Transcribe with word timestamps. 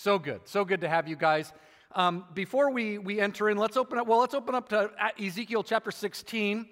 So 0.00 0.16
good. 0.16 0.42
So 0.44 0.64
good 0.64 0.82
to 0.82 0.88
have 0.88 1.08
you 1.08 1.16
guys. 1.16 1.52
Um, 1.90 2.24
before 2.32 2.70
we, 2.70 2.98
we 2.98 3.18
enter 3.18 3.50
in, 3.50 3.56
let's 3.56 3.76
open 3.76 3.98
up. 3.98 4.06
Well, 4.06 4.20
let's 4.20 4.32
open 4.32 4.54
up 4.54 4.68
to 4.68 4.92
Ezekiel 5.20 5.64
chapter 5.64 5.90
16. 5.90 6.68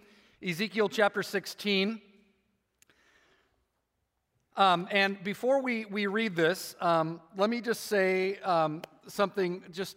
Ezekiel 0.47 0.89
chapter 0.89 1.25
16. 1.25 2.01
Um, 4.57 4.87
and 4.93 5.25
before 5.25 5.61
we, 5.61 5.87
we 5.87 6.07
read 6.07 6.37
this, 6.37 6.77
um, 6.81 7.21
let 7.37 7.51
me 7.51 7.61
just 7.61 7.87
say 7.87 8.39
um, 8.45 8.83
something. 9.09 9.65
Just 9.73 9.97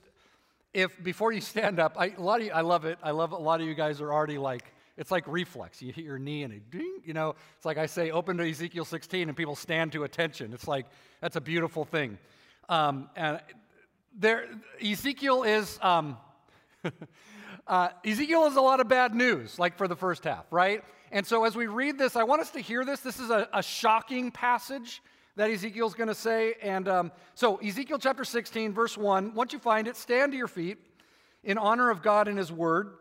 if 0.74 0.92
before 1.04 1.32
you 1.32 1.42
stand 1.54 1.80
up, 1.80 1.98
I, 2.00 2.08
a 2.18 2.20
lot 2.20 2.40
of 2.40 2.48
you, 2.48 2.52
I 2.52 2.62
love 2.62 2.86
it. 2.86 2.98
I 3.04 3.12
love 3.12 3.32
a 3.32 3.38
lot 3.38 3.62
of 3.62 3.68
you 3.68 3.76
guys 3.76 4.02
are 4.02 4.12
already 4.12 4.40
like 4.40 4.74
it's 4.98 5.12
like 5.12 5.28
reflex. 5.28 5.84
You 5.84 5.94
hit 5.94 6.04
your 6.04 6.18
knee 6.18 6.42
and 6.42 6.52
it 6.52 6.72
ding, 6.72 7.02
you 7.06 7.14
know. 7.14 7.36
It's 7.58 7.66
like 7.66 7.78
I 7.78 7.86
say, 7.86 8.10
open 8.10 8.38
to 8.38 8.50
Ezekiel 8.50 8.86
16, 8.86 9.28
and 9.28 9.38
people 9.38 9.56
stand 9.56 9.92
to 9.92 10.04
attention. 10.04 10.52
It's 10.52 10.68
like 10.68 10.88
that's 11.22 11.36
a 11.36 11.42
beautiful 11.42 11.86
thing. 11.86 12.18
Um, 12.70 13.10
and 13.16 13.42
there, 14.18 14.46
Ezekiel 14.80 15.44
is 15.44 15.80
um, 15.82 16.18
uh, 17.68 17.90
Ezekiel 18.06 18.46
is 18.46 18.56
a 18.56 18.62
lot 18.62 18.80
of 18.80 18.88
bad 18.88 19.16
news, 19.16 19.58
like 19.58 19.76
for 19.76 19.88
the 19.88 19.96
first 19.96 20.24
half, 20.24 20.46
right? 20.52 20.84
And 21.12 21.26
so 21.26 21.46
as 21.46 21.56
we 21.56 21.66
read 21.66 21.98
this, 21.98 22.16
I 22.16 22.24
want 22.24 22.42
us 22.42 22.52
to 22.52 22.60
hear 22.60 22.86
this. 22.86 23.00
This 23.00 23.20
is 23.20 23.32
a, 23.32 23.50
a 23.52 23.64
shocking 23.64 24.30
passage 24.30 25.02
that 25.36 25.50
Ezekiel's 25.50 25.96
going 25.96 26.10
to 26.10 26.16
say. 26.16 26.54
And 26.62 26.88
um, 26.88 27.12
so 27.34 27.58
Ezekiel 27.58 27.98
chapter 27.98 28.24
16, 28.24 28.72
verse 28.74 28.96
1. 28.96 29.34
Once 29.34 29.52
you 29.52 29.60
find 29.60 29.88
it, 29.88 29.96
stand 29.96 30.34
to 30.34 30.38
your 30.38 30.48
feet 30.48 30.78
in 31.44 31.58
honor 31.58 31.90
of 31.90 32.04
God 32.04 32.28
and 32.28 32.38
His 32.38 32.52
Word, 32.52 32.92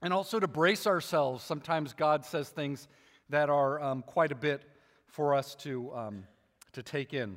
and 0.00 0.12
also 0.12 0.38
to 0.38 0.46
brace 0.46 0.86
ourselves. 0.86 1.42
Sometimes 1.42 1.92
God 1.92 2.24
says 2.24 2.50
things 2.50 2.86
that 3.30 3.50
are 3.50 3.82
um, 3.82 4.02
quite 4.02 4.30
a 4.30 4.36
bit 4.36 4.62
for 5.06 5.34
us 5.34 5.56
to, 5.56 5.92
um, 5.92 6.24
to 6.74 6.82
take 6.84 7.12
in. 7.14 7.36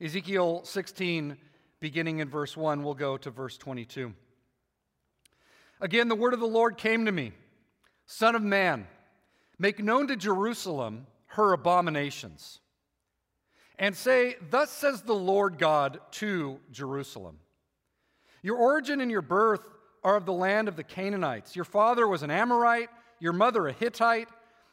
Ezekiel 0.00 0.60
16, 0.62 1.36
beginning 1.80 2.20
in 2.20 2.28
verse 2.28 2.56
1, 2.56 2.84
we'll 2.84 2.94
go 2.94 3.16
to 3.16 3.30
verse 3.30 3.58
22. 3.58 4.14
Again, 5.80 6.08
the 6.08 6.14
word 6.14 6.34
of 6.34 6.40
the 6.40 6.46
Lord 6.46 6.76
came 6.76 7.04
to 7.06 7.12
me 7.12 7.32
Son 8.06 8.36
of 8.36 8.42
man, 8.42 8.86
make 9.58 9.82
known 9.82 10.06
to 10.06 10.14
Jerusalem 10.14 11.08
her 11.26 11.52
abominations, 11.52 12.60
and 13.76 13.96
say, 13.96 14.36
Thus 14.50 14.70
says 14.70 15.02
the 15.02 15.14
Lord 15.14 15.58
God 15.58 15.98
to 16.12 16.60
Jerusalem 16.70 17.40
Your 18.40 18.56
origin 18.56 19.00
and 19.00 19.10
your 19.10 19.20
birth 19.20 19.68
are 20.04 20.14
of 20.14 20.26
the 20.26 20.32
land 20.32 20.68
of 20.68 20.76
the 20.76 20.84
Canaanites. 20.84 21.56
Your 21.56 21.64
father 21.64 22.06
was 22.06 22.22
an 22.22 22.30
Amorite, 22.30 22.88
your 23.18 23.32
mother 23.32 23.66
a 23.66 23.72
Hittite. 23.72 24.28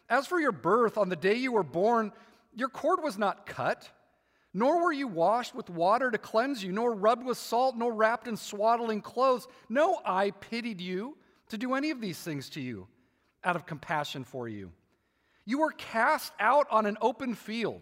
As 0.08 0.28
for 0.28 0.40
your 0.40 0.52
birth, 0.52 1.00
on 1.00 1.10
the 1.10 1.16
day 1.16 1.34
you 1.34 1.52
were 1.52 1.64
born, 1.64 2.12
your 2.54 2.70
cord 2.70 3.02
was 3.02 3.18
not 3.18 3.48
cut 3.48 3.90
nor 4.56 4.82
were 4.82 4.94
you 4.94 5.06
washed 5.06 5.54
with 5.54 5.70
water 5.70 6.10
to 6.10 6.18
cleanse 6.18 6.64
you, 6.64 6.72
nor 6.72 6.94
rubbed 6.94 7.26
with 7.26 7.38
salt, 7.38 7.76
nor 7.76 7.94
wrapped 7.94 8.26
in 8.26 8.38
swaddling 8.38 9.02
clothes. 9.02 9.50
No 9.68 10.00
I 10.06 10.32
pitied 10.32 10.80
you 10.80 11.18
to 11.50 11.58
do 11.58 11.74
any 11.74 11.92
of 11.92 12.00
these 12.00 12.18
things 12.18 12.50
to 12.52 12.62
you 12.62 12.88
out 13.44 13.58
of 13.58 13.66
compassion 13.66 14.24
for 14.24 14.48
you. 14.48 14.72
You 15.44 15.60
were 15.60 15.74
cast 15.74 16.32
out 16.40 16.68
on 16.72 16.86
an 16.86 16.98
open 17.02 17.36
field, 17.36 17.82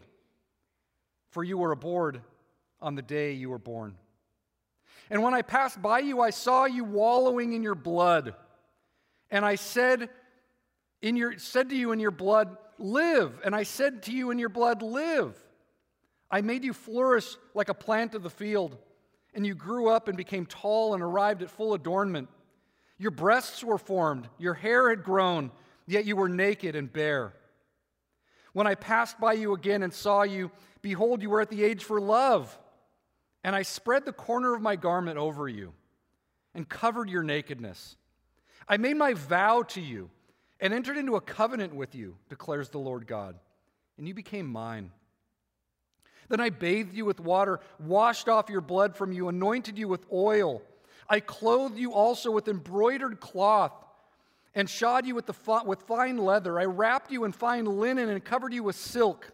for 1.29 1.43
you 1.43 1.59
were 1.59 1.71
abhorred 1.71 2.21
on 2.81 2.95
the 2.95 3.03
day 3.03 3.33
you 3.33 3.51
were 3.51 3.59
born. 3.59 3.95
And 5.11 5.21
when 5.21 5.35
I 5.35 5.43
passed 5.43 5.79
by 5.79 5.99
you, 5.99 6.21
I 6.21 6.31
saw 6.31 6.65
you 6.65 6.83
wallowing 6.83 7.53
in 7.53 7.61
your 7.61 7.75
blood. 7.75 8.33
And 9.29 9.45
I 9.45 9.55
said, 9.55 10.09
in 11.03 11.17
your, 11.17 11.37
said 11.37 11.69
to 11.69 11.75
you 11.75 11.91
in 11.91 11.99
your 11.99 12.09
blood, 12.09 12.57
Live. 12.79 13.39
And 13.45 13.55
I 13.55 13.61
said 13.61 14.01
to 14.03 14.11
you 14.11 14.31
in 14.31 14.39
your 14.39 14.49
blood, 14.49 14.81
Live. 14.81 15.37
I 16.33 16.41
made 16.41 16.63
you 16.63 16.73
flourish 16.73 17.37
like 17.53 17.69
a 17.69 17.75
plant 17.75 18.15
of 18.15 18.23
the 18.23 18.29
field, 18.29 18.75
and 19.35 19.45
you 19.45 19.53
grew 19.53 19.89
up 19.89 20.07
and 20.07 20.17
became 20.17 20.47
tall 20.47 20.95
and 20.95 21.03
arrived 21.03 21.43
at 21.43 21.51
full 21.51 21.75
adornment. 21.75 22.27
Your 22.97 23.11
breasts 23.11 23.63
were 23.63 23.77
formed, 23.77 24.27
your 24.39 24.55
hair 24.55 24.89
had 24.89 25.03
grown, 25.03 25.51
yet 25.85 26.05
you 26.05 26.15
were 26.15 26.27
naked 26.27 26.75
and 26.75 26.91
bare. 26.91 27.35
When 28.51 28.65
I 28.65 28.73
passed 28.73 29.19
by 29.19 29.33
you 29.33 29.53
again 29.53 29.83
and 29.83 29.93
saw 29.93 30.23
you, 30.23 30.49
behold, 30.81 31.21
you 31.21 31.29
were 31.29 31.39
at 31.39 31.51
the 31.51 31.63
age 31.63 31.83
for 31.83 32.01
love. 32.01 32.57
And 33.43 33.55
I 33.55 33.61
spread 33.61 34.03
the 34.03 34.11
corner 34.11 34.55
of 34.55 34.61
my 34.61 34.75
garment 34.75 35.19
over 35.19 35.47
you 35.47 35.71
and 36.55 36.67
covered 36.67 37.11
your 37.11 37.21
nakedness. 37.21 37.95
I 38.67 38.77
made 38.77 38.97
my 38.97 39.13
vow 39.13 39.61
to 39.69 39.81
you 39.81 40.09
and 40.59 40.73
entered 40.73 40.97
into 40.97 41.15
a 41.15 41.21
covenant 41.21 41.75
with 41.75 41.93
you, 41.93 42.15
declares 42.27 42.69
the 42.69 42.79
Lord 42.79 43.05
God, 43.05 43.35
and 43.99 44.07
you 44.07 44.15
became 44.15 44.47
mine. 44.47 44.89
Then 46.29 46.39
I 46.39 46.49
bathed 46.49 46.93
you 46.93 47.05
with 47.05 47.19
water, 47.19 47.59
washed 47.79 48.29
off 48.29 48.49
your 48.49 48.61
blood 48.61 48.95
from 48.95 49.11
you, 49.11 49.27
anointed 49.27 49.77
you 49.77 49.87
with 49.87 50.05
oil. 50.11 50.61
I 51.09 51.19
clothed 51.19 51.77
you 51.77 51.93
also 51.93 52.31
with 52.31 52.47
embroidered 52.47 53.19
cloth 53.19 53.73
and 54.55 54.69
shod 54.69 55.05
you 55.05 55.15
with, 55.15 55.25
the, 55.25 55.61
with 55.65 55.81
fine 55.83 56.17
leather. 56.17 56.59
I 56.59 56.65
wrapped 56.65 57.11
you 57.11 57.23
in 57.23 57.31
fine 57.31 57.65
linen 57.65 58.09
and 58.09 58.23
covered 58.23 58.53
you 58.53 58.63
with 58.63 58.75
silk. 58.75 59.31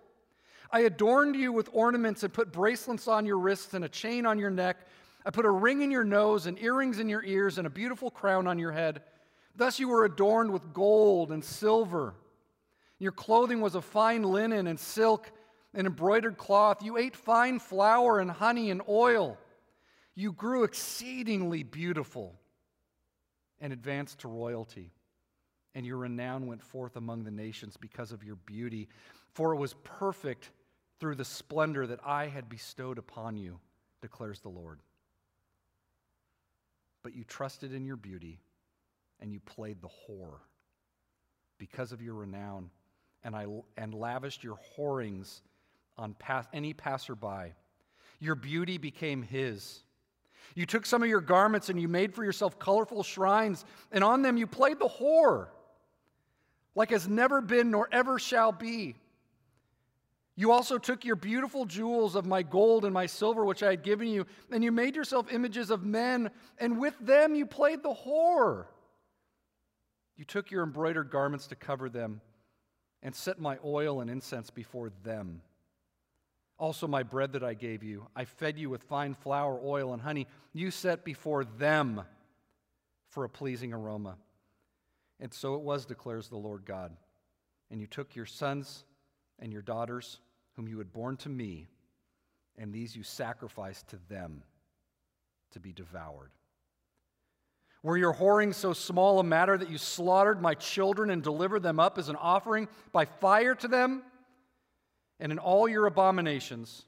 I 0.71 0.81
adorned 0.81 1.35
you 1.35 1.51
with 1.51 1.69
ornaments 1.73 2.23
and 2.23 2.31
put 2.31 2.51
bracelets 2.51 3.07
on 3.07 3.25
your 3.25 3.39
wrists 3.39 3.73
and 3.73 3.83
a 3.83 3.89
chain 3.89 4.25
on 4.25 4.37
your 4.37 4.51
neck. 4.51 4.77
I 5.25 5.31
put 5.31 5.45
a 5.45 5.49
ring 5.49 5.81
in 5.81 5.91
your 5.91 6.03
nose 6.03 6.45
and 6.45 6.59
earrings 6.59 6.99
in 6.99 7.09
your 7.09 7.23
ears 7.23 7.57
and 7.57 7.67
a 7.67 7.69
beautiful 7.69 8.11
crown 8.11 8.47
on 8.47 8.59
your 8.59 8.71
head. 8.71 9.01
Thus 9.55 9.79
you 9.79 9.89
were 9.89 10.05
adorned 10.05 10.51
with 10.51 10.73
gold 10.73 11.31
and 11.31 11.43
silver. 11.43 12.13
Your 12.99 13.11
clothing 13.11 13.61
was 13.61 13.75
of 13.75 13.83
fine 13.83 14.23
linen 14.23 14.67
and 14.67 14.79
silk 14.79 15.31
and 15.73 15.87
embroidered 15.87 16.37
cloth. 16.37 16.83
You 16.83 16.97
ate 16.97 17.15
fine 17.15 17.59
flour 17.59 18.19
and 18.19 18.29
honey 18.29 18.71
and 18.71 18.81
oil. 18.87 19.37
You 20.15 20.33
grew 20.33 20.63
exceedingly 20.63 21.63
beautiful 21.63 22.39
and 23.61 23.71
advanced 23.71 24.19
to 24.19 24.27
royalty. 24.27 24.91
And 25.75 25.85
your 25.85 25.97
renown 25.97 26.47
went 26.47 26.63
forth 26.63 26.95
among 26.95 27.23
the 27.23 27.31
nations 27.31 27.77
because 27.77 28.11
of 28.11 28.23
your 28.23 28.35
beauty, 28.35 28.89
for 29.33 29.53
it 29.53 29.57
was 29.57 29.75
perfect 29.83 30.51
through 30.99 31.15
the 31.15 31.25
splendor 31.25 31.87
that 31.87 31.99
I 32.05 32.27
had 32.27 32.49
bestowed 32.49 32.97
upon 32.97 33.37
you, 33.37 33.59
declares 34.01 34.39
the 34.39 34.49
Lord. 34.49 34.79
But 37.03 37.15
you 37.15 37.23
trusted 37.23 37.73
in 37.73 37.85
your 37.85 37.95
beauty 37.95 38.41
and 39.21 39.31
you 39.31 39.39
played 39.39 39.81
the 39.81 39.87
whore 39.87 40.39
because 41.57 41.91
of 41.91 42.01
your 42.01 42.15
renown, 42.15 42.69
and, 43.23 43.35
I, 43.35 43.45
and 43.77 43.93
lavished 43.93 44.43
your 44.43 44.55
whorings 44.55 45.41
on 45.99 46.15
pass, 46.15 46.47
any 46.53 46.73
passerby. 46.73 47.53
Your 48.19 48.35
beauty 48.35 48.77
became 48.77 49.21
his. 49.21 49.81
You 50.55 50.65
took 50.65 50.85
some 50.85 51.03
of 51.03 51.09
your 51.09 51.21
garments 51.21 51.69
and 51.69 51.79
you 51.79 51.87
made 51.87 52.15
for 52.15 52.23
yourself 52.23 52.57
colorful 52.57 53.03
shrines, 53.03 53.65
and 53.91 54.03
on 54.03 54.21
them 54.21 54.37
you 54.37 54.47
played 54.47 54.79
the 54.79 54.89
whore, 54.89 55.49
like 56.75 56.89
has 56.89 57.07
never 57.07 57.41
been 57.41 57.71
nor 57.71 57.87
ever 57.91 58.17
shall 58.17 58.51
be. 58.51 58.95
You 60.35 60.53
also 60.53 60.77
took 60.77 61.03
your 61.03 61.17
beautiful 61.17 61.65
jewels 61.65 62.15
of 62.15 62.25
my 62.25 62.43
gold 62.43 62.85
and 62.85 62.93
my 62.93 63.05
silver, 63.05 63.43
which 63.43 63.61
I 63.61 63.71
had 63.71 63.83
given 63.83 64.07
you, 64.07 64.25
and 64.49 64.63
you 64.63 64.71
made 64.71 64.95
yourself 64.95 65.31
images 65.31 65.69
of 65.69 65.83
men, 65.83 66.31
and 66.57 66.79
with 66.79 66.97
them 67.01 67.35
you 67.35 67.45
played 67.45 67.83
the 67.83 67.93
whore. 67.93 68.67
You 70.15 70.23
took 70.23 70.49
your 70.49 70.63
embroidered 70.63 71.11
garments 71.11 71.47
to 71.47 71.55
cover 71.55 71.89
them, 71.89 72.21
and 73.03 73.13
set 73.13 73.39
my 73.39 73.57
oil 73.63 74.01
and 74.01 74.09
incense 74.09 74.49
before 74.49 74.91
them. 75.03 75.41
Also, 76.59 76.87
my 76.87 77.03
bread 77.03 77.31
that 77.33 77.43
I 77.43 77.53
gave 77.53 77.83
you, 77.83 78.05
I 78.15 78.25
fed 78.25 78.59
you 78.59 78.69
with 78.69 78.83
fine 78.83 79.13
flour, 79.13 79.59
oil, 79.63 79.93
and 79.93 80.01
honey. 80.01 80.27
You 80.51 80.71
set 80.71 81.05
before 81.05 81.45
them 81.45 82.01
for 83.07 83.23
a 83.23 83.29
pleasing 83.29 83.71
aroma. 83.71 84.17
And 85.21 85.33
so 85.33 85.55
it 85.55 85.61
was, 85.61 85.85
declares 85.85 86.27
the 86.27 86.37
Lord 86.37 86.65
God. 86.65 86.91
And 87.71 87.79
you 87.79 87.87
took 87.87 88.13
your 88.13 88.25
sons 88.25 88.83
and 89.39 89.53
your 89.53 89.61
daughters, 89.61 90.19
whom 90.55 90.67
you 90.67 90.77
had 90.79 90.91
borne 90.91 91.15
to 91.17 91.29
me, 91.29 91.69
and 92.57 92.73
these 92.73 92.93
you 92.93 93.03
sacrificed 93.03 93.87
to 93.89 93.99
them 94.09 94.43
to 95.51 95.61
be 95.61 95.71
devoured. 95.71 96.31
Were 97.81 97.97
your 97.97 98.13
whoring 98.13 98.53
so 98.53 98.73
small 98.73 99.19
a 99.19 99.23
matter 99.23 99.57
that 99.57 99.69
you 99.69 99.77
slaughtered 99.77 100.41
my 100.41 100.55
children 100.55 101.09
and 101.09 101.23
delivered 101.23 101.63
them 101.63 101.79
up 101.79 101.97
as 101.97 102.09
an 102.09 102.17
offering 102.17 102.67
by 102.91 103.05
fire 103.05 103.55
to 103.55 103.69
them? 103.69 104.03
And 105.19 105.31
in 105.31 105.39
all 105.39 105.67
your 105.67 105.85
abominations 105.85 106.85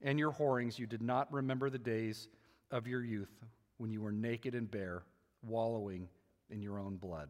and 0.00 0.18
your 0.18 0.30
whorings, 0.30 0.78
you 0.78 0.86
did 0.86 1.02
not 1.02 1.32
remember 1.32 1.70
the 1.70 1.78
days 1.78 2.28
of 2.70 2.86
your 2.86 3.02
youth 3.02 3.32
when 3.78 3.90
you 3.90 4.00
were 4.00 4.12
naked 4.12 4.54
and 4.54 4.70
bare, 4.70 5.02
wallowing 5.42 6.08
in 6.50 6.62
your 6.62 6.78
own 6.78 6.96
blood. 6.96 7.28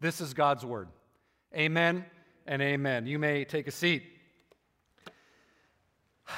This 0.00 0.20
is 0.20 0.34
God's 0.34 0.64
word. 0.64 0.88
Amen 1.54 2.04
and 2.46 2.60
amen. 2.62 3.06
You 3.06 3.18
may 3.18 3.44
take 3.44 3.66
a 3.68 3.70
seat. 3.70 4.02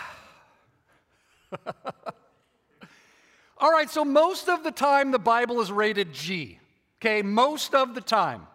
All 3.58 3.70
right, 3.70 3.88
so 3.88 4.04
most 4.04 4.48
of 4.48 4.64
the 4.64 4.72
time 4.72 5.12
the 5.12 5.18
Bible 5.18 5.60
is 5.60 5.70
rated 5.70 6.12
G. 6.12 6.58
Okay, 7.00 7.22
most 7.22 7.74
of 7.74 7.94
the 7.94 8.00
time 8.00 8.46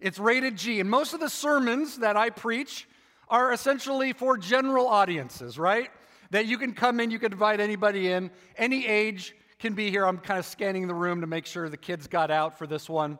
it's 0.00 0.18
rated 0.18 0.56
G. 0.56 0.80
And 0.80 0.88
most 0.88 1.14
of 1.14 1.20
the 1.20 1.28
sermons 1.28 1.98
that 1.98 2.16
I 2.16 2.30
preach 2.30 2.88
are 3.32 3.52
essentially 3.52 4.12
for 4.12 4.38
general 4.38 4.86
audiences, 4.86 5.58
right? 5.58 5.90
that 6.32 6.46
you 6.46 6.56
can 6.56 6.72
come 6.72 6.98
in, 6.98 7.10
you 7.10 7.18
can 7.18 7.30
invite 7.30 7.60
anybody 7.60 8.10
in, 8.10 8.30
any 8.56 8.86
age 8.86 9.36
can 9.58 9.74
be 9.74 9.90
here. 9.90 10.06
I'm 10.06 10.16
kind 10.16 10.38
of 10.40 10.46
scanning 10.46 10.88
the 10.88 10.94
room 10.94 11.20
to 11.20 11.26
make 11.26 11.44
sure 11.44 11.68
the 11.68 11.76
kids 11.76 12.06
got 12.06 12.30
out 12.30 12.58
for 12.58 12.66
this 12.66 12.88
one. 12.88 13.18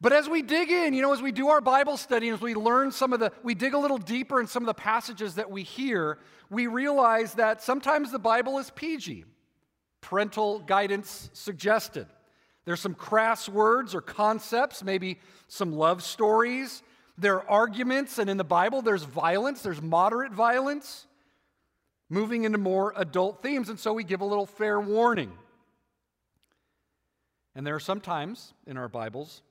But 0.00 0.12
as 0.12 0.28
we 0.28 0.42
dig 0.42 0.70
in, 0.70 0.94
you 0.94 1.02
know, 1.02 1.12
as 1.12 1.20
we 1.20 1.32
do 1.32 1.48
our 1.48 1.60
Bible 1.60 1.96
study, 1.96 2.28
as 2.28 2.40
we 2.40 2.54
learn 2.54 2.92
some 2.92 3.12
of 3.12 3.18
the, 3.18 3.32
we 3.42 3.54
dig 3.54 3.74
a 3.74 3.78
little 3.78 3.98
deeper 3.98 4.40
in 4.40 4.46
some 4.46 4.62
of 4.62 4.68
the 4.68 4.74
passages 4.74 5.34
that 5.34 5.50
we 5.50 5.64
hear, 5.64 6.18
we 6.50 6.68
realize 6.68 7.34
that 7.34 7.62
sometimes 7.62 8.12
the 8.12 8.18
Bible 8.18 8.58
is 8.58 8.70
PG, 8.70 9.24
parental 10.00 10.60
guidance 10.60 11.30
suggested. 11.32 12.06
There's 12.64 12.80
some 12.80 12.94
crass 12.94 13.48
words 13.48 13.92
or 13.92 14.00
concepts, 14.00 14.84
maybe 14.84 15.18
some 15.48 15.72
love 15.72 16.02
stories. 16.04 16.84
There 17.18 17.36
are 17.36 17.50
arguments, 17.50 18.18
and 18.18 18.30
in 18.30 18.36
the 18.36 18.44
Bible, 18.44 18.82
there's 18.82 19.04
violence, 19.04 19.62
there's 19.62 19.82
moderate 19.82 20.32
violence, 20.32 21.06
moving 22.08 22.44
into 22.44 22.58
more 22.58 22.92
adult 22.96 23.42
themes, 23.42 23.68
and 23.68 23.78
so 23.78 23.92
we 23.92 24.04
give 24.04 24.20
a 24.20 24.24
little 24.24 24.46
fair 24.46 24.80
warning. 24.80 25.32
And 27.54 27.66
there 27.66 27.74
are 27.74 27.80
some 27.80 28.00
times 28.00 28.54
in 28.66 28.76
our 28.76 28.88
Bibles 28.88 29.42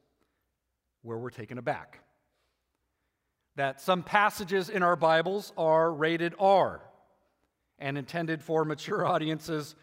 where 1.03 1.17
we're 1.17 1.29
taken 1.29 1.57
aback. 1.57 1.99
That 3.55 3.81
some 3.81 4.01
passages 4.01 4.69
in 4.69 4.81
our 4.81 4.95
Bibles 4.95 5.53
are 5.57 5.91
rated 5.91 6.33
R 6.39 6.81
and 7.79 7.97
intended 7.97 8.41
for 8.41 8.63
mature 8.65 9.05
audiences 9.05 9.75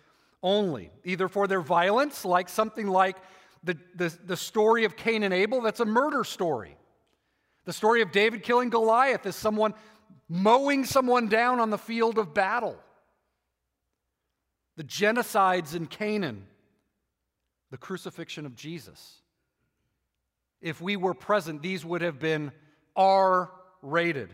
only, 0.42 0.90
either 1.04 1.28
for 1.28 1.46
their 1.46 1.60
violence, 1.60 2.25
like 2.25 2.48
something 2.48 2.86
like 2.86 3.16
the, 3.64 3.76
the, 3.96 4.16
the 4.25 4.36
story 4.36 4.84
of 4.84 4.96
Cain 4.96 5.22
and 5.22 5.34
Abel, 5.34 5.60
that's 5.60 5.80
a 5.80 5.84
murder 5.84 6.25
story. 6.25 6.76
The 7.69 7.75
story 7.75 8.00
of 8.00 8.12
David 8.12 8.44
killing 8.44 8.70
Goliath 8.70 9.26
is 9.26 9.37
someone 9.37 9.75
mowing 10.26 10.87
someone 10.87 11.29
down 11.29 11.61
on 11.61 11.69
the 11.69 11.76
field 11.76 12.17
of 12.17 12.32
battle. 12.32 12.79
The 14.79 14.85
genocides 14.85 15.75
in 15.75 15.85
Canaan, 15.85 16.47
the 17.70 17.76
crucifixion 17.76 18.47
of 18.47 18.56
Jesus. 18.56 19.20
If 20.62 20.81
we 20.81 20.97
were 20.97 21.12
present, 21.12 21.61
these 21.61 21.85
would 21.85 22.00
have 22.00 22.19
been 22.19 22.53
R 22.97 23.50
rated. 23.82 24.32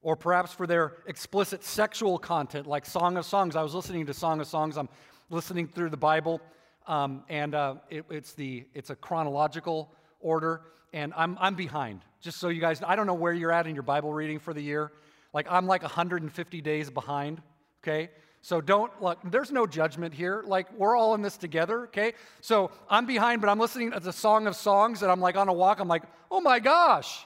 Or 0.00 0.16
perhaps 0.16 0.52
for 0.52 0.66
their 0.66 0.96
explicit 1.06 1.62
sexual 1.62 2.18
content, 2.18 2.66
like 2.66 2.84
Song 2.84 3.16
of 3.16 3.24
Songs. 3.26 3.54
I 3.54 3.62
was 3.62 3.76
listening 3.76 4.06
to 4.06 4.12
Song 4.12 4.40
of 4.40 4.48
Songs. 4.48 4.76
I'm 4.76 4.88
listening 5.30 5.68
through 5.68 5.90
the 5.90 5.96
Bible, 5.96 6.40
um, 6.88 7.22
and 7.28 7.54
uh, 7.54 7.76
it, 7.90 8.06
it's, 8.10 8.32
the, 8.32 8.66
it's 8.74 8.90
a 8.90 8.96
chronological 8.96 9.92
order, 10.18 10.62
and 10.92 11.12
I'm, 11.16 11.36
I'm 11.40 11.54
behind. 11.54 12.02
Just 12.20 12.38
so 12.38 12.48
you 12.48 12.60
guys 12.60 12.80
I 12.86 12.96
don't 12.96 13.06
know 13.06 13.14
where 13.14 13.32
you're 13.32 13.52
at 13.52 13.66
in 13.66 13.74
your 13.74 13.82
Bible 13.82 14.12
reading 14.12 14.38
for 14.38 14.54
the 14.54 14.62
year. 14.62 14.92
Like, 15.32 15.46
I'm 15.50 15.66
like 15.66 15.82
150 15.82 16.60
days 16.60 16.90
behind, 16.90 17.40
okay? 17.82 18.10
So 18.42 18.60
don't 18.60 18.92
look, 19.00 19.18
there's 19.24 19.50
no 19.50 19.66
judgment 19.66 20.12
here. 20.12 20.44
Like, 20.46 20.66
we're 20.76 20.96
all 20.96 21.14
in 21.14 21.22
this 21.22 21.36
together, 21.36 21.84
okay? 21.84 22.12
So 22.40 22.70
I'm 22.90 23.06
behind, 23.06 23.40
but 23.40 23.48
I'm 23.48 23.58
listening 23.58 23.92
to 23.92 24.00
the 24.00 24.12
Song 24.12 24.46
of 24.46 24.56
Songs, 24.56 25.02
and 25.02 25.10
I'm 25.10 25.20
like 25.20 25.36
on 25.36 25.48
a 25.48 25.52
walk, 25.52 25.80
I'm 25.80 25.88
like, 25.88 26.02
oh 26.30 26.40
my 26.40 26.58
gosh, 26.58 27.24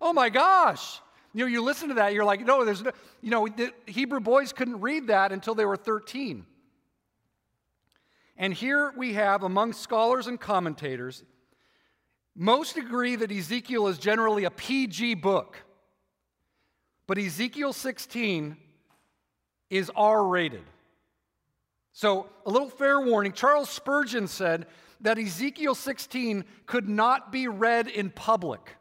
oh 0.00 0.12
my 0.12 0.28
gosh. 0.28 1.00
You 1.34 1.44
know, 1.44 1.50
you 1.50 1.62
listen 1.62 1.88
to 1.88 1.94
that, 1.94 2.14
you're 2.14 2.24
like, 2.24 2.44
no, 2.44 2.64
there's 2.64 2.82
no, 2.82 2.92
you 3.20 3.30
know, 3.30 3.48
the 3.48 3.72
Hebrew 3.86 4.20
boys 4.20 4.52
couldn't 4.52 4.80
read 4.80 5.08
that 5.08 5.32
until 5.32 5.54
they 5.54 5.64
were 5.64 5.76
13. 5.76 6.46
And 8.36 8.54
here 8.54 8.92
we 8.96 9.14
have, 9.14 9.42
among 9.42 9.72
scholars 9.72 10.28
and 10.28 10.38
commentators, 10.38 11.24
most 12.40 12.76
agree 12.76 13.16
that 13.16 13.32
Ezekiel 13.32 13.88
is 13.88 13.98
generally 13.98 14.44
a 14.44 14.50
PG 14.50 15.14
book. 15.14 15.56
But 17.08 17.18
Ezekiel 17.18 17.72
16 17.72 18.56
is 19.70 19.90
R 19.96 20.24
rated. 20.24 20.62
So, 21.92 22.26
a 22.46 22.50
little 22.50 22.70
fair 22.70 23.00
warning 23.00 23.32
Charles 23.32 23.68
Spurgeon 23.68 24.28
said 24.28 24.66
that 25.00 25.18
Ezekiel 25.18 25.74
16 25.74 26.44
could 26.66 26.88
not 26.88 27.32
be 27.32 27.48
read 27.48 27.88
in 27.88 28.10
public. 28.10 28.76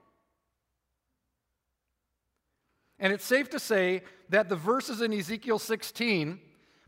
And 3.00 3.12
it's 3.12 3.26
safe 3.26 3.50
to 3.52 3.60
say 3.60 4.04
that 4.30 4.50
the 4.50 4.56
verses 4.56 5.02
in 5.02 5.12
Ezekiel 5.12 5.58
16 5.58 6.40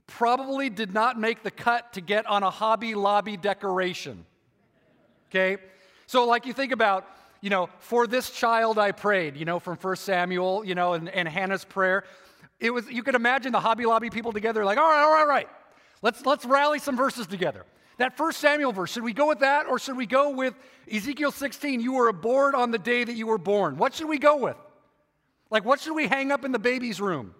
probably 0.06 0.70
did 0.70 0.94
not 0.94 1.20
make 1.20 1.42
the 1.42 1.52
cut 1.52 1.94
to 1.94 2.02
get 2.02 2.28
on 2.28 2.44
a 2.44 2.50
Hobby 2.52 2.94
Lobby 2.94 3.38
decoration. 3.38 4.26
Okay? 5.30 5.58
So, 6.10 6.26
like 6.26 6.48
you 6.48 6.54
think 6.54 6.72
about, 6.72 7.06
you 7.40 7.52
know, 7.52 7.70
for 7.78 8.08
this 8.08 8.32
child 8.32 8.80
I 8.80 8.92
prayed, 8.92 9.38
you 9.38 9.46
know, 9.46 9.60
from 9.60 9.78
1 9.78 9.96
Samuel, 9.98 10.66
you 10.66 10.74
know, 10.74 10.94
and, 10.94 11.08
and 11.08 11.28
Hannah's 11.28 11.64
prayer. 11.64 12.04
It 12.60 12.72
was, 12.72 12.90
you 12.90 13.04
could 13.04 13.14
imagine 13.14 13.52
the 13.52 13.60
Hobby 13.60 13.86
Lobby 13.86 14.10
people 14.10 14.34
together, 14.34 14.66
like, 14.66 14.80
all 14.80 14.90
right, 14.90 15.04
all 15.04 15.12
right, 15.12 15.22
all 15.22 15.28
right. 15.28 15.48
Let's, 16.02 16.26
let's 16.26 16.46
rally 16.46 16.80
some 16.80 16.98
verses 16.98 17.28
together. 17.28 17.64
That 18.00 18.18
first 18.18 18.40
Samuel 18.40 18.72
verse, 18.72 18.92
should 18.92 19.04
we 19.04 19.14
go 19.14 19.28
with 19.28 19.42
that 19.42 19.68
or 19.68 19.78
should 19.78 19.98
we 19.98 20.08
go 20.08 20.32
with 20.32 20.56
Ezekiel 20.92 21.32
16? 21.32 21.80
You 21.80 21.94
were 21.94 22.08
aboard 22.08 22.56
on 22.56 22.72
the 22.72 22.80
day 22.80 23.04
that 23.04 23.14
you 23.14 23.28
were 23.28 23.38
born. 23.38 23.78
What 23.78 23.94
should 23.94 24.10
we 24.10 24.18
go 24.18 24.38
with? 24.38 24.58
Like, 25.52 25.64
what 25.64 25.80
should 25.80 25.94
we 25.94 26.08
hang 26.08 26.32
up 26.32 26.44
in 26.44 26.52
the 26.52 26.58
baby's 26.58 27.00
room? 27.00 27.36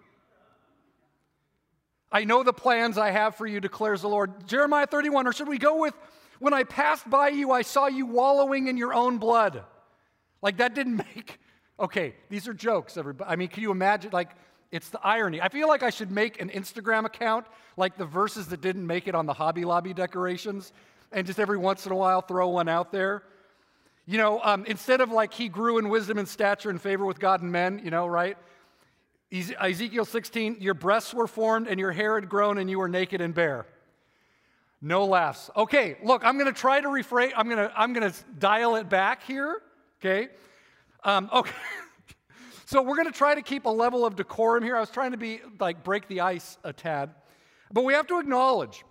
I 2.12 2.22
know 2.22 2.44
the 2.44 2.52
plans 2.52 2.98
I 2.98 3.10
have 3.10 3.34
for 3.34 3.48
you, 3.48 3.58
declares 3.58 4.02
the 4.02 4.08
Lord. 4.08 4.46
Jeremiah 4.46 4.86
31, 4.86 5.26
or 5.26 5.32
should 5.32 5.48
we 5.48 5.58
go 5.58 5.80
with, 5.80 5.94
when 6.40 6.52
I 6.52 6.64
passed 6.64 7.08
by 7.08 7.28
you, 7.28 7.52
I 7.52 7.62
saw 7.62 7.86
you 7.86 8.06
wallowing 8.06 8.66
in 8.66 8.76
your 8.76 8.92
own 8.92 9.18
blood? 9.18 9.62
Like, 10.42 10.56
that 10.56 10.74
didn't 10.74 10.96
make, 11.16 11.38
okay, 11.78 12.14
these 12.28 12.48
are 12.48 12.54
jokes, 12.54 12.96
everybody. 12.96 13.30
I 13.30 13.36
mean, 13.36 13.48
can 13.48 13.62
you 13.62 13.70
imagine? 13.70 14.10
Like, 14.12 14.30
it's 14.72 14.88
the 14.88 15.00
irony. 15.04 15.40
I 15.40 15.48
feel 15.48 15.68
like 15.68 15.82
I 15.82 15.90
should 15.90 16.10
make 16.10 16.40
an 16.40 16.48
Instagram 16.48 17.04
account, 17.04 17.46
like 17.76 17.96
the 17.96 18.04
verses 18.04 18.48
that 18.48 18.60
didn't 18.60 18.86
make 18.86 19.06
it 19.06 19.14
on 19.14 19.26
the 19.26 19.32
Hobby 19.32 19.64
Lobby 19.64 19.92
decorations, 19.92 20.72
and 21.12 21.26
just 21.26 21.38
every 21.38 21.58
once 21.58 21.86
in 21.86 21.92
a 21.92 21.96
while 21.96 22.20
throw 22.20 22.48
one 22.48 22.68
out 22.68 22.92
there. 22.92 23.22
You 24.06 24.18
know, 24.18 24.40
um, 24.42 24.64
instead 24.66 25.00
of 25.00 25.10
like 25.10 25.34
he 25.34 25.48
grew 25.48 25.78
in 25.78 25.88
wisdom 25.88 26.18
and 26.18 26.26
stature 26.26 26.70
and 26.70 26.80
favor 26.80 27.04
with 27.04 27.18
God 27.18 27.42
and 27.42 27.52
men, 27.52 27.80
you 27.84 27.90
know, 27.90 28.06
right? 28.06 28.36
Ezekiel 29.32 30.04
16, 30.04 30.56
your 30.60 30.74
breasts 30.74 31.14
were 31.14 31.28
formed 31.28 31.68
and 31.68 31.78
your 31.78 31.92
hair 31.92 32.16
had 32.16 32.28
grown 32.28 32.58
and 32.58 32.68
you 32.68 32.78
were 32.78 32.88
naked 32.88 33.20
and 33.20 33.34
bare. 33.34 33.66
No 34.82 35.04
laughs. 35.04 35.50
Okay, 35.56 35.96
look, 36.02 36.24
I'm 36.24 36.38
going 36.38 36.52
to 36.52 36.58
try 36.58 36.80
to 36.80 36.88
rephrase. 36.88 37.32
I'm 37.36 37.48
going 37.48 37.58
to 37.58 37.72
I'm 37.76 37.92
going 37.92 38.10
to 38.10 38.18
dial 38.38 38.76
it 38.76 38.88
back 38.88 39.22
here. 39.24 39.60
Okay, 40.00 40.28
um, 41.04 41.28
okay. 41.32 41.52
so 42.66 42.80
we're 42.80 42.96
going 42.96 43.10
to 43.10 43.16
try 43.16 43.34
to 43.34 43.42
keep 43.42 43.66
a 43.66 43.70
level 43.70 44.06
of 44.06 44.16
decorum 44.16 44.64
here. 44.64 44.76
I 44.76 44.80
was 44.80 44.90
trying 44.90 45.10
to 45.10 45.18
be 45.18 45.40
like 45.58 45.84
break 45.84 46.08
the 46.08 46.22
ice 46.22 46.56
a 46.64 46.72
tad, 46.72 47.10
but 47.70 47.84
we 47.84 47.92
have 47.92 48.06
to 48.06 48.18
acknowledge 48.18 48.82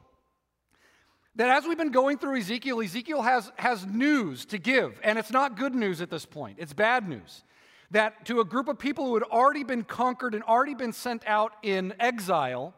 that 1.40 1.50
as 1.50 1.66
we've 1.66 1.78
been 1.78 1.92
going 1.92 2.18
through 2.18 2.38
Ezekiel, 2.38 2.82
Ezekiel 2.82 3.22
has, 3.22 3.50
has 3.56 3.86
news 3.86 4.46
to 4.46 4.58
give, 4.58 5.00
and 5.04 5.18
it's 5.18 5.32
not 5.32 5.58
good 5.58 5.74
news 5.74 6.02
at 6.02 6.10
this 6.10 6.26
point, 6.26 6.58
it's 6.60 6.74
bad 6.74 7.08
news. 7.08 7.44
That 7.92 8.26
to 8.26 8.42
a 8.42 8.46
group 8.46 8.68
of 8.68 8.78
people 8.78 9.08
who 9.08 9.16
had 9.16 9.24
already 9.24 9.64
been 9.64 9.84
conquered 9.84 10.36
and 10.36 10.44
already 10.44 10.76
been 10.76 10.92
sent 10.94 11.26
out 11.26 11.54
in 11.64 11.94
exile, 12.00 12.76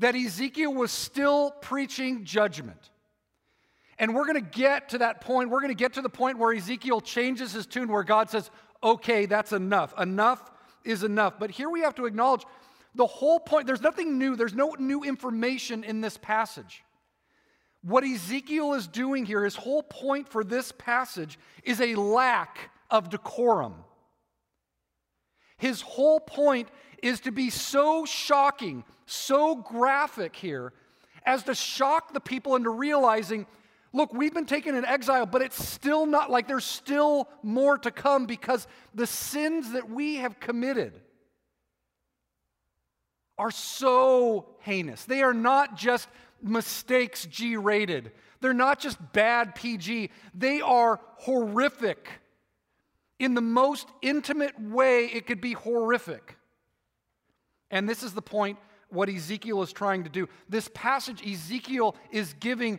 that 0.00 0.14
Ezekiel 0.14 0.74
was 0.74 0.90
still 0.90 1.50
preaching 1.50 2.24
judgment. 2.24 2.90
And 3.98 4.14
we're 4.14 4.24
going 4.24 4.42
to 4.42 4.58
get 4.58 4.88
to 4.90 4.98
that 4.98 5.20
point. 5.20 5.50
We're 5.50 5.60
going 5.60 5.74
to 5.74 5.78
get 5.78 5.92
to 5.94 6.02
the 6.02 6.08
point 6.08 6.38
where 6.38 6.52
Ezekiel 6.52 7.00
changes 7.00 7.52
his 7.52 7.66
tune, 7.66 7.88
where 7.88 8.02
God 8.02 8.30
says, 8.30 8.50
okay, 8.82 9.26
that's 9.26 9.52
enough. 9.52 9.94
Enough 10.00 10.50
is 10.84 11.04
enough. 11.04 11.38
But 11.38 11.50
here 11.50 11.68
we 11.68 11.82
have 11.82 11.94
to 11.96 12.06
acknowledge 12.06 12.44
the 12.94 13.06
whole 13.06 13.38
point, 13.38 13.66
there's 13.66 13.82
nothing 13.82 14.18
new, 14.18 14.36
there's 14.36 14.54
no 14.54 14.74
new 14.78 15.04
information 15.04 15.84
in 15.84 16.00
this 16.00 16.16
passage. 16.16 16.82
What 17.82 18.04
Ezekiel 18.04 18.74
is 18.74 18.88
doing 18.88 19.24
here, 19.24 19.44
his 19.44 19.54
whole 19.54 19.82
point 19.82 20.28
for 20.28 20.42
this 20.42 20.72
passage, 20.72 21.38
is 21.62 21.80
a 21.80 21.94
lack 21.94 22.70
of 22.90 23.10
decorum. 23.10 23.74
His 25.58 25.82
whole 25.82 26.20
point 26.20 26.68
is 27.02 27.20
to 27.20 27.32
be 27.32 27.50
so 27.50 28.04
shocking, 28.06 28.84
so 29.10 29.56
graphic 29.56 30.36
here, 30.36 30.72
as 31.24 31.42
to 31.44 31.54
shock 31.54 32.12
the 32.12 32.20
people 32.20 32.56
into 32.56 32.70
realizing 32.70 33.46
look, 33.92 34.12
we've 34.12 34.34
been 34.34 34.46
taken 34.46 34.76
in 34.76 34.84
exile, 34.84 35.26
but 35.26 35.42
it's 35.42 35.68
still 35.68 36.06
not 36.06 36.30
like 36.30 36.46
there's 36.46 36.64
still 36.64 37.28
more 37.42 37.76
to 37.78 37.90
come 37.90 38.26
because 38.26 38.66
the 38.94 39.06
sins 39.06 39.72
that 39.72 39.90
we 39.90 40.16
have 40.16 40.38
committed 40.38 41.00
are 43.38 43.50
so 43.50 44.46
heinous. 44.60 45.04
They 45.04 45.22
are 45.22 45.34
not 45.34 45.76
just 45.76 46.08
mistakes 46.42 47.26
G 47.26 47.56
rated. 47.56 48.12
They're 48.40 48.52
not 48.54 48.80
just 48.80 48.98
bad 49.12 49.54
PG, 49.54 50.10
they 50.34 50.60
are 50.60 51.00
horrific. 51.16 52.08
In 53.18 53.34
the 53.34 53.42
most 53.42 53.86
intimate 54.00 54.58
way, 54.58 55.06
it 55.06 55.26
could 55.26 55.42
be 55.42 55.52
horrific. 55.52 56.36
And 57.70 57.86
this 57.86 58.02
is 58.02 58.14
the 58.14 58.22
point 58.22 58.58
what 58.90 59.08
Ezekiel 59.08 59.62
is 59.62 59.72
trying 59.72 60.04
to 60.04 60.10
do. 60.10 60.28
This 60.48 60.68
passage, 60.74 61.26
Ezekiel 61.26 61.96
is 62.10 62.34
giving 62.40 62.78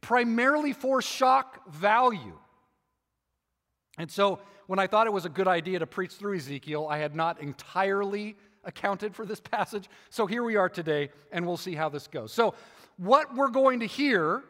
primarily 0.00 0.72
for 0.72 1.02
shock 1.02 1.68
value. 1.70 2.38
And 3.98 4.10
so, 4.10 4.40
when 4.66 4.78
I 4.78 4.86
thought 4.86 5.08
it 5.08 5.12
was 5.12 5.24
a 5.24 5.30
good 5.30 5.48
idea 5.48 5.80
to 5.80 5.86
preach 5.86 6.12
through 6.12 6.36
Ezekiel, 6.36 6.86
I 6.88 6.98
had 6.98 7.16
not 7.16 7.40
entirely 7.40 8.36
accounted 8.64 9.14
for 9.14 9.26
this 9.26 9.40
passage. 9.52 9.88
So 10.10 10.26
here 10.26 10.44
we 10.44 10.56
are 10.56 10.68
today, 10.68 11.10
and 11.32 11.46
we'll 11.46 11.56
see 11.56 11.74
how 11.74 11.88
this 11.88 12.06
goes. 12.06 12.32
So, 12.32 12.54
what 12.96 13.34
we're 13.34 13.48
going 13.48 13.80
to 13.80 13.86
hear 13.86 14.44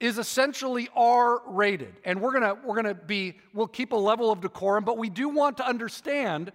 is 0.00 0.18
essentially 0.18 0.88
R 0.96 1.40
rated. 1.46 1.94
And 2.04 2.20
we're 2.20 2.32
going 2.32 2.42
to 2.42 2.66
we're 2.66 2.82
going 2.82 2.94
to 2.94 3.00
be 3.00 3.38
we'll 3.54 3.68
keep 3.68 3.92
a 3.92 3.96
level 3.96 4.30
of 4.30 4.40
decorum, 4.40 4.84
but 4.84 4.98
we 4.98 5.08
do 5.08 5.28
want 5.28 5.56
to 5.58 5.66
understand 5.66 6.52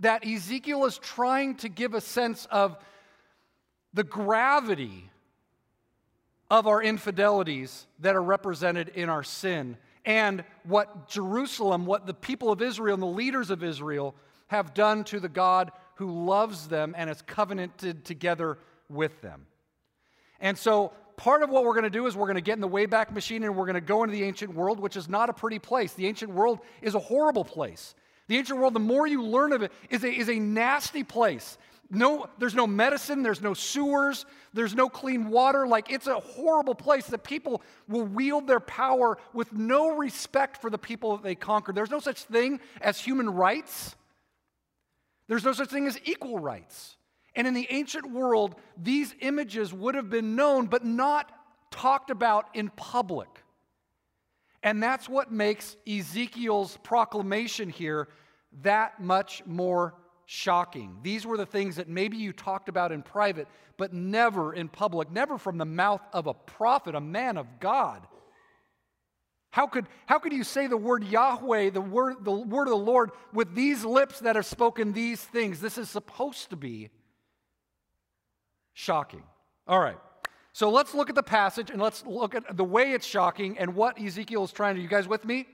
that 0.00 0.26
Ezekiel 0.26 0.84
is 0.84 0.98
trying 0.98 1.54
to 1.56 1.68
give 1.68 1.94
a 1.94 2.00
sense 2.00 2.46
of 2.50 2.76
the 3.94 4.04
gravity 4.04 5.10
of 6.50 6.66
our 6.66 6.82
infidelities 6.82 7.86
that 8.00 8.16
are 8.16 8.22
represented 8.22 8.88
in 8.90 9.08
our 9.08 9.22
sin 9.22 9.76
and 10.04 10.42
what 10.64 11.08
Jerusalem, 11.08 11.84
what 11.84 12.06
the 12.06 12.14
people 12.14 12.50
of 12.50 12.62
Israel 12.62 12.94
and 12.94 13.02
the 13.02 13.06
leaders 13.06 13.50
of 13.50 13.62
Israel 13.62 14.14
have 14.46 14.72
done 14.72 15.04
to 15.04 15.20
the 15.20 15.28
God 15.28 15.70
who 15.96 16.24
loves 16.24 16.68
them 16.68 16.94
and 16.96 17.08
has 17.08 17.22
covenanted 17.22 18.04
together 18.04 18.58
with 18.88 19.20
them. 19.20 19.46
And 20.40 20.56
so, 20.56 20.92
part 21.16 21.42
of 21.42 21.50
what 21.50 21.64
we're 21.64 21.74
going 21.74 21.84
to 21.84 21.90
do 21.90 22.06
is 22.06 22.16
we're 22.16 22.26
going 22.26 22.36
to 22.36 22.40
get 22.40 22.54
in 22.54 22.60
the 22.60 22.68
Wayback 22.68 23.10
Machine 23.10 23.42
and 23.42 23.56
we're 23.56 23.66
going 23.66 23.74
to 23.74 23.80
go 23.80 24.04
into 24.04 24.14
the 24.14 24.22
ancient 24.22 24.54
world, 24.54 24.80
which 24.80 24.96
is 24.96 25.08
not 25.08 25.28
a 25.28 25.32
pretty 25.32 25.58
place. 25.58 25.92
The 25.92 26.06
ancient 26.06 26.32
world 26.32 26.60
is 26.80 26.94
a 26.94 27.00
horrible 27.00 27.44
place. 27.44 27.94
The 28.28 28.38
ancient 28.38 28.58
world, 28.58 28.74
the 28.74 28.80
more 28.80 29.06
you 29.06 29.22
learn 29.22 29.52
of 29.52 29.62
it, 29.62 29.72
is 29.90 30.04
a, 30.04 30.08
is 30.10 30.28
a 30.28 30.38
nasty 30.38 31.02
place. 31.02 31.58
No, 31.90 32.28
there's 32.38 32.54
no 32.54 32.66
medicine, 32.66 33.22
there's 33.22 33.40
no 33.40 33.54
sewers, 33.54 34.26
there's 34.52 34.74
no 34.74 34.90
clean 34.90 35.30
water. 35.30 35.66
Like 35.66 35.90
it's 35.90 36.06
a 36.06 36.20
horrible 36.20 36.74
place 36.74 37.06
that 37.06 37.24
people 37.24 37.62
will 37.88 38.04
wield 38.04 38.46
their 38.46 38.60
power 38.60 39.16
with 39.32 39.52
no 39.54 39.96
respect 39.96 40.60
for 40.60 40.68
the 40.68 40.76
people 40.76 41.16
that 41.16 41.22
they 41.22 41.34
conquer. 41.34 41.72
There's 41.72 41.90
no 41.90 42.00
such 42.00 42.24
thing 42.24 42.60
as 42.82 43.00
human 43.00 43.30
rights. 43.30 43.96
There's 45.28 45.44
no 45.44 45.52
such 45.52 45.70
thing 45.70 45.86
as 45.86 45.98
equal 46.04 46.38
rights. 46.38 46.96
And 47.34 47.46
in 47.46 47.54
the 47.54 47.66
ancient 47.70 48.10
world, 48.10 48.56
these 48.76 49.14
images 49.20 49.72
would 49.72 49.94
have 49.94 50.10
been 50.10 50.36
known 50.36 50.66
but 50.66 50.84
not 50.84 51.32
talked 51.70 52.10
about 52.10 52.48
in 52.54 52.68
public. 52.70 53.28
And 54.62 54.82
that's 54.82 55.08
what 55.08 55.32
makes 55.32 55.76
Ezekiel's 55.86 56.76
proclamation 56.82 57.70
here 57.70 58.08
that 58.62 59.00
much 59.00 59.42
more 59.46 59.94
shocking. 60.30 60.98
These 61.02 61.24
were 61.24 61.38
the 61.38 61.46
things 61.46 61.76
that 61.76 61.88
maybe 61.88 62.18
you 62.18 62.34
talked 62.34 62.68
about 62.68 62.92
in 62.92 63.00
private, 63.00 63.48
but 63.78 63.94
never 63.94 64.52
in 64.52 64.68
public, 64.68 65.10
never 65.10 65.38
from 65.38 65.56
the 65.56 65.64
mouth 65.64 66.02
of 66.12 66.26
a 66.26 66.34
prophet, 66.34 66.94
a 66.94 67.00
man 67.00 67.38
of 67.38 67.46
God. 67.60 68.06
How 69.52 69.66
could, 69.66 69.86
how 70.04 70.18
could 70.18 70.34
you 70.34 70.44
say 70.44 70.66
the 70.66 70.76
word 70.76 71.02
Yahweh, 71.02 71.70
the 71.70 71.80
word, 71.80 72.16
the 72.26 72.30
word 72.30 72.64
of 72.64 72.72
the 72.72 72.76
Lord, 72.76 73.12
with 73.32 73.54
these 73.54 73.86
lips 73.86 74.20
that 74.20 74.36
have 74.36 74.44
spoken 74.44 74.92
these 74.92 75.18
things? 75.18 75.62
This 75.62 75.78
is 75.78 75.88
supposed 75.88 76.50
to 76.50 76.56
be 76.56 76.90
shocking. 78.74 79.22
All 79.66 79.80
right. 79.80 79.96
So 80.52 80.68
let's 80.68 80.94
look 80.94 81.08
at 81.08 81.14
the 81.14 81.22
passage 81.22 81.70
and 81.70 81.80
let's 81.80 82.04
look 82.04 82.34
at 82.34 82.54
the 82.54 82.64
way 82.64 82.92
it's 82.92 83.06
shocking 83.06 83.56
and 83.56 83.74
what 83.74 83.98
Ezekiel 83.98 84.44
is 84.44 84.52
trying 84.52 84.74
to. 84.74 84.82
You 84.82 84.88
guys 84.88 85.08
with 85.08 85.24
me? 85.24 85.46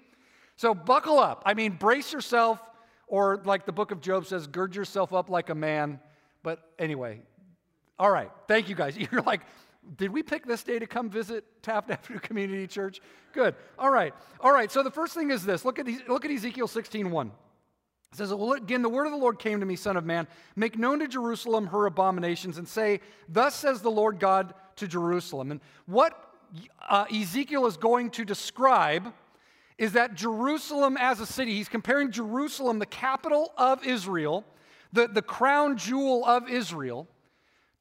So 0.56 0.74
buckle 0.74 1.20
up. 1.20 1.44
I 1.46 1.54
mean, 1.54 1.76
brace 1.76 2.12
yourself, 2.12 2.60
or 3.06 3.42
like 3.44 3.66
the 3.66 3.72
book 3.72 3.90
of 3.90 4.00
Job 4.00 4.26
says, 4.26 4.46
gird 4.46 4.74
yourself 4.74 5.12
up 5.12 5.30
like 5.30 5.50
a 5.50 5.54
man. 5.54 6.00
But 6.42 6.60
anyway, 6.78 7.20
all 7.98 8.10
right. 8.10 8.30
Thank 8.48 8.68
you 8.68 8.74
guys. 8.74 8.96
You're 9.12 9.22
like, 9.22 9.42
did 9.96 10.10
we 10.10 10.22
pick 10.22 10.46
this 10.46 10.62
day 10.62 10.78
to 10.78 10.86
come 10.86 11.10
visit 11.10 11.44
Taft 11.62 11.90
Avenue 11.90 12.18
Community 12.22 12.66
Church? 12.66 13.00
Good. 13.32 13.54
All 13.78 13.90
right. 13.90 14.14
All 14.40 14.52
right. 14.52 14.70
So 14.70 14.82
the 14.82 14.90
first 14.90 15.14
thing 15.14 15.30
is 15.30 15.44
this. 15.44 15.64
Look 15.64 15.78
at, 15.78 15.86
these, 15.86 16.00
look 16.08 16.24
at 16.24 16.30
Ezekiel 16.30 16.68
16 16.68 17.10
1. 17.10 17.26
It 17.26 18.18
says, 18.18 18.32
well, 18.32 18.52
again, 18.52 18.82
the 18.82 18.88
word 18.88 19.06
of 19.06 19.10
the 19.10 19.18
Lord 19.18 19.40
came 19.40 19.58
to 19.58 19.66
me, 19.66 19.74
Son 19.74 19.96
of 19.96 20.04
Man, 20.04 20.28
make 20.54 20.78
known 20.78 21.00
to 21.00 21.08
Jerusalem 21.08 21.66
her 21.66 21.86
abominations, 21.86 22.58
and 22.58 22.68
say, 22.68 23.00
Thus 23.28 23.56
says 23.56 23.82
the 23.82 23.90
Lord 23.90 24.20
God 24.20 24.54
to 24.76 24.86
Jerusalem. 24.86 25.50
And 25.50 25.60
what 25.86 26.16
uh, 26.88 27.06
Ezekiel 27.12 27.66
is 27.66 27.76
going 27.76 28.10
to 28.10 28.24
describe 28.24 29.12
is 29.78 29.92
that 29.92 30.14
Jerusalem 30.14 30.96
as 30.98 31.20
a 31.20 31.26
city, 31.26 31.54
he's 31.54 31.68
comparing 31.68 32.10
Jerusalem, 32.10 32.78
the 32.78 32.86
capital 32.86 33.52
of 33.56 33.84
Israel, 33.84 34.44
the, 34.92 35.08
the 35.08 35.22
crown 35.22 35.76
jewel 35.76 36.24
of 36.24 36.48
Israel, 36.48 37.08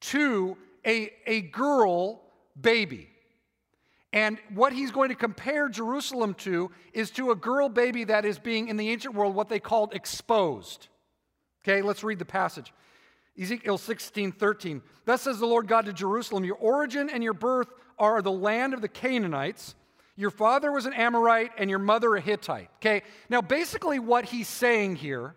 to 0.01 0.57
a, 0.85 1.11
a 1.25 1.41
girl 1.41 2.21
baby. 2.59 3.09
And 4.11 4.37
what 4.53 4.73
he's 4.73 4.91
going 4.91 5.09
to 5.09 5.15
compare 5.15 5.69
Jerusalem 5.69 6.35
to 6.35 6.71
is 6.93 7.09
to 7.11 7.31
a 7.31 7.35
girl 7.35 7.69
baby 7.69 8.03
that 8.05 8.25
is 8.25 8.37
being, 8.37 8.67
in 8.67 8.77
the 8.77 8.89
ancient 8.89 9.15
world, 9.15 9.33
what 9.33 9.49
they 9.49 9.59
called 9.59 9.93
exposed. 9.93 10.87
Okay, 11.63 11.81
let's 11.81 12.03
read 12.03 12.19
the 12.19 12.25
passage. 12.25 12.73
Ezekiel 13.39 13.79
16, 13.79 14.31
13. 14.33 14.81
Thus 15.05 15.23
says 15.23 15.39
the 15.39 15.47
Lord 15.47 15.67
God 15.67 15.85
to 15.85 15.93
Jerusalem 15.93 16.43
Your 16.43 16.57
origin 16.57 17.09
and 17.09 17.23
your 17.23 17.33
birth 17.33 17.69
are 17.97 18.21
the 18.21 18.31
land 18.31 18.73
of 18.73 18.81
the 18.81 18.87
Canaanites. 18.87 19.75
Your 20.15 20.29
father 20.29 20.71
was 20.71 20.85
an 20.85 20.93
Amorite 20.93 21.51
and 21.57 21.69
your 21.69 21.79
mother 21.79 22.15
a 22.15 22.21
Hittite. 22.21 22.69
Okay, 22.77 23.01
now 23.29 23.41
basically 23.41 23.99
what 23.99 24.25
he's 24.25 24.47
saying 24.47 24.97
here 24.97 25.35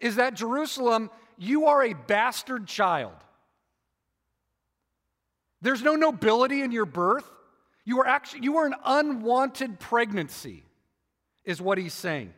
is 0.00 0.16
that 0.16 0.34
Jerusalem, 0.34 1.10
you 1.38 1.66
are 1.66 1.82
a 1.82 1.94
bastard 1.94 2.66
child. 2.66 3.14
There's 5.62 5.82
no 5.82 5.96
nobility 5.96 6.60
in 6.60 6.72
your 6.72 6.84
birth. 6.84 7.28
You 7.86 8.00
are 8.00 8.06
actually 8.06 8.44
you 8.44 8.58
are 8.58 8.66
an 8.66 8.74
unwanted 8.84 9.80
pregnancy, 9.80 10.64
is 11.44 11.60
what 11.60 11.78
he's 11.78 11.94
saying. 11.94 12.34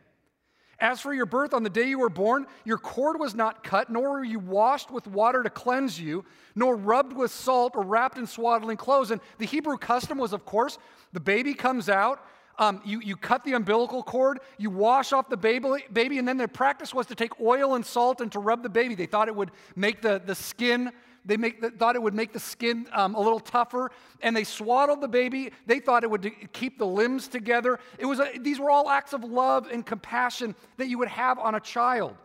As 0.79 1.01
for 1.01 1.15
your 1.15 1.27
birth 1.27 1.55
on 1.55 1.63
the 1.63 1.71
day 1.71 1.89
you 1.89 1.99
were 1.99 2.11
born, 2.11 2.47
your 2.65 2.77
cord 2.77 3.19
was 3.19 3.35
not 3.35 3.65
cut, 3.65 3.89
nor 3.89 4.11
were 4.11 4.25
you 4.25 4.39
washed 4.39 4.91
with 4.91 5.07
water 5.07 5.43
to 5.43 5.49
cleanse 5.49 5.99
you, 5.99 6.25
nor 6.55 6.77
rubbed 6.77 7.15
with 7.15 7.31
salt 7.31 7.77
or 7.77 7.83
wrapped 7.83 8.19
in 8.19 8.27
swaddling 8.27 8.77
clothes. 8.77 9.11
And 9.11 9.21
the 9.39 9.47
Hebrew 9.47 9.79
custom 9.79 10.19
was, 10.19 10.35
of 10.35 10.45
course, 10.45 10.79
the 11.15 11.21
baby 11.21 11.55
comes 11.55 11.89
out, 11.89 12.21
um, 12.59 12.81
you, 12.85 13.01
you 13.01 13.17
cut 13.17 13.45
the 13.45 13.53
umbilical 13.53 14.03
cord, 14.03 14.41
you 14.59 14.71
wash 14.71 15.13
off 15.13 15.29
the 15.29 15.37
baby, 15.37 15.69
baby, 15.93 16.19
and 16.19 16.27
then 16.27 16.37
their 16.37 16.49
practice 16.49 16.95
was 16.95 17.07
to 17.07 17.15
take 17.15 17.39
oil 17.41 17.75
and 17.75 17.85
salt 17.85 18.21
and 18.21 18.31
to 18.33 18.39
rub 18.39 18.63
the 18.63 18.69
baby. 18.69 18.95
They 18.95 19.07
thought 19.07 19.29
it 19.29 19.37
would 19.37 19.53
make 19.77 20.03
the, 20.03 20.23
the 20.25 20.35
skin 20.35 20.93
they 21.27 21.37
make, 21.37 21.79
thought 21.79 21.97
it 21.97 22.03
would 22.03 22.15
make 22.15 22.33
the 22.33 22.41
skin 22.41 22.87
um, 22.93 23.15
a 23.15 23.21
little 23.21 23.41
tougher, 23.41 23.91
and 24.23 24.35
they 24.35 24.45
swaddled 24.45 25.01
the 25.01 25.09
baby. 25.09 25.51
They 25.67 25.81
thought 25.81 26.05
it 26.05 26.11
would 26.11 26.33
keep 26.53 26.79
the 26.79 26.87
limbs 26.87 27.27
together. 27.29 27.81
It 27.99 28.07
was 28.07 28.21
a, 28.21 28.31
these 28.41 28.61
were 28.61 28.71
all 28.71 28.89
acts 28.89 29.13
of 29.13 29.25
love 29.25 29.69
and 29.71 29.85
compassion 29.85 30.55
that 30.77 30.89
you 30.89 30.99
would 30.99 31.09
have 31.09 31.39
on 31.39 31.57
a 31.57 31.61
child. 31.61 32.17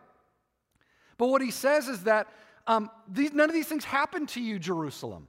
But 1.18 1.28
what 1.28 1.42
he 1.42 1.50
says 1.50 1.88
is 1.88 2.04
that 2.04 2.28
um, 2.66 2.90
these, 3.08 3.32
none 3.32 3.50
of 3.50 3.54
these 3.54 3.66
things 3.66 3.84
happened 3.84 4.28
to 4.30 4.40
you, 4.40 4.58
Jerusalem. 4.58 5.26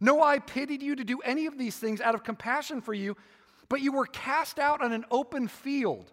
No, 0.00 0.22
I 0.22 0.38
pitied 0.38 0.82
you 0.82 0.94
to 0.94 1.04
do 1.04 1.18
any 1.20 1.46
of 1.46 1.58
these 1.58 1.76
things 1.76 2.00
out 2.00 2.14
of 2.14 2.22
compassion 2.22 2.80
for 2.80 2.94
you, 2.94 3.16
but 3.68 3.80
you 3.80 3.92
were 3.92 4.06
cast 4.06 4.60
out 4.60 4.80
on 4.80 4.92
an 4.92 5.04
open 5.10 5.48
field. 5.48 6.12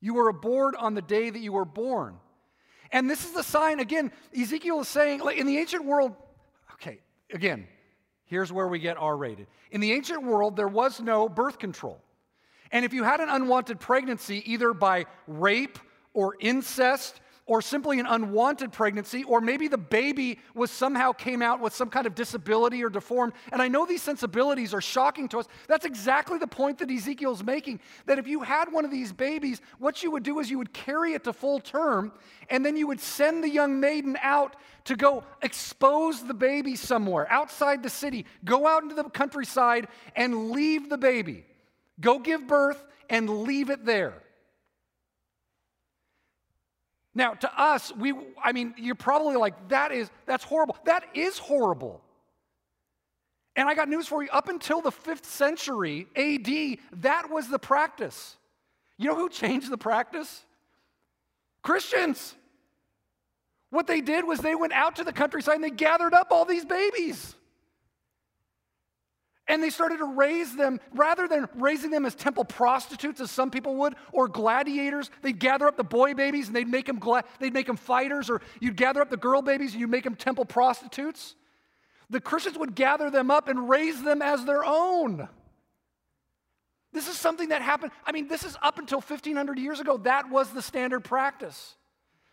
You 0.00 0.14
were 0.14 0.28
abhorred 0.28 0.76
on 0.76 0.94
the 0.94 1.02
day 1.02 1.30
that 1.30 1.40
you 1.40 1.52
were 1.52 1.64
born. 1.64 2.18
And 2.92 3.08
this 3.08 3.24
is 3.24 3.32
the 3.32 3.42
sign, 3.42 3.80
again, 3.80 4.12
Ezekiel 4.38 4.80
is 4.80 4.88
saying, 4.88 5.20
like 5.20 5.38
in 5.38 5.46
the 5.46 5.58
ancient 5.58 5.84
world, 5.84 6.14
okay, 6.74 7.00
again, 7.32 7.66
here's 8.24 8.52
where 8.52 8.68
we 8.68 8.78
get 8.78 8.96
R 8.96 9.16
rated. 9.16 9.46
In 9.70 9.80
the 9.80 9.92
ancient 9.92 10.22
world, 10.22 10.56
there 10.56 10.68
was 10.68 11.00
no 11.00 11.28
birth 11.28 11.58
control. 11.58 12.00
And 12.70 12.84
if 12.84 12.92
you 12.92 13.04
had 13.04 13.20
an 13.20 13.28
unwanted 13.28 13.80
pregnancy, 13.80 14.42
either 14.50 14.72
by 14.72 15.06
rape 15.26 15.78
or 16.12 16.36
incest 16.40 17.20
or 17.46 17.60
simply 17.60 18.00
an 18.00 18.06
unwanted 18.06 18.72
pregnancy, 18.72 19.22
or 19.24 19.40
maybe 19.40 19.68
the 19.68 19.76
baby 19.76 20.38
was 20.54 20.70
somehow 20.70 21.12
came 21.12 21.42
out 21.42 21.60
with 21.60 21.74
some 21.74 21.90
kind 21.90 22.06
of 22.06 22.14
disability 22.14 22.82
or 22.82 22.88
deformed. 22.88 23.34
And 23.52 23.60
I 23.60 23.68
know 23.68 23.84
these 23.84 24.02
sensibilities 24.02 24.72
are 24.72 24.80
shocking 24.80 25.28
to 25.28 25.40
us. 25.40 25.48
That's 25.68 25.84
exactly 25.84 26.38
the 26.38 26.46
point 26.46 26.78
that 26.78 26.90
Ezekiel's 26.90 27.44
making. 27.44 27.80
That 28.06 28.18
if 28.18 28.26
you 28.26 28.40
had 28.40 28.72
one 28.72 28.86
of 28.86 28.90
these 28.90 29.12
babies, 29.12 29.60
what 29.78 30.02
you 30.02 30.10
would 30.10 30.22
do 30.22 30.38
is 30.38 30.50
you 30.50 30.56
would 30.56 30.72
carry 30.72 31.12
it 31.12 31.24
to 31.24 31.34
full 31.34 31.60
term, 31.60 32.12
and 32.48 32.64
then 32.64 32.76
you 32.76 32.86
would 32.86 33.00
send 33.00 33.44
the 33.44 33.50
young 33.50 33.78
maiden 33.78 34.16
out 34.22 34.56
to 34.84 34.96
go 34.96 35.24
expose 35.42 36.24
the 36.24 36.34
baby 36.34 36.76
somewhere 36.76 37.30
outside 37.30 37.82
the 37.82 37.90
city, 37.90 38.24
go 38.44 38.66
out 38.66 38.82
into 38.82 38.94
the 38.94 39.04
countryside 39.04 39.88
and 40.16 40.50
leave 40.50 40.88
the 40.88 40.98
baby. 40.98 41.44
Go 42.00 42.18
give 42.18 42.46
birth 42.46 42.82
and 43.10 43.28
leave 43.42 43.68
it 43.68 43.84
there. 43.84 44.23
Now, 47.14 47.34
to 47.34 47.60
us, 47.60 47.92
we 47.94 48.12
I 48.42 48.52
mean, 48.52 48.74
you're 48.76 48.94
probably 48.94 49.36
like, 49.36 49.68
that 49.68 49.92
is 49.92 50.10
that's 50.26 50.44
horrible. 50.44 50.76
That 50.84 51.04
is 51.14 51.38
horrible. 51.38 52.00
And 53.56 53.68
I 53.68 53.74
got 53.74 53.88
news 53.88 54.08
for 54.08 54.22
you. 54.22 54.28
Up 54.30 54.48
until 54.48 54.80
the 54.80 54.90
fifth 54.90 55.26
century 55.26 56.08
AD, 56.16 57.00
that 57.02 57.30
was 57.30 57.48
the 57.48 57.58
practice. 57.58 58.36
You 58.96 59.10
know 59.10 59.14
who 59.14 59.28
changed 59.28 59.70
the 59.70 59.78
practice? 59.78 60.44
Christians. 61.62 62.34
What 63.70 63.86
they 63.86 64.00
did 64.00 64.24
was 64.24 64.40
they 64.40 64.54
went 64.54 64.72
out 64.72 64.96
to 64.96 65.04
the 65.04 65.12
countryside 65.12 65.56
and 65.56 65.64
they 65.64 65.70
gathered 65.70 66.14
up 66.14 66.28
all 66.30 66.44
these 66.44 66.64
babies. 66.64 67.34
And 69.46 69.62
they 69.62 69.68
started 69.68 69.98
to 69.98 70.06
raise 70.06 70.56
them, 70.56 70.80
rather 70.94 71.28
than 71.28 71.48
raising 71.54 71.90
them 71.90 72.06
as 72.06 72.14
temple 72.14 72.44
prostitutes, 72.44 73.20
as 73.20 73.30
some 73.30 73.50
people 73.50 73.76
would, 73.76 73.94
or 74.10 74.26
gladiators, 74.26 75.10
they'd 75.20 75.38
gather 75.38 75.66
up 75.66 75.76
the 75.76 75.84
boy 75.84 76.14
babies 76.14 76.46
and 76.46 76.56
they'd 76.56 76.68
make 76.68 76.86
them, 76.86 76.98
gla- 76.98 77.24
they'd 77.40 77.52
make 77.52 77.66
them 77.66 77.76
fighters, 77.76 78.30
or 78.30 78.40
you'd 78.60 78.76
gather 78.76 79.02
up 79.02 79.10
the 79.10 79.18
girl 79.18 79.42
babies 79.42 79.72
and 79.72 79.80
you'd 79.80 79.90
make 79.90 80.04
them 80.04 80.14
temple 80.14 80.46
prostitutes. 80.46 81.34
The 82.08 82.20
Christians 82.20 82.58
would 82.58 82.74
gather 82.74 83.10
them 83.10 83.30
up 83.30 83.48
and 83.48 83.68
raise 83.68 84.02
them 84.02 84.22
as 84.22 84.44
their 84.46 84.64
own. 84.64 85.28
This 86.92 87.08
is 87.08 87.18
something 87.18 87.48
that 87.48 87.60
happened. 87.60 87.92
I 88.06 88.12
mean, 88.12 88.28
this 88.28 88.44
is 88.44 88.56
up 88.62 88.78
until 88.78 89.00
1500 89.00 89.58
years 89.58 89.80
ago. 89.80 89.98
That 89.98 90.30
was 90.30 90.50
the 90.52 90.62
standard 90.62 91.00
practice. 91.00 91.74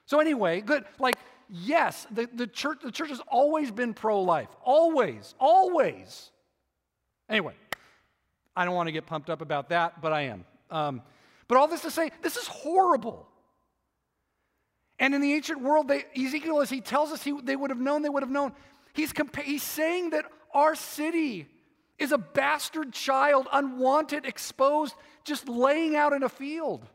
So, 0.05 0.19
anyway, 0.19 0.61
good. 0.61 0.85
Like, 0.99 1.15
yes, 1.49 2.05
the, 2.11 2.29
the, 2.33 2.47
church, 2.47 2.79
the 2.83 2.91
church 2.91 3.09
has 3.09 3.21
always 3.27 3.71
been 3.71 3.93
pro 3.93 4.21
life. 4.21 4.49
Always, 4.63 5.35
always. 5.39 6.30
Anyway, 7.31 7.53
I 8.57 8.65
don't 8.65 8.75
want 8.75 8.87
to 8.87 8.91
get 8.91 9.05
pumped 9.05 9.29
up 9.29 9.39
about 9.39 9.69
that, 9.69 10.01
but 10.01 10.11
I 10.11 10.23
am. 10.23 10.43
Um, 10.69 11.01
but 11.47 11.57
all 11.57 11.67
this 11.67 11.81
to 11.81 11.89
say, 11.89 12.11
this 12.21 12.35
is 12.35 12.45
horrible. 12.45 13.25
And 14.99 15.15
in 15.15 15.21
the 15.21 15.33
ancient 15.33 15.61
world, 15.61 15.87
they, 15.87 16.03
Ezekiel, 16.15 16.59
as 16.59 16.69
he 16.69 16.81
tells 16.81 17.11
us, 17.11 17.23
he, 17.23 17.31
they 17.41 17.55
would 17.55 17.69
have 17.69 17.79
known, 17.79 18.01
they 18.01 18.09
would 18.09 18.21
have 18.21 18.29
known. 18.29 18.51
He's, 18.93 19.13
compa- 19.13 19.43
he's 19.43 19.63
saying 19.63 20.09
that 20.09 20.25
our 20.53 20.75
city 20.75 21.47
is 21.97 22.11
a 22.11 22.17
bastard 22.17 22.91
child, 22.91 23.47
unwanted, 23.53 24.25
exposed, 24.25 24.93
just 25.23 25.47
laying 25.47 25.95
out 25.95 26.11
in 26.11 26.23
a 26.23 26.29
field. 26.29 26.85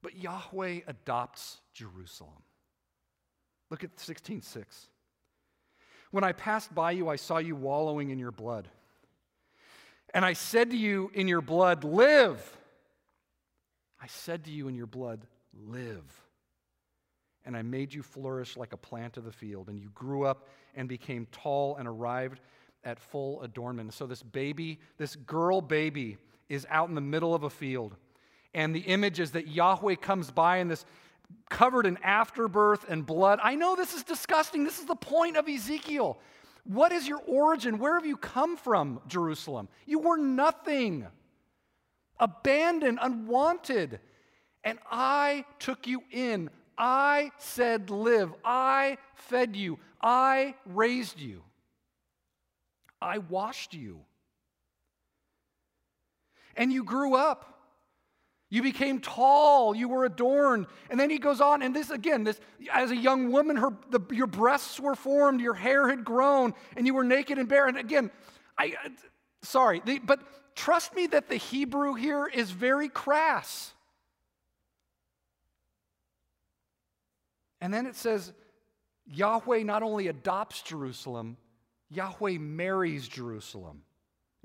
But 0.00 0.16
Yahweh 0.16 0.80
adopts 0.86 1.60
Jerusalem. 1.74 2.42
Look 3.70 3.84
at 3.84 3.96
16:6. 3.96 4.88
When 6.12 6.22
I 6.22 6.32
passed 6.32 6.72
by 6.74 6.92
you, 6.92 7.08
I 7.08 7.16
saw 7.16 7.38
you 7.38 7.56
wallowing 7.56 8.10
in 8.10 8.18
your 8.18 8.30
blood. 8.30 8.68
And 10.14 10.24
I 10.24 10.34
said 10.34 10.70
to 10.70 10.76
you 10.76 11.10
in 11.14 11.26
your 11.26 11.40
blood, 11.40 11.82
Live. 11.82 12.56
I 14.00 14.06
said 14.06 14.44
to 14.44 14.50
you 14.50 14.68
in 14.68 14.74
your 14.74 14.86
blood, 14.86 15.26
Live 15.52 16.22
and 17.44 17.56
I 17.56 17.62
made 17.62 17.92
you 17.92 18.02
flourish 18.02 18.56
like 18.56 18.72
a 18.72 18.76
plant 18.76 19.16
of 19.16 19.24
the 19.24 19.32
field, 19.32 19.68
and 19.68 19.80
you 19.80 19.90
grew 19.94 20.24
up 20.24 20.48
and 20.74 20.88
became 20.88 21.26
tall 21.32 21.76
and 21.76 21.88
arrived 21.88 22.40
at 22.84 22.98
full 22.98 23.42
adornment. 23.42 23.92
So, 23.94 24.06
this 24.06 24.22
baby, 24.22 24.78
this 24.96 25.16
girl 25.16 25.60
baby, 25.60 26.18
is 26.48 26.66
out 26.70 26.88
in 26.88 26.94
the 26.94 27.00
middle 27.00 27.34
of 27.34 27.44
a 27.44 27.50
field. 27.50 27.96
And 28.54 28.74
the 28.74 28.80
image 28.80 29.18
is 29.18 29.32
that 29.32 29.48
Yahweh 29.48 29.96
comes 29.96 30.30
by 30.30 30.58
in 30.58 30.68
this 30.68 30.84
covered 31.50 31.86
in 31.86 31.98
afterbirth 31.98 32.88
and 32.88 33.04
blood. 33.04 33.38
I 33.42 33.54
know 33.54 33.76
this 33.76 33.94
is 33.94 34.02
disgusting. 34.02 34.64
This 34.64 34.78
is 34.78 34.86
the 34.86 34.94
point 34.94 35.36
of 35.36 35.48
Ezekiel. 35.48 36.18
What 36.64 36.92
is 36.92 37.08
your 37.08 37.20
origin? 37.26 37.78
Where 37.78 37.94
have 37.94 38.06
you 38.06 38.16
come 38.16 38.56
from, 38.56 39.00
Jerusalem? 39.08 39.68
You 39.86 39.98
were 39.98 40.16
nothing, 40.16 41.06
abandoned, 42.18 42.98
unwanted. 43.02 44.00
And 44.64 44.78
I 44.90 45.44
took 45.58 45.86
you 45.86 46.02
in 46.12 46.50
I 46.78 47.30
said, 47.38 47.90
Live. 47.90 48.32
I 48.44 48.98
fed 49.14 49.56
you. 49.56 49.78
I 50.00 50.54
raised 50.66 51.20
you. 51.20 51.42
I 53.00 53.18
washed 53.18 53.74
you. 53.74 54.00
And 56.56 56.72
you 56.72 56.84
grew 56.84 57.14
up. 57.14 57.61
You 58.52 58.60
became 58.60 59.00
tall, 59.00 59.74
you 59.74 59.88
were 59.88 60.04
adorned. 60.04 60.66
And 60.90 61.00
then 61.00 61.08
he 61.08 61.18
goes 61.18 61.40
on, 61.40 61.62
and 61.62 61.74
this 61.74 61.88
again, 61.88 62.22
this 62.22 62.38
as 62.70 62.90
a 62.90 62.96
young 62.96 63.32
woman, 63.32 63.56
her, 63.56 63.70
the, 63.88 63.98
your 64.10 64.26
breasts 64.26 64.78
were 64.78 64.94
formed, 64.94 65.40
your 65.40 65.54
hair 65.54 65.88
had 65.88 66.04
grown, 66.04 66.52
and 66.76 66.86
you 66.86 66.92
were 66.92 67.02
naked 67.02 67.38
and 67.38 67.48
bare. 67.48 67.66
And 67.66 67.78
again, 67.78 68.10
I 68.58 68.74
sorry, 69.40 69.80
the, 69.86 70.00
but 70.00 70.20
trust 70.54 70.94
me 70.94 71.06
that 71.06 71.30
the 71.30 71.36
Hebrew 71.36 71.94
here 71.94 72.26
is 72.26 72.50
very 72.50 72.90
crass. 72.90 73.72
And 77.62 77.72
then 77.72 77.86
it 77.86 77.96
says, 77.96 78.34
Yahweh 79.06 79.62
not 79.62 79.82
only 79.82 80.08
adopts 80.08 80.60
Jerusalem, 80.60 81.38
Yahweh 81.88 82.36
marries 82.36 83.08
Jerusalem. 83.08 83.80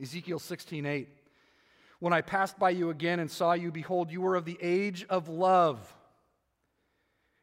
Ezekiel 0.02 0.40
16, 0.40 0.86
8. 0.86 1.10
When 2.00 2.14
I 2.14 2.22
passed 2.22 2.60
by 2.60 2.72
you 2.72 2.90
again 2.90 3.20
and 3.20 3.30
saw 3.30 3.54
you, 3.54 3.72
behold, 3.72 4.12
you 4.12 4.22
were 4.22 4.36
of 4.36 4.46
the 4.46 4.58
age 4.62 5.06
of 5.10 5.30
love. 5.30 5.94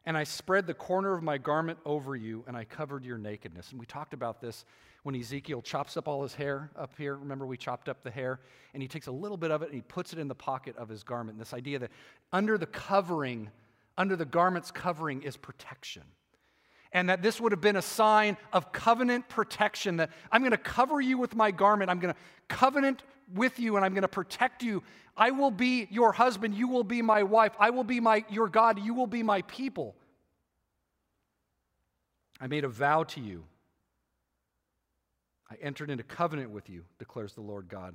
And 0.06 0.16
I 0.16 0.24
spread 0.24 0.66
the 0.66 0.74
corner 0.74 1.14
of 1.14 1.22
my 1.22 1.38
garment 1.38 1.78
over 1.84 2.14
you, 2.14 2.44
and 2.46 2.56
I 2.56 2.64
covered 2.64 3.04
your 3.04 3.18
nakedness. 3.18 3.70
And 3.70 3.80
we 3.80 3.86
talked 3.86 4.12
about 4.12 4.40
this 4.40 4.64
when 5.02 5.16
Ezekiel 5.16 5.62
chops 5.62 5.96
up 5.96 6.06
all 6.06 6.22
his 6.22 6.34
hair 6.34 6.70
up 6.76 6.92
here. 6.96 7.16
Remember, 7.16 7.46
we 7.46 7.56
chopped 7.56 7.88
up 7.88 8.02
the 8.02 8.10
hair, 8.10 8.40
and 8.74 8.82
he 8.82 8.88
takes 8.88 9.06
a 9.06 9.12
little 9.12 9.36
bit 9.36 9.50
of 9.50 9.62
it 9.62 9.66
and 9.66 9.74
he 9.74 9.80
puts 9.80 10.12
it 10.12 10.18
in 10.18 10.28
the 10.28 10.34
pocket 10.34 10.76
of 10.76 10.88
his 10.88 11.02
garment. 11.02 11.36
And 11.36 11.40
this 11.40 11.54
idea 11.54 11.78
that 11.78 11.90
under 12.32 12.58
the 12.58 12.66
covering 12.66 13.50
under 13.96 14.16
the 14.16 14.24
garment's 14.24 14.70
covering 14.70 15.22
is 15.22 15.36
protection. 15.36 16.02
And 16.92 17.08
that 17.08 17.22
this 17.22 17.40
would 17.40 17.52
have 17.52 17.60
been 17.60 17.76
a 17.76 17.82
sign 17.82 18.36
of 18.52 18.72
covenant 18.72 19.28
protection 19.28 19.96
that 19.96 20.10
I'm 20.30 20.42
going 20.42 20.52
to 20.52 20.56
cover 20.56 21.00
you 21.00 21.18
with 21.18 21.34
my 21.34 21.50
garment. 21.50 21.90
I'm 21.90 21.98
going 21.98 22.14
to 22.14 22.20
covenant 22.48 23.02
with 23.32 23.58
you 23.58 23.76
and 23.76 23.84
I'm 23.84 23.92
going 23.92 24.02
to 24.02 24.08
protect 24.08 24.62
you. 24.62 24.82
I 25.16 25.30
will 25.30 25.50
be 25.50 25.86
your 25.90 26.12
husband. 26.12 26.54
You 26.54 26.68
will 26.68 26.84
be 26.84 27.02
my 27.02 27.22
wife. 27.22 27.52
I 27.58 27.70
will 27.70 27.84
be 27.84 28.00
my, 28.00 28.24
your 28.28 28.48
God. 28.48 28.78
You 28.78 28.94
will 28.94 29.06
be 29.06 29.22
my 29.22 29.42
people. 29.42 29.94
I 32.40 32.46
made 32.46 32.64
a 32.64 32.68
vow 32.68 33.04
to 33.04 33.20
you. 33.20 33.44
I 35.50 35.56
entered 35.62 35.90
into 35.90 36.02
covenant 36.02 36.50
with 36.50 36.68
you, 36.68 36.84
declares 36.98 37.34
the 37.34 37.42
Lord 37.42 37.68
God, 37.68 37.94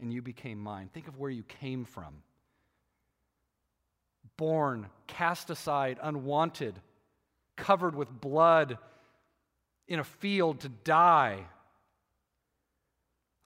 and 0.00 0.12
you 0.12 0.20
became 0.20 0.58
mine. 0.58 0.90
Think 0.92 1.08
of 1.08 1.16
where 1.16 1.30
you 1.30 1.42
came 1.44 1.84
from 1.84 2.22
born, 4.38 4.86
cast 5.06 5.50
aside, 5.50 5.98
unwanted, 6.02 6.80
covered 7.56 7.94
with 7.94 8.08
blood 8.08 8.78
in 9.86 9.98
a 9.98 10.04
field 10.04 10.60
to 10.60 10.68
die. 10.68 11.44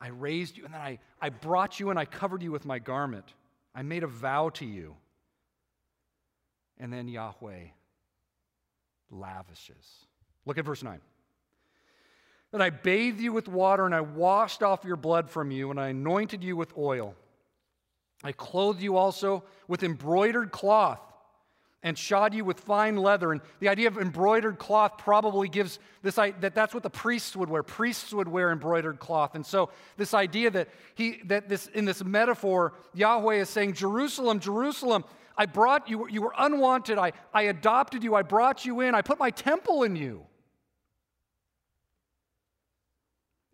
I 0.03 0.09
raised 0.09 0.57
you, 0.57 0.65
and 0.65 0.75
then 0.75 0.81
I, 0.81 0.99
I 1.21 1.29
brought 1.29 1.79
you 1.79 1.91
and 1.91 1.99
I 1.99 2.05
covered 2.05 2.43
you 2.43 2.51
with 2.51 2.65
my 2.65 2.81
garment. 2.81 3.35
I 3.73 3.83
made 3.83 4.03
a 4.03 4.09
vow 4.09 4.49
to 4.55 4.67
you. 4.67 4.97
And 6.77 6.93
then 6.93 7.07
Yahweh 7.07 7.67
lavishes. 9.13 10.07
Look 10.45 10.59
at 10.59 10.65
verse 10.65 10.83
9. 10.83 11.01
That 12.51 12.61
I 12.61 12.71
bathed 12.71 13.21
you 13.21 13.33
with 13.33 13.47
water 13.47 13.87
and 13.87 13.95
I 13.95 14.01
washed 14.01 14.65
off 14.65 14.85
your 14.85 14.97
blood 14.97 15.31
from 15.31 15.53
you 15.53 15.71
and 15.71 15.79
I 15.79 15.91
anointed 15.91 16.43
you 16.43 16.57
with 16.57 16.77
oil. 16.77 17.15
I 18.25 18.33
clothed 18.33 18.83
you 18.83 18.97
also 18.97 19.45
with 19.69 19.85
embroidered 19.85 20.51
cloth 20.51 21.12
and 21.83 21.99
shod 21.99 22.33
you 22.33 22.45
with 22.45 22.61
fine 22.61 22.97
leather. 22.97 23.33
And 23.33 23.41
the 23.61 23.69
idea 23.69 23.89
of 23.89 23.99
embroidered 23.99 24.59
cloth 24.59 24.99
probably 24.99 25.49
gives 25.49 25.79
this 26.03 26.15
that 26.17 26.55
that's 26.55 26.75
what 26.75 26.83
the 26.83 26.91
priests 26.91 27.35
would 27.37 27.49
wear. 27.49 27.63
Priests 27.63 28.13
would 28.13 28.29
wear 28.29 28.53
embroidered 28.53 28.99
cloth. 28.99 29.35
And 29.35 29.45
so 29.45 29.71
this 29.97 30.15
idea 30.15 30.51
that 30.51 30.69
he 30.95 31.21
that 31.27 31.49
this 31.49 31.67
in 31.69 31.85
this 31.85 32.05
metaphor, 32.05 32.75
Yahweh 32.95 33.37
is 33.37 33.49
saying, 33.49 33.75
Jerusalem, 33.75 34.39
Jerusalem, 34.39 35.05
I 35.37 35.47
brought 35.47 35.89
you, 35.89 36.09
you 36.09 36.23
were 36.23 36.35
unwanted. 36.39 36.99
I, 36.99 37.13
I 37.33 37.43
adopted 37.43 38.05
you, 38.05 38.15
I 38.15 38.23
brought 38.23 38.65
you 38.65 38.81
in, 38.81 38.95
I 38.95 39.03
put 39.03 39.19
my 39.19 39.31
temple 39.31 39.83
in 39.83 39.97
you. 39.97 40.27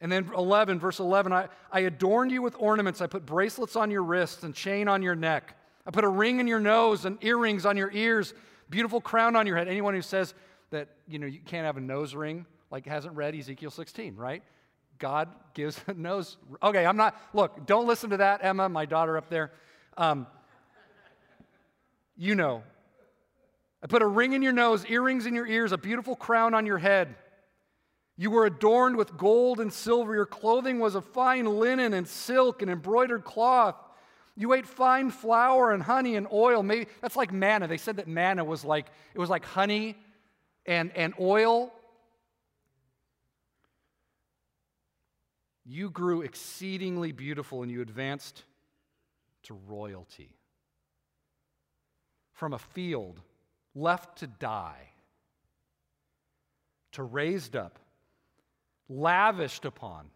And 0.00 0.12
then 0.12 0.30
11, 0.36 0.78
verse 0.78 1.00
11, 1.00 1.32
I, 1.32 1.48
I 1.72 1.80
adorned 1.80 2.30
you 2.30 2.40
with 2.40 2.54
ornaments. 2.58 3.00
I 3.00 3.08
put 3.08 3.26
bracelets 3.26 3.74
on 3.74 3.90
your 3.90 4.04
wrists 4.04 4.44
and 4.44 4.54
chain 4.54 4.86
on 4.86 5.02
your 5.02 5.16
neck. 5.16 5.56
I 5.88 5.90
put 5.90 6.04
a 6.04 6.08
ring 6.08 6.38
in 6.38 6.46
your 6.46 6.60
nose 6.60 7.06
and 7.06 7.16
earrings 7.24 7.64
on 7.64 7.78
your 7.78 7.90
ears, 7.90 8.34
beautiful 8.68 9.00
crown 9.00 9.34
on 9.36 9.46
your 9.46 9.56
head. 9.56 9.68
Anyone 9.68 9.94
who 9.94 10.02
says 10.02 10.34
that, 10.68 10.90
you 11.08 11.18
know, 11.18 11.26
you 11.26 11.40
can't 11.40 11.64
have 11.64 11.78
a 11.78 11.80
nose 11.80 12.14
ring, 12.14 12.44
like 12.70 12.84
hasn't 12.84 13.16
read 13.16 13.34
Ezekiel 13.34 13.70
16, 13.70 14.14
right? 14.14 14.42
God 14.98 15.30
gives 15.54 15.80
a 15.86 15.94
nose. 15.94 16.36
Okay, 16.62 16.84
I'm 16.84 16.98
not, 16.98 17.18
look, 17.32 17.66
don't 17.66 17.86
listen 17.86 18.10
to 18.10 18.18
that, 18.18 18.44
Emma, 18.44 18.68
my 18.68 18.84
daughter 18.84 19.16
up 19.16 19.30
there. 19.30 19.50
Um, 19.96 20.26
you 22.18 22.34
know. 22.34 22.62
I 23.82 23.86
put 23.86 24.02
a 24.02 24.06
ring 24.06 24.34
in 24.34 24.42
your 24.42 24.52
nose, 24.52 24.84
earrings 24.90 25.24
in 25.24 25.34
your 25.34 25.46
ears, 25.46 25.72
a 25.72 25.78
beautiful 25.78 26.16
crown 26.16 26.52
on 26.52 26.66
your 26.66 26.78
head. 26.78 27.14
You 28.18 28.30
were 28.30 28.44
adorned 28.44 28.96
with 28.96 29.16
gold 29.16 29.58
and 29.58 29.72
silver. 29.72 30.14
Your 30.14 30.26
clothing 30.26 30.80
was 30.80 30.96
of 30.96 31.06
fine 31.06 31.46
linen 31.46 31.94
and 31.94 32.06
silk 32.06 32.60
and 32.60 32.70
embroidered 32.70 33.24
cloth. 33.24 33.76
You 34.40 34.52
ate 34.52 34.66
fine 34.66 35.10
flour 35.10 35.72
and 35.72 35.82
honey 35.82 36.14
and 36.14 36.28
oil. 36.32 36.62
Maybe 36.62 36.86
that's 37.02 37.16
like 37.16 37.32
manna. 37.32 37.66
They 37.66 37.76
said 37.76 37.96
that 37.96 38.06
manna 38.06 38.44
was 38.44 38.64
like 38.64 38.86
it 39.12 39.18
was 39.18 39.28
like 39.28 39.44
honey 39.44 39.96
and, 40.64 40.96
and 40.96 41.12
oil. 41.18 41.72
You 45.66 45.90
grew 45.90 46.22
exceedingly 46.22 47.10
beautiful 47.10 47.62
and 47.62 47.70
you 47.70 47.82
advanced 47.82 48.44
to 49.42 49.58
royalty. 49.66 50.36
From 52.32 52.52
a 52.52 52.60
field 52.60 53.20
left 53.74 54.18
to 54.18 54.28
die 54.28 54.92
to 56.92 57.02
raised 57.02 57.56
up 57.56 57.80
lavished 58.88 59.64
upon, 59.64 60.06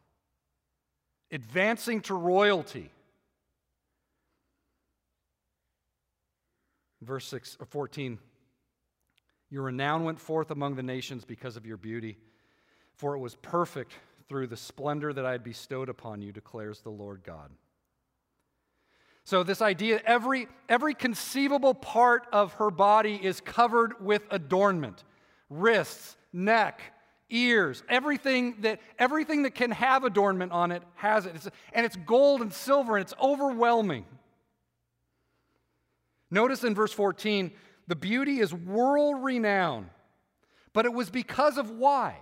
advancing 1.32 2.00
to 2.02 2.14
royalty. 2.14 2.90
Verse 7.02 7.26
6 7.26 7.56
or 7.60 7.66
14 7.66 8.18
Your 9.50 9.64
renown 9.64 10.04
went 10.04 10.20
forth 10.20 10.50
among 10.50 10.76
the 10.76 10.82
nations 10.82 11.24
because 11.24 11.56
of 11.56 11.66
your 11.66 11.76
beauty, 11.76 12.16
for 12.94 13.14
it 13.14 13.18
was 13.18 13.34
perfect 13.36 13.92
through 14.28 14.46
the 14.46 14.56
splendor 14.56 15.12
that 15.12 15.26
I 15.26 15.32
had 15.32 15.44
bestowed 15.44 15.88
upon 15.88 16.22
you, 16.22 16.32
declares 16.32 16.80
the 16.80 16.90
Lord 16.90 17.22
God. 17.24 17.50
So, 19.24 19.42
this 19.42 19.62
idea 19.62 20.00
every, 20.04 20.48
every 20.68 20.94
conceivable 20.94 21.74
part 21.74 22.26
of 22.32 22.54
her 22.54 22.70
body 22.70 23.20
is 23.22 23.40
covered 23.40 24.04
with 24.04 24.22
adornment 24.30 25.04
wrists, 25.50 26.16
neck, 26.32 26.80
ears, 27.30 27.82
everything 27.88 28.56
that, 28.60 28.80
everything 28.98 29.42
that 29.42 29.54
can 29.54 29.70
have 29.70 30.04
adornment 30.04 30.50
on 30.52 30.72
it 30.72 30.82
has 30.94 31.26
it. 31.26 31.34
It's, 31.34 31.48
and 31.72 31.84
it's 31.84 31.96
gold 31.96 32.40
and 32.40 32.52
silver, 32.52 32.96
and 32.96 33.02
it's 33.02 33.14
overwhelming. 33.20 34.06
Notice 36.32 36.64
in 36.64 36.74
verse 36.74 36.94
14, 36.94 37.52
the 37.88 37.94
beauty 37.94 38.40
is 38.40 38.54
world 38.54 39.22
renowned, 39.22 39.90
but 40.72 40.86
it 40.86 40.92
was 40.94 41.10
because 41.10 41.58
of 41.58 41.70
why? 41.70 42.16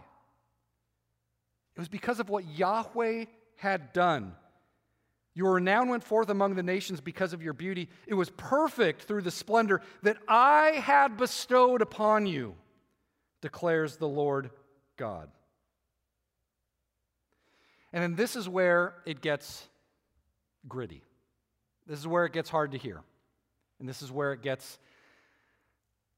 It 1.77 1.79
was 1.79 1.88
because 1.88 2.18
of 2.18 2.29
what 2.29 2.44
Yahweh 2.44 3.27
had 3.55 3.92
done. 3.92 4.35
Your 5.33 5.55
renown 5.55 5.88
went 5.88 6.03
forth 6.03 6.29
among 6.29 6.57
the 6.57 6.62
nations 6.64 7.01
because 7.01 7.33
of 7.33 7.40
your 7.40 7.53
beauty. 7.53 7.88
It 8.09 8.14
was 8.14 8.31
perfect 8.31 9.03
through 9.03 9.23
the 9.23 9.31
splendor 9.31 9.81
that 10.03 10.16
I 10.27 10.70
had 10.83 11.16
bestowed 11.16 11.81
upon 11.81 12.27
you, 12.27 12.57
declares 13.40 13.96
the 13.96 14.09
Lord 14.09 14.51
God. 14.96 15.31
And 17.92 18.03
then 18.03 18.16
this 18.16 18.35
is 18.35 18.49
where 18.49 18.94
it 19.07 19.20
gets 19.20 19.68
gritty. 20.66 21.05
This 21.87 22.01
is 22.01 22.09
where 22.09 22.25
it 22.25 22.33
gets 22.33 22.51
hard 22.51 22.73
to 22.73 22.79
hear. 22.79 23.03
And 23.81 23.88
this 23.88 24.03
is 24.03 24.12
where 24.12 24.33
it 24.33 24.43
gets 24.43 24.79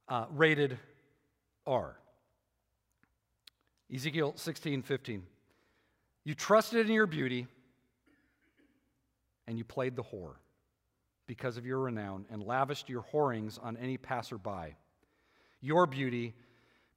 uh, 0.09 0.27
rated 0.31 0.79
R. 1.66 1.96
Ezekiel 3.94 4.33
16, 4.37 4.83
15. 4.83 5.22
You 6.25 6.35
trusted 6.35 6.87
in 6.87 6.92
your 6.92 7.07
beauty 7.07 7.46
and 9.46 9.57
you 9.57 9.64
played 9.64 9.96
the 9.96 10.03
whore 10.03 10.35
because 11.27 11.57
of 11.57 11.64
your 11.64 11.79
renown 11.79 12.27
and 12.31 12.42
lavished 12.42 12.88
your 12.88 13.03
whorings 13.03 13.59
on 13.59 13.77
any 13.77 13.96
passerby. 13.96 14.77
Your 15.61 15.87
beauty 15.87 16.35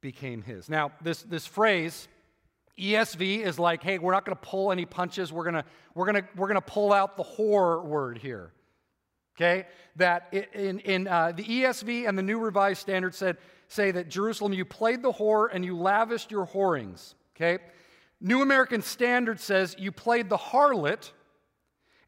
became 0.00 0.42
his. 0.42 0.68
Now, 0.68 0.92
this, 1.00 1.22
this 1.22 1.46
phrase, 1.46 2.08
ESV, 2.78 3.44
is 3.44 3.58
like, 3.58 3.82
hey, 3.82 3.98
we're 3.98 4.12
not 4.12 4.24
going 4.24 4.36
to 4.36 4.42
pull 4.42 4.72
any 4.72 4.84
punches. 4.84 5.32
We're 5.32 5.44
going 5.44 5.54
to 5.54 5.64
we're 5.94 6.06
gonna, 6.06 6.28
we're 6.36 6.48
gonna 6.48 6.60
pull 6.60 6.92
out 6.92 7.16
the 7.16 7.24
whore 7.24 7.84
word 7.84 8.18
here. 8.18 8.52
Okay? 9.36 9.66
That 9.96 10.28
in, 10.32 10.78
in 10.80 11.08
uh, 11.08 11.32
the 11.32 11.44
ESV 11.44 12.08
and 12.08 12.16
the 12.16 12.22
New 12.22 12.38
Revised 12.38 12.80
Standard 12.80 13.14
said, 13.14 13.36
say 13.68 13.90
that 13.90 14.08
Jerusalem, 14.08 14.52
you 14.52 14.64
played 14.64 15.02
the 15.02 15.12
whore 15.12 15.48
and 15.52 15.64
you 15.64 15.76
lavished 15.76 16.30
your 16.30 16.46
whorings. 16.46 17.14
Okay? 17.36 17.62
New 18.20 18.42
American 18.42 18.82
Standard 18.82 19.40
says 19.40 19.76
you 19.78 19.92
played 19.92 20.28
the 20.28 20.38
harlot 20.38 21.10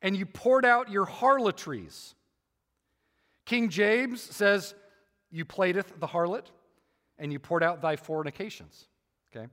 and 0.00 0.16
you 0.16 0.24
poured 0.24 0.64
out 0.64 0.90
your 0.90 1.04
harlotries. 1.04 2.14
King 3.44 3.68
James 3.68 4.22
says 4.22 4.74
you 5.30 5.44
playedeth 5.44 5.98
the 5.98 6.06
harlot 6.06 6.46
and 7.18 7.32
you 7.32 7.38
poured 7.38 7.62
out 7.62 7.82
thy 7.82 7.96
fornications. 7.96 8.86
Okay? 9.34 9.46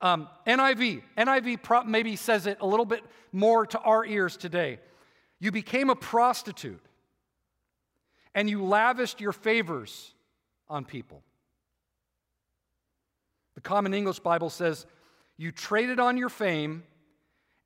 Um, 0.00 0.28
NIV, 0.46 1.02
NIV 1.16 1.86
maybe 1.86 2.16
says 2.16 2.46
it 2.46 2.58
a 2.60 2.66
little 2.66 2.86
bit 2.86 3.04
more 3.30 3.66
to 3.66 3.78
our 3.80 4.04
ears 4.04 4.36
today. 4.36 4.80
You 5.38 5.52
became 5.52 5.90
a 5.90 5.96
prostitute 5.96 6.80
and 8.34 8.48
you 8.48 8.64
lavished 8.64 9.20
your 9.20 9.32
favors 9.32 10.14
on 10.68 10.84
people. 10.84 11.22
The 13.54 13.60
Common 13.60 13.94
English 13.94 14.20
Bible 14.20 14.50
says 14.50 14.86
you 15.36 15.52
traded 15.52 16.00
on 16.00 16.16
your 16.16 16.28
fame 16.28 16.84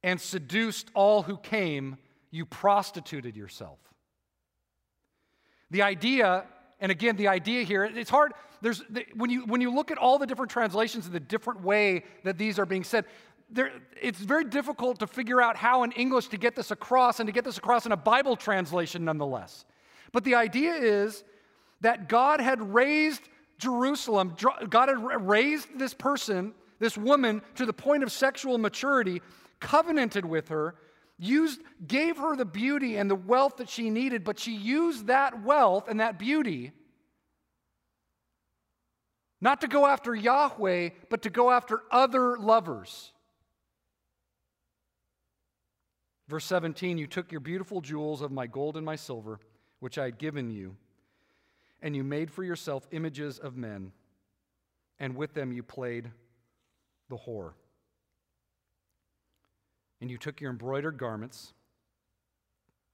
and 0.03 0.21
seduced 0.21 0.91
all 0.95 1.23
who 1.23 1.37
came, 1.37 1.99
you 2.31 2.45
prostituted 2.47 3.37
yourself. 3.37 3.79
The 5.71 5.83
idea, 5.83 6.45
and 6.81 6.93
again, 6.93 7.17
the 7.17 7.29
idea 7.29 7.63
here, 7.63 7.85
it's 7.85 8.11
hard. 8.11 8.33
There's, 8.61 8.83
when, 9.15 9.31
you, 9.31 9.45
when 9.47 9.61
you 9.61 9.75
look 9.75 9.91
at 9.91 9.99
all 9.99 10.19
the 10.19 10.27
different 10.27 10.51
translations 10.51 11.07
and 11.07 11.15
the 11.15 11.21
different 11.21 11.63
way 11.63 12.05
that 12.25 12.39
these 12.39 12.59
are 12.59 12.67
being 12.67 12.85
said, 12.85 13.05
there, 13.51 13.71
it's 14.01 14.19
very 14.19 14.45
difficult 14.45 14.99
to 15.01 15.07
figure 15.07 15.41
out 15.41 15.57
how 15.57 15.83
in 15.85 15.93
English 15.93 16.29
to 16.29 16.37
get 16.37 16.57
this 16.57 16.71
across 16.71 17.21
and 17.21 17.27
to 17.27 17.33
get 17.33 17.45
this 17.45 17.59
across 17.59 17.87
in 17.87 17.93
a 17.93 17.97
Bible 17.97 18.37
translation 18.37 19.05
nonetheless. 19.05 19.65
But 20.13 20.25
the 20.25 20.35
idea 20.35 20.75
is 20.75 21.25
that 21.81 22.09
God 22.09 22.41
had 22.41 22.75
raised 22.75 23.23
Jerusalem, 23.59 24.37
God 24.69 24.89
had 24.89 25.27
raised 25.27 25.79
this 25.79 25.95
person 25.95 26.55
this 26.79 26.97
woman 26.97 27.43
to 27.55 27.67
the 27.67 27.73
point 27.73 28.03
of 28.03 28.13
sexual 28.13 28.59
maturity, 28.59 29.23
covenanted 29.61 30.25
with 30.25 30.49
her, 30.49 30.75
used, 31.19 31.61
gave 31.87 32.19
her 32.19 32.37
the 32.37 32.45
beauty 32.45 32.97
and 32.97 33.11
the 33.11 33.15
wealth 33.15 33.57
that 33.57 33.69
she 33.71 33.91
needed, 33.91 34.25
but 34.25 34.39
she 34.39 34.55
used 34.55 35.07
that 35.07 35.43
wealth 35.43 35.89
and 35.89 36.01
that 36.01 36.19
beauty 36.19 36.73
not 39.41 39.61
to 39.61 39.69
go 39.69 39.87
after 39.87 40.15
Yahweh, 40.15 40.91
but 41.11 41.23
to 41.23 41.31
go 41.31 41.51
after 41.51 41.83
other 41.91 42.39
lovers. 42.39 43.13
Verse 46.29 46.45
17 46.47 46.99
You 46.99 47.07
took 47.07 47.31
your 47.31 47.41
beautiful 47.41 47.81
jewels 47.81 48.23
of 48.23 48.33
my 48.33 48.47
gold 48.47 48.77
and 48.77 48.85
my 48.85 48.97
silver, 48.97 49.39
which 49.81 49.99
I 49.99 50.05
had 50.05 50.19
given 50.19 50.51
you, 50.51 50.77
and 51.83 51.95
you 51.95 52.03
made 52.03 52.31
for 52.31 52.43
yourself 52.43 52.87
images 52.91 53.39
of 53.39 53.57
men, 53.57 53.93
and 54.99 55.17
with 55.17 55.35
them 55.35 55.53
you 55.53 55.63
played 55.63 56.11
the 57.09 57.17
whore. 57.17 57.53
And 60.01 60.11
you 60.11 60.19
took 60.19 60.41
your 60.41 60.51
embroidered 60.51 60.99
garments 60.99 61.53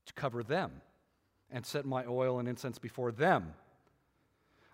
to 0.06 0.12
cover 0.12 0.42
them 0.42 0.82
and 1.50 1.64
set 1.66 1.84
my 1.84 2.04
oil 2.06 2.38
and 2.38 2.48
incense 2.48 2.78
before 2.78 3.12
them. 3.12 3.54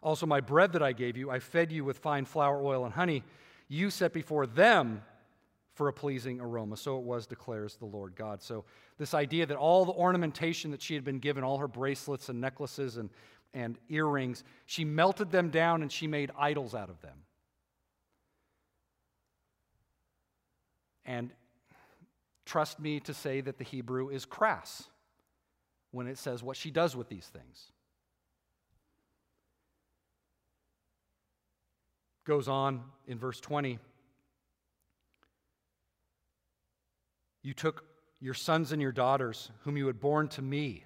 Also, 0.02 0.26
my 0.26 0.40
bread 0.40 0.72
that 0.72 0.82
I 0.82 0.92
gave 0.92 1.16
you, 1.16 1.30
I 1.30 1.40
fed 1.40 1.72
you 1.72 1.84
with 1.84 1.98
fine 1.98 2.24
flour, 2.24 2.62
oil, 2.62 2.84
and 2.84 2.94
honey. 2.94 3.24
You 3.66 3.90
set 3.90 4.12
before 4.12 4.46
them 4.46 5.02
for 5.78 5.86
a 5.86 5.92
pleasing 5.92 6.40
aroma. 6.40 6.76
So 6.76 6.98
it 6.98 7.04
was, 7.04 7.28
declares 7.28 7.76
the 7.76 7.86
Lord 7.86 8.16
God. 8.16 8.42
So, 8.42 8.64
this 8.98 9.14
idea 9.14 9.46
that 9.46 9.56
all 9.56 9.84
the 9.84 9.92
ornamentation 9.92 10.72
that 10.72 10.82
she 10.82 10.94
had 10.94 11.04
been 11.04 11.20
given, 11.20 11.44
all 11.44 11.58
her 11.58 11.68
bracelets 11.68 12.28
and 12.28 12.40
necklaces 12.40 12.96
and, 12.96 13.10
and 13.54 13.78
earrings, 13.88 14.42
she 14.66 14.84
melted 14.84 15.30
them 15.30 15.50
down 15.50 15.82
and 15.82 15.92
she 15.92 16.08
made 16.08 16.32
idols 16.36 16.74
out 16.74 16.90
of 16.90 17.00
them. 17.00 17.16
And 21.04 21.30
trust 22.44 22.80
me 22.80 22.98
to 22.98 23.14
say 23.14 23.40
that 23.40 23.56
the 23.56 23.64
Hebrew 23.64 24.08
is 24.08 24.24
crass 24.24 24.88
when 25.92 26.08
it 26.08 26.18
says 26.18 26.42
what 26.42 26.56
she 26.56 26.72
does 26.72 26.96
with 26.96 27.08
these 27.08 27.28
things. 27.28 27.70
Goes 32.24 32.48
on 32.48 32.82
in 33.06 33.16
verse 33.16 33.38
20. 33.38 33.78
You 37.48 37.54
took 37.54 37.84
your 38.20 38.34
sons 38.34 38.72
and 38.72 38.82
your 38.82 38.92
daughters, 38.92 39.50
whom 39.60 39.78
you 39.78 39.86
had 39.86 39.98
borne 39.98 40.28
to 40.28 40.42
me, 40.42 40.84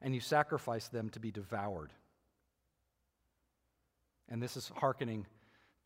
and 0.00 0.14
you 0.14 0.20
sacrificed 0.20 0.92
them 0.92 1.10
to 1.10 1.18
be 1.18 1.32
devoured. 1.32 1.90
And 4.28 4.40
this 4.40 4.56
is 4.56 4.70
hearkening 4.76 5.26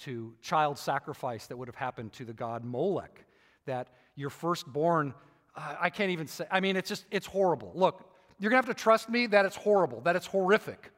to 0.00 0.34
child 0.42 0.78
sacrifice 0.78 1.46
that 1.46 1.56
would 1.56 1.66
have 1.66 1.76
happened 1.76 2.12
to 2.12 2.26
the 2.26 2.34
god 2.34 2.62
Molech. 2.62 3.24
That 3.64 3.88
your 4.16 4.28
firstborn, 4.28 5.14
I 5.56 5.88
can't 5.88 6.10
even 6.10 6.26
say, 6.26 6.44
I 6.50 6.60
mean, 6.60 6.76
it's 6.76 6.90
just, 6.90 7.06
it's 7.10 7.26
horrible. 7.26 7.72
Look, 7.74 8.04
you're 8.38 8.50
going 8.50 8.62
to 8.62 8.66
have 8.68 8.76
to 8.76 8.82
trust 8.82 9.08
me 9.08 9.28
that 9.28 9.46
it's 9.46 9.56
horrible, 9.56 10.02
that 10.02 10.14
it's 10.14 10.26
horrific. 10.26 10.90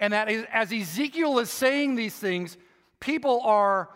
And 0.00 0.12
that 0.12 0.28
as 0.28 0.72
Ezekiel 0.72 1.38
is 1.38 1.50
saying 1.50 1.94
these 1.94 2.16
things, 2.16 2.56
people 2.98 3.42
are 3.42 3.90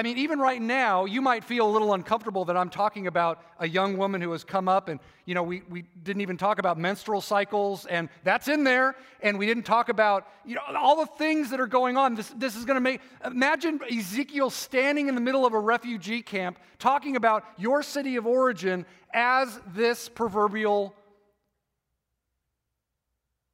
I 0.00 0.02
mean, 0.02 0.16
even 0.16 0.38
right 0.38 0.62
now, 0.62 1.04
you 1.04 1.20
might 1.20 1.44
feel 1.44 1.68
a 1.68 1.70
little 1.70 1.92
uncomfortable 1.92 2.46
that 2.46 2.56
I'm 2.56 2.70
talking 2.70 3.06
about 3.06 3.44
a 3.58 3.68
young 3.68 3.98
woman 3.98 4.22
who 4.22 4.32
has 4.32 4.44
come 4.44 4.66
up, 4.66 4.88
and, 4.88 4.98
you 5.26 5.34
know, 5.34 5.42
we, 5.42 5.60
we 5.68 5.82
didn't 6.02 6.22
even 6.22 6.38
talk 6.38 6.58
about 6.58 6.78
menstrual 6.78 7.20
cycles, 7.20 7.84
and 7.84 8.08
that's 8.24 8.48
in 8.48 8.64
there, 8.64 8.96
and 9.22 9.38
we 9.38 9.44
didn't 9.44 9.64
talk 9.64 9.90
about, 9.90 10.26
you 10.46 10.54
know, 10.54 10.62
all 10.74 10.96
the 10.96 11.06
things 11.18 11.50
that 11.50 11.60
are 11.60 11.66
going 11.66 11.98
on. 11.98 12.14
This, 12.14 12.32
this 12.38 12.56
is 12.56 12.64
going 12.64 12.76
to 12.76 12.80
make, 12.80 13.02
imagine 13.26 13.78
Ezekiel 13.94 14.48
standing 14.48 15.10
in 15.10 15.14
the 15.14 15.20
middle 15.20 15.44
of 15.44 15.52
a 15.52 15.60
refugee 15.60 16.22
camp 16.22 16.58
talking 16.78 17.14
about 17.14 17.44
your 17.58 17.82
city 17.82 18.16
of 18.16 18.26
origin 18.26 18.86
as 19.12 19.60
this 19.74 20.08
proverbial 20.08 20.94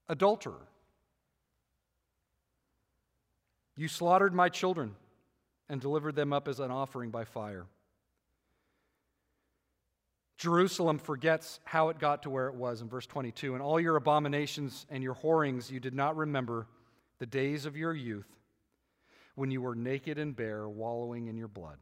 adulterer. 0.08 0.68
You 3.76 3.88
slaughtered 3.88 4.32
my 4.32 4.48
children 4.48 4.94
and 5.68 5.80
delivered 5.80 6.14
them 6.14 6.32
up 6.32 6.48
as 6.48 6.60
an 6.60 6.70
offering 6.70 7.10
by 7.10 7.24
fire. 7.24 7.66
Jerusalem 10.36 10.98
forgets 10.98 11.60
how 11.64 11.88
it 11.88 11.98
got 11.98 12.22
to 12.24 12.30
where 12.30 12.48
it 12.48 12.54
was 12.54 12.82
in 12.82 12.88
verse 12.88 13.06
22. 13.06 13.54
And 13.54 13.62
all 13.62 13.80
your 13.80 13.96
abominations 13.96 14.86
and 14.90 15.02
your 15.02 15.14
whorings 15.14 15.70
you 15.70 15.80
did 15.80 15.94
not 15.94 16.16
remember 16.16 16.66
the 17.18 17.26
days 17.26 17.64
of 17.64 17.76
your 17.76 17.94
youth 17.94 18.28
when 19.34 19.50
you 19.50 19.62
were 19.62 19.74
naked 19.74 20.18
and 20.18 20.36
bare, 20.36 20.68
wallowing 20.68 21.28
in 21.28 21.36
your 21.36 21.48
blood. 21.48 21.78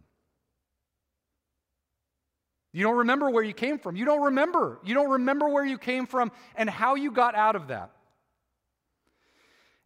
You 2.73 2.83
don't 2.83 2.99
remember 2.99 3.31
where 3.31 3.45
you 3.45 3.55
came 3.55 3.79
from. 3.79 3.97
You 3.97 4.05
don't 4.05 4.23
remember. 4.23 4.81
You 4.85 4.95
don't 4.95 5.11
remember 5.11 5.49
where 5.49 5.65
you 5.65 5.79
came 5.79 6.07
from 6.07 6.33
and 6.57 6.69
how 6.69 6.97
you 6.97 7.13
got 7.13 7.37
out 7.37 7.55
of 7.55 7.69
that. 7.69 7.91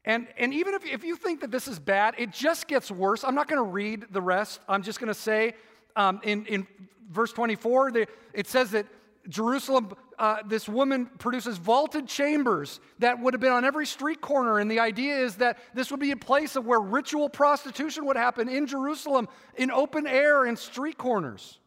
And, 0.05 0.27
and 0.39 0.55
even 0.55 0.75
if, 0.75 0.87
if 0.87 1.05
you 1.05 1.17
think 1.17 1.41
that 1.41 1.51
this 1.51 1.69
is 1.69 1.79
bad, 1.79 2.15
it 2.19 2.33
just 2.33 2.67
gets 2.67 2.91
worse. 2.91 3.25
I'm 3.25 3.35
not 3.35 3.49
going 3.49 3.63
to 3.63 3.71
read 3.71 4.07
the 4.11 4.23
rest. 4.23 4.61
I'm 4.69 4.83
just 4.83 5.01
going 5.01 5.09
to 5.09 5.15
say 5.15 5.55
um, 5.97 6.21
in, 6.23 6.47
in 6.47 6.67
verse 7.11 7.33
24, 7.33 7.93
the, 7.93 8.07
it 8.33 8.47
says 8.47 8.71
that 8.71 8.87
Jerusalem, 9.29 9.93
uh, 10.19 10.39
this 10.47 10.69
woman 10.69 11.07
produces 11.19 11.59
vaulted 11.59 12.07
chambers 12.07 12.81
that 13.01 13.21
would 13.21 13.35
have 13.35 13.41
been 13.41 13.53
on 13.53 13.65
every 13.65 13.85
street 13.85 14.21
corner. 14.21 14.59
And 14.59 14.71
the 14.71 14.81
idea 14.81 15.19
is 15.19 15.37
that 15.37 15.59
this 15.75 15.91
would 15.91 16.01
be 16.01 16.13
a 16.13 16.17
place 16.17 16.57
of 16.57 16.65
where 16.65 16.81
ritual 16.81 17.29
prostitution 17.29 18.07
would 18.07 18.17
happen 18.17 18.49
in 18.49 18.67
Jerusalem, 18.67 19.29
in 19.57 19.71
open 19.71 20.07
air, 20.07 20.47
in 20.47 20.57
street 20.57 20.97
corners. 20.97 21.59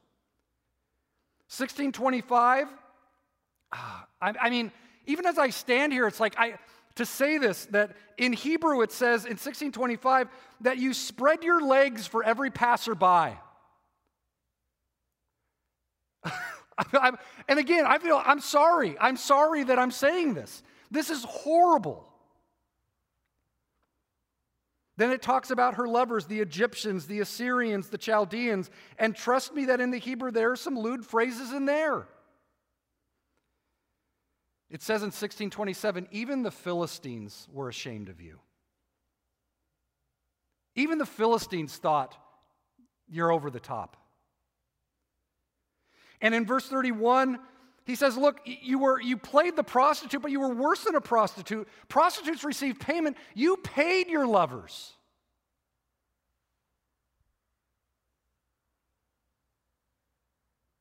1625, 1.50 2.67
ah, 3.74 4.08
I, 4.22 4.34
I 4.41 4.50
mean, 4.50 4.72
even 5.06 5.26
as 5.26 5.38
I 5.38 5.50
stand 5.50 5.91
here, 5.91 6.08
it's 6.08 6.20
like 6.20 6.36
I, 6.39 6.56
to 6.95 7.06
say 7.06 7.38
this 7.38 7.65
that 7.67 7.95
in 8.17 8.34
Hebrew 8.34 8.82
it 8.82 8.91
says 8.91 9.25
in 9.25 9.32
1625 9.32 10.27
that 10.62 10.77
you 10.77 10.93
spread 10.93 11.43
your 11.43 11.62
legs 11.62 12.08
for 12.08 12.23
every 12.23 12.51
passerby. 12.51 13.38
and 17.47 17.60
again, 17.60 17.86
I 17.86 17.97
feel 17.97 18.21
I'm 18.23 18.39
sorry. 18.39 18.97
I'm 18.99 19.17
sorry 19.17 19.63
that 19.63 19.80
I'm 19.80 19.91
saying 19.91 20.34
this. 20.34 20.63
This 20.89 21.10
is 21.10 21.23
horrible. 21.23 22.08
Then 24.97 25.12
it 25.12 25.21
talks 25.21 25.49
about 25.49 25.75
her 25.75 25.88
lovers, 25.88 26.25
the 26.25 26.41
Egyptians, 26.41 27.08
the 27.08 27.21
Assyrians, 27.21 27.89
the 27.89 27.97
Chaldeans. 27.97 28.69
And 28.99 29.15
trust 29.15 29.54
me 29.56 29.65
that 29.65 29.82
in 29.82 29.89
the 29.89 29.97
Hebrew, 29.97 30.32
there 30.32 30.51
are 30.51 30.56
some 30.56 30.77
lewd 30.77 31.06
phrases 31.06 31.54
in 31.54 31.65
there. 31.65 32.08
It 34.71 34.81
says 34.81 35.01
in 35.01 35.07
1627 35.07 36.07
even 36.12 36.43
the 36.43 36.51
Philistines 36.51 37.47
were 37.51 37.67
ashamed 37.67 38.07
of 38.07 38.21
you. 38.21 38.39
Even 40.75 40.97
the 40.97 41.05
Philistines 41.05 41.75
thought 41.75 42.15
you're 43.10 43.31
over 43.31 43.51
the 43.51 43.60
top. 43.60 43.97
And 46.21 46.34
in 46.34 46.45
verse 46.45 46.67
31, 46.67 47.39
he 47.84 47.95
says, 47.95 48.15
Look, 48.15 48.39
you, 48.45 48.79
were, 48.79 49.01
you 49.01 49.17
played 49.17 49.57
the 49.57 49.63
prostitute, 49.63 50.21
but 50.21 50.31
you 50.31 50.39
were 50.39 50.53
worse 50.53 50.86
than 50.86 50.95
a 50.95 51.01
prostitute. 51.01 51.67
Prostitutes 51.89 52.45
receive 52.45 52.79
payment. 52.79 53.17
You 53.36 53.57
paid 53.57 54.07
your 54.07 54.25
lovers. 54.25 54.93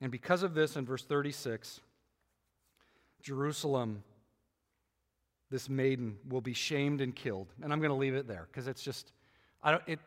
And 0.01 0.13
because 0.13 0.45
of 0.45 0.55
this, 0.55 0.77
in 0.77 0.87
verse 0.87 1.05
36, 1.05 1.81
Jerusalem, 3.23 4.03
this 5.51 5.69
maiden, 5.69 6.19
will 6.29 6.41
be 6.41 6.55
shamed 6.55 7.01
and 7.01 7.15
killed. 7.15 7.53
And 7.63 7.73
I'm 7.73 7.81
going 7.81 7.91
to 7.91 7.97
leave 7.97 8.15
it 8.15 8.27
there 8.27 8.47
because 8.51 8.67
it's 8.67 8.83
just, 8.83 9.13
I 9.63 9.73
don't, 9.73 9.83
it, 9.87 9.99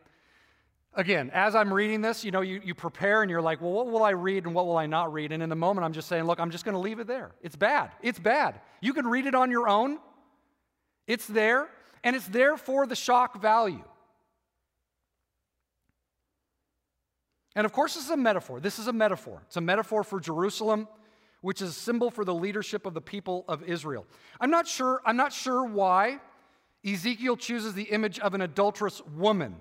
again, 0.94 1.30
as 1.32 1.54
I'm 1.54 1.72
reading 1.72 2.00
this, 2.00 2.24
you 2.24 2.30
know, 2.30 2.40
you, 2.40 2.60
you 2.64 2.74
prepare 2.74 3.22
and 3.22 3.30
you're 3.30 3.42
like, 3.42 3.60
well, 3.60 3.72
what 3.72 3.86
will 3.86 4.02
I 4.02 4.10
read 4.10 4.44
and 4.44 4.54
what 4.54 4.66
will 4.66 4.76
I 4.76 4.86
not 4.86 5.12
read? 5.12 5.32
And 5.32 5.42
in 5.42 5.48
the 5.48 5.56
moment, 5.56 5.84
I'm 5.84 5.92
just 5.92 6.08
saying, 6.08 6.24
look, 6.24 6.40
I'm 6.40 6.50
just 6.50 6.64
going 6.64 6.74
to 6.74 6.80
leave 6.80 6.98
it 6.98 7.06
there. 7.06 7.32
It's 7.42 7.56
bad. 7.56 7.90
It's 8.02 8.18
bad. 8.18 8.60
You 8.80 8.92
can 8.92 9.06
read 9.06 9.26
it 9.26 9.34
on 9.34 9.50
your 9.50 9.68
own. 9.68 9.98
It's 11.06 11.26
there, 11.26 11.68
and 12.02 12.16
it's 12.16 12.26
there 12.28 12.56
for 12.56 12.86
the 12.86 12.96
shock 12.96 13.40
value. 13.40 13.84
And 17.54 17.64
of 17.64 17.72
course, 17.72 17.94
this 17.94 18.04
is 18.04 18.10
a 18.10 18.16
metaphor. 18.16 18.58
This 18.60 18.78
is 18.78 18.88
a 18.88 18.92
metaphor. 18.92 19.42
It's 19.46 19.56
a 19.56 19.60
metaphor 19.60 20.02
for 20.02 20.18
Jerusalem 20.18 20.88
which 21.44 21.60
is 21.60 21.68
a 21.68 21.72
symbol 21.72 22.10
for 22.10 22.24
the 22.24 22.34
leadership 22.34 22.86
of 22.86 22.94
the 22.94 23.02
people 23.02 23.44
of 23.48 23.62
Israel. 23.64 24.06
I'm 24.40 24.50
not 24.50 24.66
sure, 24.66 25.02
I'm 25.04 25.18
not 25.18 25.30
sure 25.30 25.62
why 25.62 26.18
Ezekiel 26.86 27.36
chooses 27.36 27.74
the 27.74 27.82
image 27.82 28.18
of 28.18 28.32
an 28.32 28.40
adulterous 28.40 29.02
woman. 29.14 29.56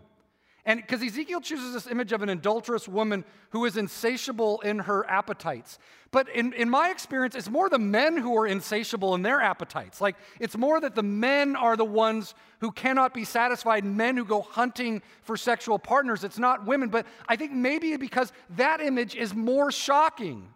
And 0.64 0.80
because 0.80 1.04
Ezekiel 1.04 1.42
chooses 1.42 1.74
this 1.74 1.88
image 1.88 2.14
of 2.14 2.22
an 2.22 2.30
adulterous 2.30 2.88
woman 2.88 3.26
who 3.50 3.66
is 3.66 3.76
insatiable 3.76 4.62
in 4.62 4.80
her 4.80 5.06
appetites. 5.10 5.78
But 6.12 6.30
in, 6.30 6.54
in 6.54 6.70
my 6.70 6.90
experience, 6.90 7.36
it's 7.36 7.50
more 7.50 7.68
the 7.68 7.80
men 7.80 8.16
who 8.16 8.38
are 8.38 8.48
insatiable 8.48 9.14
in 9.14 9.22
their 9.22 9.42
appetites. 9.42 10.00
Like, 10.00 10.16
it's 10.40 10.56
more 10.56 10.80
that 10.80 10.96
the 10.96 11.04
men 11.04 11.58
are 11.58 11.76
the 11.76 11.84
ones 11.84 12.34
who 12.62 12.72
cannot 12.72 13.14
be 13.14 13.26
satisfied, 13.26 13.84
men 13.84 14.16
who 14.16 14.24
go 14.24 14.42
hunting 14.42 15.02
for 15.24 15.36
sexual 15.36 15.80
partners. 15.80 16.24
It's 16.24 16.40
not 16.40 16.66
women. 16.66 16.88
But 16.88 17.08
I 17.28 17.36
think 17.36 17.52
maybe 17.52 17.98
because 17.98 18.32
that 18.52 18.80
image 18.80 19.16
is 19.16 19.36
more 19.36 19.70
shocking. 19.70 20.48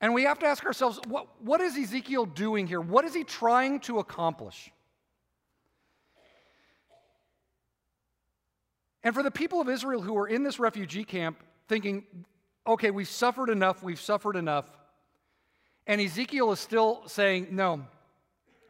And 0.00 0.12
we 0.14 0.24
have 0.24 0.38
to 0.40 0.46
ask 0.46 0.64
ourselves 0.64 1.00
what, 1.08 1.26
what 1.40 1.60
is 1.60 1.76
Ezekiel 1.76 2.26
doing 2.26 2.66
here? 2.66 2.80
What 2.80 3.04
is 3.04 3.14
he 3.14 3.24
trying 3.24 3.80
to 3.80 3.98
accomplish? 3.98 4.70
And 9.02 9.14
for 9.14 9.22
the 9.22 9.30
people 9.30 9.60
of 9.60 9.68
Israel 9.68 10.02
who 10.02 10.16
are 10.18 10.26
in 10.26 10.42
this 10.42 10.58
refugee 10.58 11.04
camp 11.04 11.42
thinking, 11.68 12.04
okay, 12.66 12.90
we've 12.90 13.08
suffered 13.08 13.50
enough, 13.50 13.82
we've 13.82 14.00
suffered 14.00 14.36
enough. 14.36 14.66
And 15.86 16.00
Ezekiel 16.00 16.50
is 16.50 16.58
still 16.58 17.02
saying, 17.06 17.48
no, 17.52 17.86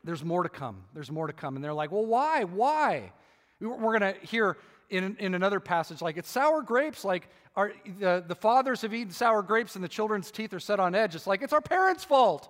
there's 0.05 0.23
more 0.23 0.43
to 0.43 0.49
come. 0.49 0.85
There's 0.93 1.11
more 1.11 1.27
to 1.27 1.33
come. 1.33 1.57
And 1.57 1.65
they're 1.65 1.73
like, 1.73 1.91
well, 1.91 2.05
why? 2.05 2.45
Why? 2.45 3.13
We're 3.61 3.99
going 3.99 4.15
to 4.15 4.21
hear 4.27 4.59
in, 4.91 5.17
in 5.19 5.35
another 5.35 5.61
passage, 5.61 6.01
like 6.01 6.17
it's 6.17 6.31
sour 6.31 6.63
grapes, 6.63 7.05
like 7.05 7.29
our, 7.55 7.73
the, 7.99 8.25
the 8.27 8.35
fathers 8.35 8.83
have 8.83 8.95
eaten 8.95 9.13
sour 9.13 9.43
grapes 9.43 9.75
and 9.75 9.85
the 9.85 9.89
children's 9.89 10.31
teeth 10.31 10.53
are 10.53 10.61
set 10.61 10.79
on 10.79 10.95
edge. 10.95 11.15
It's 11.15 11.27
like 11.27 11.43
it's 11.43 11.53
our 11.53 11.61
parents' 11.61 12.05
fault. 12.05 12.49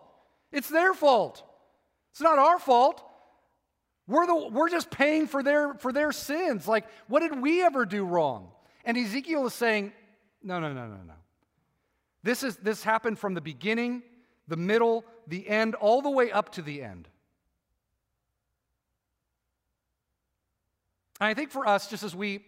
It's 0.53 0.69
their 0.69 0.95
fault. 0.95 1.43
It's 2.13 2.21
not 2.21 2.39
our 2.39 2.59
fault. 2.59 3.03
We're, 4.07 4.27
the, 4.27 4.49
we're 4.49 4.71
just 4.71 4.91
paying 4.91 5.27
for 5.27 5.43
their, 5.43 5.75
for 5.75 5.93
their 5.93 6.13
sins. 6.13 6.69
Like, 6.69 6.87
what 7.09 7.21
did 7.21 7.41
we 7.41 7.63
ever 7.63 7.85
do 7.85 8.05
wrong? 8.05 8.49
And 8.85 8.97
Ezekiel 8.97 9.47
is 9.47 9.55
saying, 9.55 9.93
no, 10.43 10.61
no, 10.61 10.73
no, 10.73 10.87
no, 10.87 10.97
no. 11.07 11.15
This, 12.23 12.43
is, 12.43 12.57
this 12.57 12.83
happened 12.83 13.19
from 13.19 13.35
the 13.35 13.41
beginning, 13.41 14.03
the 14.47 14.57
middle, 14.57 15.05
the 15.27 15.49
end, 15.49 15.75
all 15.75 16.03
the 16.03 16.11
way 16.11 16.31
up 16.31 16.53
to 16.53 16.63
the 16.63 16.83
end. 16.83 17.09
And 21.21 21.29
I 21.29 21.35
think 21.35 21.51
for 21.51 21.67
us, 21.67 21.89
just 21.89 22.03
as 22.03 22.15
we, 22.15 22.45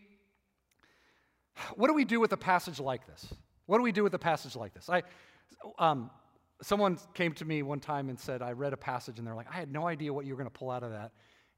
what 1.74 1.88
do 1.88 1.94
we 1.94 2.04
do 2.04 2.20
with 2.20 2.32
a 2.32 2.36
passage 2.36 2.80
like 2.80 3.06
this? 3.06 3.32
What 3.66 3.78
do 3.78 3.82
we 3.82 3.92
do 3.92 4.02
with 4.02 4.14
a 4.14 4.18
passage 4.18 4.56
like 4.56 4.74
this? 4.74 4.88
I, 4.88 5.02
um, 5.78 6.10
someone 6.62 6.98
came 7.14 7.32
to 7.34 7.44
me 7.44 7.62
one 7.62 7.80
time 7.80 8.08
and 8.08 8.18
said, 8.18 8.42
I 8.42 8.52
read 8.52 8.72
a 8.72 8.76
passage, 8.76 9.18
and 9.18 9.26
they're 9.26 9.34
like, 9.34 9.50
I 9.50 9.56
had 9.56 9.72
no 9.72 9.86
idea 9.86 10.12
what 10.12 10.26
you 10.26 10.32
were 10.32 10.38
going 10.38 10.50
to 10.50 10.58
pull 10.58 10.70
out 10.70 10.82
of 10.82 10.90
that. 10.92 11.12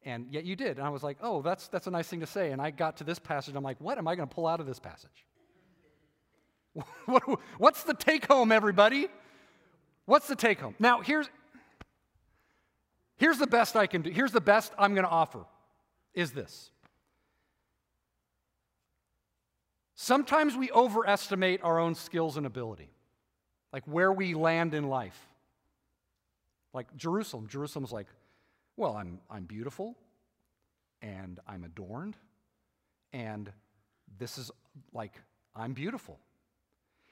And 0.04 0.26
yet 0.30 0.44
you 0.44 0.56
did. 0.56 0.78
And 0.78 0.86
I 0.86 0.90
was 0.90 1.02
like, 1.02 1.18
oh, 1.20 1.42
that's, 1.42 1.68
that's 1.68 1.86
a 1.86 1.90
nice 1.90 2.08
thing 2.08 2.20
to 2.20 2.26
say. 2.26 2.52
And 2.52 2.60
I 2.60 2.70
got 2.70 2.96
to 2.98 3.04
this 3.04 3.18
passage, 3.18 3.54
I'm 3.54 3.62
like, 3.62 3.80
what 3.80 3.98
am 3.98 4.08
I 4.08 4.14
going 4.14 4.28
to 4.28 4.34
pull 4.34 4.46
out 4.46 4.60
of 4.60 4.66
this 4.66 4.78
passage? 4.78 5.26
What's 7.58 7.82
the 7.82 7.94
take 7.94 8.26
home, 8.26 8.52
everybody? 8.52 9.08
What's 10.06 10.26
the 10.26 10.36
take 10.36 10.60
home? 10.60 10.74
Now, 10.78 11.00
here's, 11.00 11.28
here's 13.16 13.38
the 13.38 13.46
best 13.46 13.76
I 13.76 13.86
can 13.86 14.02
do. 14.02 14.10
Here's 14.10 14.32
the 14.32 14.40
best 14.40 14.72
I'm 14.78 14.94
going 14.94 15.04
to 15.04 15.10
offer 15.10 15.44
is 16.14 16.32
this. 16.32 16.70
Sometimes 20.02 20.56
we 20.56 20.70
overestimate 20.70 21.62
our 21.62 21.78
own 21.78 21.94
skills 21.94 22.38
and 22.38 22.46
ability, 22.46 22.88
like 23.70 23.84
where 23.84 24.10
we 24.10 24.32
land 24.32 24.72
in 24.72 24.88
life. 24.88 25.28
Like 26.72 26.96
Jerusalem. 26.96 27.48
Jerusalem's 27.48 27.92
like, 27.92 28.06
well, 28.78 28.96
I'm, 28.96 29.20
I'm 29.28 29.44
beautiful 29.44 29.98
and 31.02 31.38
I'm 31.46 31.64
adorned, 31.64 32.16
and 33.12 33.52
this 34.18 34.38
is 34.38 34.50
like, 34.94 35.12
I'm 35.54 35.74
beautiful. 35.74 36.18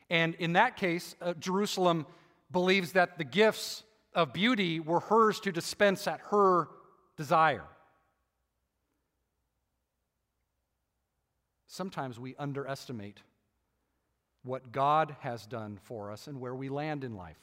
And 0.08 0.34
in 0.36 0.54
that 0.54 0.78
case, 0.78 1.14
uh, 1.20 1.34
Jerusalem 1.34 2.06
believes 2.50 2.92
that 2.92 3.18
the 3.18 3.24
gifts 3.24 3.82
of 4.14 4.32
beauty 4.32 4.80
were 4.80 5.00
hers 5.00 5.40
to 5.40 5.52
dispense 5.52 6.06
at 6.06 6.20
her 6.30 6.68
desire. 7.18 7.64
Sometimes 11.68 12.18
we 12.18 12.34
underestimate 12.36 13.22
what 14.42 14.72
God 14.72 15.14
has 15.20 15.46
done 15.46 15.78
for 15.84 16.10
us 16.10 16.26
and 16.26 16.40
where 16.40 16.54
we 16.54 16.68
land 16.68 17.04
in 17.04 17.14
life. 17.14 17.38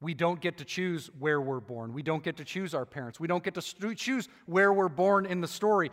We 0.00 0.14
don't 0.14 0.40
get 0.40 0.58
to 0.58 0.64
choose 0.64 1.10
where 1.18 1.40
we're 1.40 1.60
born. 1.60 1.92
We 1.92 2.02
don't 2.02 2.22
get 2.22 2.36
to 2.36 2.44
choose 2.44 2.74
our 2.74 2.84
parents. 2.84 3.18
We 3.18 3.26
don't 3.26 3.42
get 3.42 3.54
to 3.54 3.94
choose 3.94 4.28
where 4.46 4.72
we're 4.72 4.88
born 4.88 5.26
in 5.26 5.40
the 5.40 5.48
story. 5.48 5.90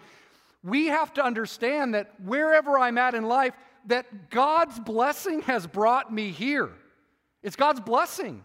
We 0.64 0.88
have 0.88 1.14
to 1.14 1.24
understand 1.24 1.96
that 1.96 2.14
wherever 2.24 2.78
I'm 2.78 2.98
at 2.98 3.16
in 3.16 3.26
life, 3.26 3.54
that 3.88 4.30
God's 4.30 4.80
blessing 4.80 5.42
has 5.44 5.66
brought 5.66 6.14
me 6.14 6.30
here. 6.30 6.70
It's 7.42 7.56
God's 7.56 7.80
blessing. 7.80 8.44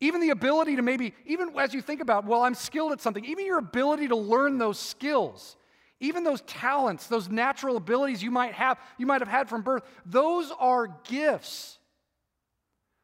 Even 0.00 0.22
the 0.22 0.30
ability 0.30 0.76
to 0.76 0.82
maybe, 0.82 1.12
even 1.26 1.50
as 1.58 1.74
you 1.74 1.82
think 1.82 2.00
about, 2.00 2.24
well, 2.24 2.42
I'm 2.42 2.54
skilled 2.54 2.92
at 2.92 3.02
something, 3.02 3.24
even 3.26 3.44
your 3.44 3.58
ability 3.58 4.08
to 4.08 4.16
learn 4.16 4.56
those 4.56 4.78
skills, 4.78 5.56
even 6.00 6.24
those 6.24 6.40
talents, 6.42 7.06
those 7.06 7.28
natural 7.28 7.76
abilities 7.76 8.22
you 8.22 8.30
might 8.30 8.54
have, 8.54 8.78
you 8.98 9.06
might 9.06 9.20
have 9.20 9.28
had 9.28 9.48
from 9.48 9.62
birth, 9.62 9.82
those 10.06 10.50
are 10.58 10.88
gifts. 11.04 11.78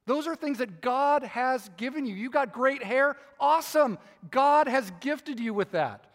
Those 0.07 0.27
are 0.27 0.35
things 0.35 0.59
that 0.59 0.81
God 0.81 1.25
has 1.25 1.69
given 1.77 2.07
you. 2.07 2.15
You 2.15 2.31
got 2.31 2.53
great 2.53 2.83
hair? 2.83 3.17
Awesome. 3.39 3.99
God 4.31 4.67
has 4.67 4.91
gifted 5.01 5.39
you 5.39 5.53
with 5.53 5.73
that. 5.73 6.07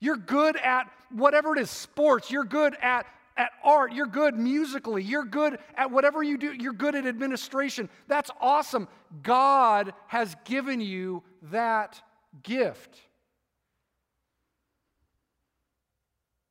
You're 0.00 0.16
good 0.16 0.56
at 0.56 0.90
whatever 1.10 1.56
it 1.56 1.60
is 1.60 1.70
sports, 1.70 2.30
you're 2.30 2.44
good 2.44 2.76
at, 2.80 3.06
at 3.36 3.50
art, 3.64 3.92
you're 3.92 4.06
good 4.06 4.36
musically, 4.36 5.02
you're 5.02 5.24
good 5.24 5.58
at 5.74 5.90
whatever 5.90 6.22
you 6.22 6.38
do, 6.38 6.52
you're 6.52 6.72
good 6.72 6.94
at 6.94 7.06
administration. 7.06 7.88
That's 8.08 8.30
awesome. 8.40 8.88
God 9.22 9.92
has 10.06 10.36
given 10.44 10.80
you 10.80 11.22
that 11.50 12.00
gift. 12.42 13.00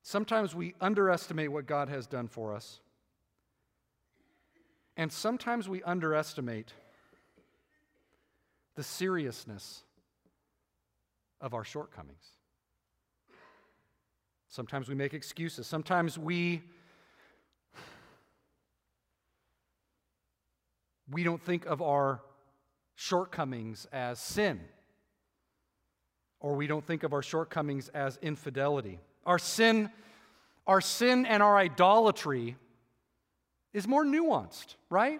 Sometimes 0.09 0.55
we 0.55 0.73
underestimate 0.81 1.51
what 1.51 1.67
God 1.67 1.87
has 1.87 2.07
done 2.07 2.27
for 2.27 2.55
us. 2.55 2.79
And 4.97 5.13
sometimes 5.13 5.69
we 5.69 5.83
underestimate 5.83 6.73
the 8.73 8.81
seriousness 8.81 9.83
of 11.39 11.53
our 11.53 11.63
shortcomings. 11.63 12.25
Sometimes 14.47 14.89
we 14.89 14.95
make 14.95 15.13
excuses. 15.13 15.67
Sometimes 15.67 16.17
we 16.17 16.63
we 21.11 21.23
don't 21.23 21.43
think 21.43 21.67
of 21.67 21.83
our 21.83 22.19
shortcomings 22.95 23.85
as 23.93 24.17
sin. 24.19 24.59
Or 26.39 26.55
we 26.55 26.65
don't 26.65 26.83
think 26.83 27.03
of 27.03 27.13
our 27.13 27.21
shortcomings 27.21 27.89
as 27.89 28.17
infidelity. 28.23 28.99
Our 29.29 29.39
sin 29.39 29.89
our 30.69 30.81
sin 30.81 31.25
and 31.25 31.41
our 31.41 31.57
idolatry 31.57 32.55
is 33.73 33.87
more 33.87 34.05
nuanced, 34.05 34.75
right? 34.91 35.19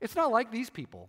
It's 0.00 0.16
not 0.16 0.32
like 0.32 0.50
these 0.50 0.70
people. 0.70 1.08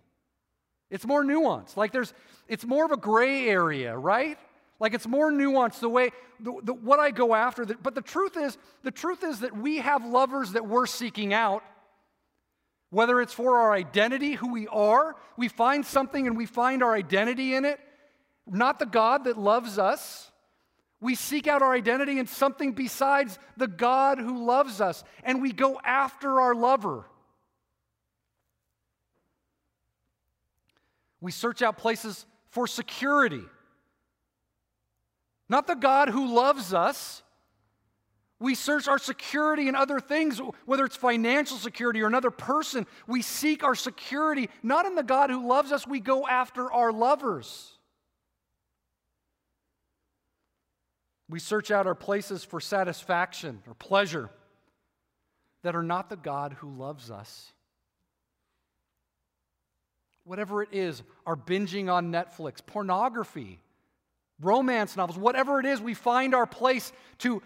It's 0.90 1.04
more 1.04 1.24
nuanced. 1.24 1.76
Like 1.76 1.90
there's, 1.90 2.14
it's 2.46 2.64
more 2.64 2.84
of 2.84 2.92
a 2.92 2.96
gray 2.96 3.48
area, 3.48 3.98
right? 3.98 4.38
Like 4.78 4.94
it's 4.94 5.08
more 5.08 5.32
nuanced 5.32 5.80
the 5.80 5.88
way, 5.88 6.10
the, 6.38 6.52
the, 6.62 6.72
what 6.72 7.00
I 7.00 7.10
go 7.10 7.34
after. 7.34 7.66
The, 7.66 7.74
but 7.82 7.96
the 7.96 8.00
truth 8.00 8.36
is, 8.36 8.56
the 8.84 8.92
truth 8.92 9.24
is 9.24 9.40
that 9.40 9.56
we 9.56 9.78
have 9.78 10.04
lovers 10.06 10.52
that 10.52 10.68
we're 10.68 10.86
seeking 10.86 11.34
out. 11.34 11.64
Whether 12.90 13.20
it's 13.20 13.32
for 13.32 13.58
our 13.58 13.72
identity, 13.72 14.34
who 14.34 14.52
we 14.52 14.68
are, 14.68 15.16
we 15.36 15.48
find 15.48 15.84
something 15.84 16.28
and 16.28 16.36
we 16.36 16.46
find 16.46 16.84
our 16.84 16.94
identity 16.94 17.56
in 17.56 17.64
it. 17.64 17.80
Not 18.46 18.78
the 18.78 18.86
God 18.86 19.24
that 19.24 19.36
loves 19.36 19.80
us, 19.80 20.29
we 21.00 21.14
seek 21.14 21.46
out 21.46 21.62
our 21.62 21.72
identity 21.72 22.18
in 22.18 22.26
something 22.26 22.72
besides 22.72 23.38
the 23.56 23.66
God 23.66 24.18
who 24.18 24.44
loves 24.44 24.80
us, 24.80 25.02
and 25.24 25.40
we 25.40 25.52
go 25.52 25.80
after 25.82 26.40
our 26.40 26.54
lover. 26.54 27.06
We 31.20 31.32
search 31.32 31.62
out 31.62 31.78
places 31.78 32.26
for 32.48 32.66
security. 32.66 33.42
Not 35.48 35.66
the 35.66 35.74
God 35.74 36.10
who 36.10 36.34
loves 36.34 36.74
us. 36.74 37.22
We 38.38 38.54
search 38.54 38.88
our 38.88 38.98
security 38.98 39.68
in 39.68 39.74
other 39.74 40.00
things, 40.00 40.40
whether 40.64 40.84
it's 40.84 40.96
financial 40.96 41.58
security 41.58 42.00
or 42.02 42.06
another 42.06 42.30
person. 42.30 42.86
We 43.06 43.20
seek 43.20 43.62
our 43.64 43.74
security 43.74 44.48
not 44.62 44.86
in 44.86 44.94
the 44.94 45.02
God 45.02 45.28
who 45.28 45.46
loves 45.46 45.72
us, 45.72 45.86
we 45.86 46.00
go 46.00 46.26
after 46.26 46.72
our 46.72 46.92
lovers. 46.92 47.79
We 51.30 51.38
search 51.38 51.70
out 51.70 51.86
our 51.86 51.94
places 51.94 52.42
for 52.42 52.60
satisfaction 52.60 53.62
or 53.68 53.74
pleasure 53.74 54.30
that 55.62 55.76
are 55.76 55.82
not 55.82 56.10
the 56.10 56.16
God 56.16 56.54
who 56.54 56.68
loves 56.68 57.08
us. 57.08 57.52
Whatever 60.24 60.62
it 60.62 60.70
is, 60.72 61.04
our 61.24 61.36
binging 61.36 61.90
on 61.90 62.10
Netflix, 62.10 62.58
pornography, 62.64 63.60
romance 64.40 64.96
novels, 64.96 65.18
whatever 65.18 65.60
it 65.60 65.66
is, 65.66 65.80
we 65.80 65.94
find 65.94 66.34
our 66.34 66.46
place 66.46 66.92
to 67.18 67.42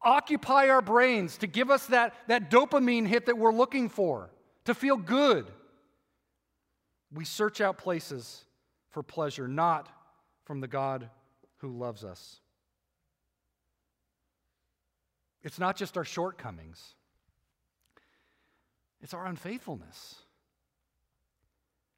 occupy 0.00 0.68
our 0.68 0.82
brains, 0.82 1.38
to 1.38 1.48
give 1.48 1.72
us 1.72 1.86
that, 1.86 2.14
that 2.28 2.52
dopamine 2.52 3.06
hit 3.06 3.26
that 3.26 3.36
we're 3.36 3.52
looking 3.52 3.88
for, 3.88 4.30
to 4.64 4.74
feel 4.74 4.96
good. 4.96 5.44
We 7.12 7.24
search 7.24 7.60
out 7.60 7.78
places 7.78 8.44
for 8.90 9.02
pleasure, 9.02 9.48
not 9.48 9.88
from 10.44 10.60
the 10.60 10.68
God 10.68 11.10
who 11.58 11.76
loves 11.76 12.04
us. 12.04 12.40
It's 15.42 15.58
not 15.58 15.76
just 15.76 15.96
our 15.96 16.04
shortcomings, 16.04 16.94
it's 19.00 19.14
our 19.14 19.26
unfaithfulness. 19.26 20.16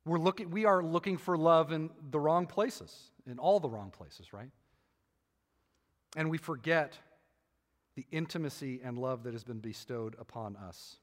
We're 0.07 0.19
looking, 0.19 0.51
we 0.51 0.65
are 0.65 0.83
looking 0.83 1.19
for 1.19 1.37
love 1.37 1.73
in 1.73 1.91
the 2.11 2.19
wrong 2.19 2.47
places, 2.47 3.11
in 3.27 3.39
all 3.39 3.61
the 3.61 3.69
wrong 3.69 3.91
places, 3.91 4.33
right? 4.33 4.51
And 6.17 6.31
we 6.31 6.39
forget 6.39 6.99
the 7.97 8.07
intimacy 8.11 8.81
and 8.83 8.99
love 8.99 9.25
that 9.25 9.35
has 9.35 9.45
been 9.45 9.59
bestowed 9.59 10.17
upon 10.19 10.57
us. 10.57 10.97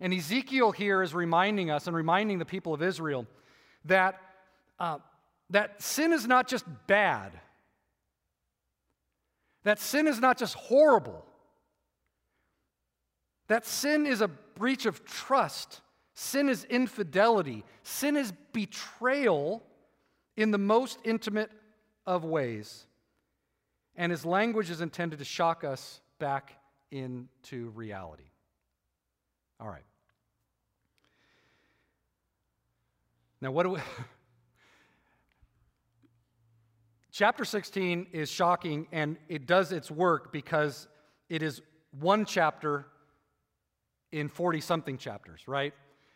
And 0.00 0.12
Ezekiel 0.12 0.72
here 0.72 1.02
is 1.02 1.14
reminding 1.14 1.70
us 1.70 1.86
and 1.86 1.94
reminding 1.94 2.38
the 2.38 2.44
people 2.44 2.74
of 2.74 2.82
Israel 2.82 3.26
that, 3.84 4.20
uh, 4.78 4.98
that 5.50 5.82
sin 5.82 6.12
is 6.12 6.26
not 6.26 6.48
just 6.48 6.64
bad, 6.86 7.32
that 9.64 9.78
sin 9.78 10.06
is 10.06 10.20
not 10.20 10.38
just 10.38 10.54
horrible, 10.54 11.24
that 13.48 13.66
sin 13.66 14.06
is 14.06 14.20
a 14.20 14.28
breach 14.28 14.86
of 14.86 15.04
trust. 15.04 15.80
Sin 16.14 16.48
is 16.48 16.64
infidelity. 16.64 17.64
Sin 17.82 18.16
is 18.16 18.32
betrayal 18.52 19.62
in 20.36 20.50
the 20.50 20.58
most 20.58 20.98
intimate 21.04 21.50
of 22.06 22.24
ways. 22.24 22.86
And 23.96 24.10
his 24.10 24.24
language 24.24 24.70
is 24.70 24.80
intended 24.80 25.18
to 25.18 25.24
shock 25.24 25.64
us 25.64 26.00
back 26.18 26.52
into 26.90 27.70
reality. 27.70 28.30
All 29.60 29.68
right. 29.68 29.84
Now, 33.40 33.50
what 33.50 33.64
do 33.64 33.70
we. 33.70 33.80
Chapter 37.14 37.44
16 37.44 38.08
is 38.10 38.28
shocking 38.28 38.88
and 38.90 39.16
it 39.28 39.46
does 39.46 39.70
its 39.70 39.88
work 39.88 40.32
because 40.32 40.88
it 41.28 41.44
is 41.44 41.62
one 42.00 42.24
chapter 42.24 42.86
in 44.10 44.26
40 44.28 44.60
something 44.60 44.98
chapters, 44.98 45.46
right? 45.46 45.72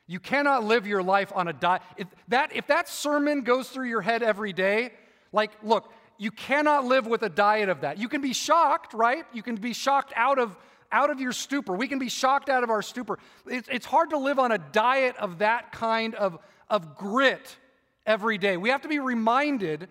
You 0.08 0.18
cannot 0.18 0.64
live 0.64 0.88
your 0.88 1.04
life 1.04 1.30
on 1.36 1.46
a 1.46 1.52
diet. 1.52 1.82
If 1.98 2.08
that, 2.26 2.56
if 2.56 2.66
that 2.66 2.88
sermon 2.88 3.42
goes 3.42 3.68
through 3.68 3.86
your 3.86 4.00
head 4.00 4.24
every 4.24 4.52
day, 4.52 4.90
like, 5.30 5.52
look, 5.62 5.92
you 6.18 6.32
cannot 6.32 6.84
live 6.84 7.06
with 7.06 7.22
a 7.22 7.28
diet 7.28 7.68
of 7.68 7.82
that. 7.82 7.98
You 7.98 8.08
can 8.08 8.20
be 8.20 8.32
shocked, 8.32 8.92
right? 8.92 9.24
You 9.32 9.44
can 9.44 9.54
be 9.54 9.74
shocked 9.74 10.12
out 10.16 10.40
of, 10.40 10.56
out 10.90 11.10
of 11.10 11.20
your 11.20 11.30
stupor. 11.30 11.74
We 11.74 11.86
can 11.86 12.00
be 12.00 12.08
shocked 12.08 12.48
out 12.48 12.64
of 12.64 12.70
our 12.70 12.82
stupor. 12.82 13.20
It's, 13.46 13.68
it's 13.70 13.86
hard 13.86 14.10
to 14.10 14.18
live 14.18 14.40
on 14.40 14.50
a 14.50 14.58
diet 14.58 15.14
of 15.18 15.38
that 15.38 15.70
kind 15.70 16.16
of, 16.16 16.38
of 16.68 16.96
grit 16.96 17.56
every 18.04 18.36
day. 18.36 18.56
We 18.56 18.70
have 18.70 18.82
to 18.82 18.88
be 18.88 18.98
reminded 18.98 19.86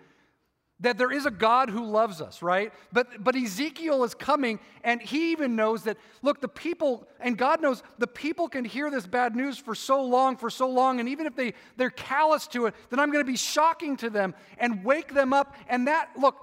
that 0.80 0.98
there 0.98 1.12
is 1.12 1.26
a 1.26 1.32
God 1.32 1.70
who 1.70 1.84
loves 1.86 2.22
us, 2.22 2.42
right? 2.44 2.71
But, 2.94 3.23
but 3.23 3.36
Ezekiel 3.36 4.04
is 4.04 4.13
coming, 4.13 4.60
and 4.84 5.02
he 5.02 5.32
even 5.32 5.56
knows 5.56 5.84
that, 5.84 5.98
look, 6.21 6.40
the 6.40 6.48
people, 6.48 7.08
and 7.19 7.36
God 7.36 7.62
knows 7.62 7.82
the 7.98 8.08
people 8.08 8.48
can 8.48 8.63
hear 8.63 8.92
this 8.92 9.08
bad 9.08 9.36
news 9.36 9.58
for 9.58 9.73
so 9.73 10.04
long, 10.04 10.38
for 10.38 10.52
so 10.52 10.69
long, 10.69 11.00
and 11.00 11.10
even 11.10 11.25
if 11.25 11.36
they, 11.36 11.54
they're 11.78 11.90
callous 11.90 12.46
to 12.48 12.67
it, 12.67 12.75
then 12.92 13.00
I'm 13.00 13.12
going 13.12 13.25
to 13.25 13.32
be 13.32 13.38
shocking 13.38 13.98
to 13.98 14.10
them 14.10 14.36
and 14.60 14.84
wake 14.86 15.13
them 15.15 15.34
up. 15.34 15.56
And 15.67 15.88
that, 15.88 16.10
look, 16.19 16.36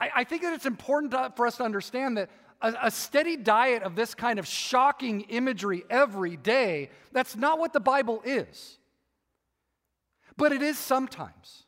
I, 0.00 0.10
I 0.16 0.24
think 0.24 0.42
that 0.42 0.52
it's 0.52 0.66
important 0.66 1.10
to, 1.12 1.32
for 1.34 1.46
us 1.46 1.56
to 1.56 1.64
understand 1.64 2.18
that 2.18 2.30
a, 2.60 2.74
a 2.84 2.90
steady 2.90 3.36
diet 3.36 3.82
of 3.82 3.96
this 3.96 4.14
kind 4.14 4.38
of 4.38 4.46
shocking 4.46 5.22
imagery 5.22 5.82
every 5.90 6.36
day, 6.36 6.90
that's 7.10 7.34
not 7.34 7.58
what 7.58 7.72
the 7.72 7.80
Bible 7.80 8.22
is. 8.24 8.78
But 10.36 10.52
it 10.52 10.62
is 10.62 10.78
sometimes. 10.78 11.64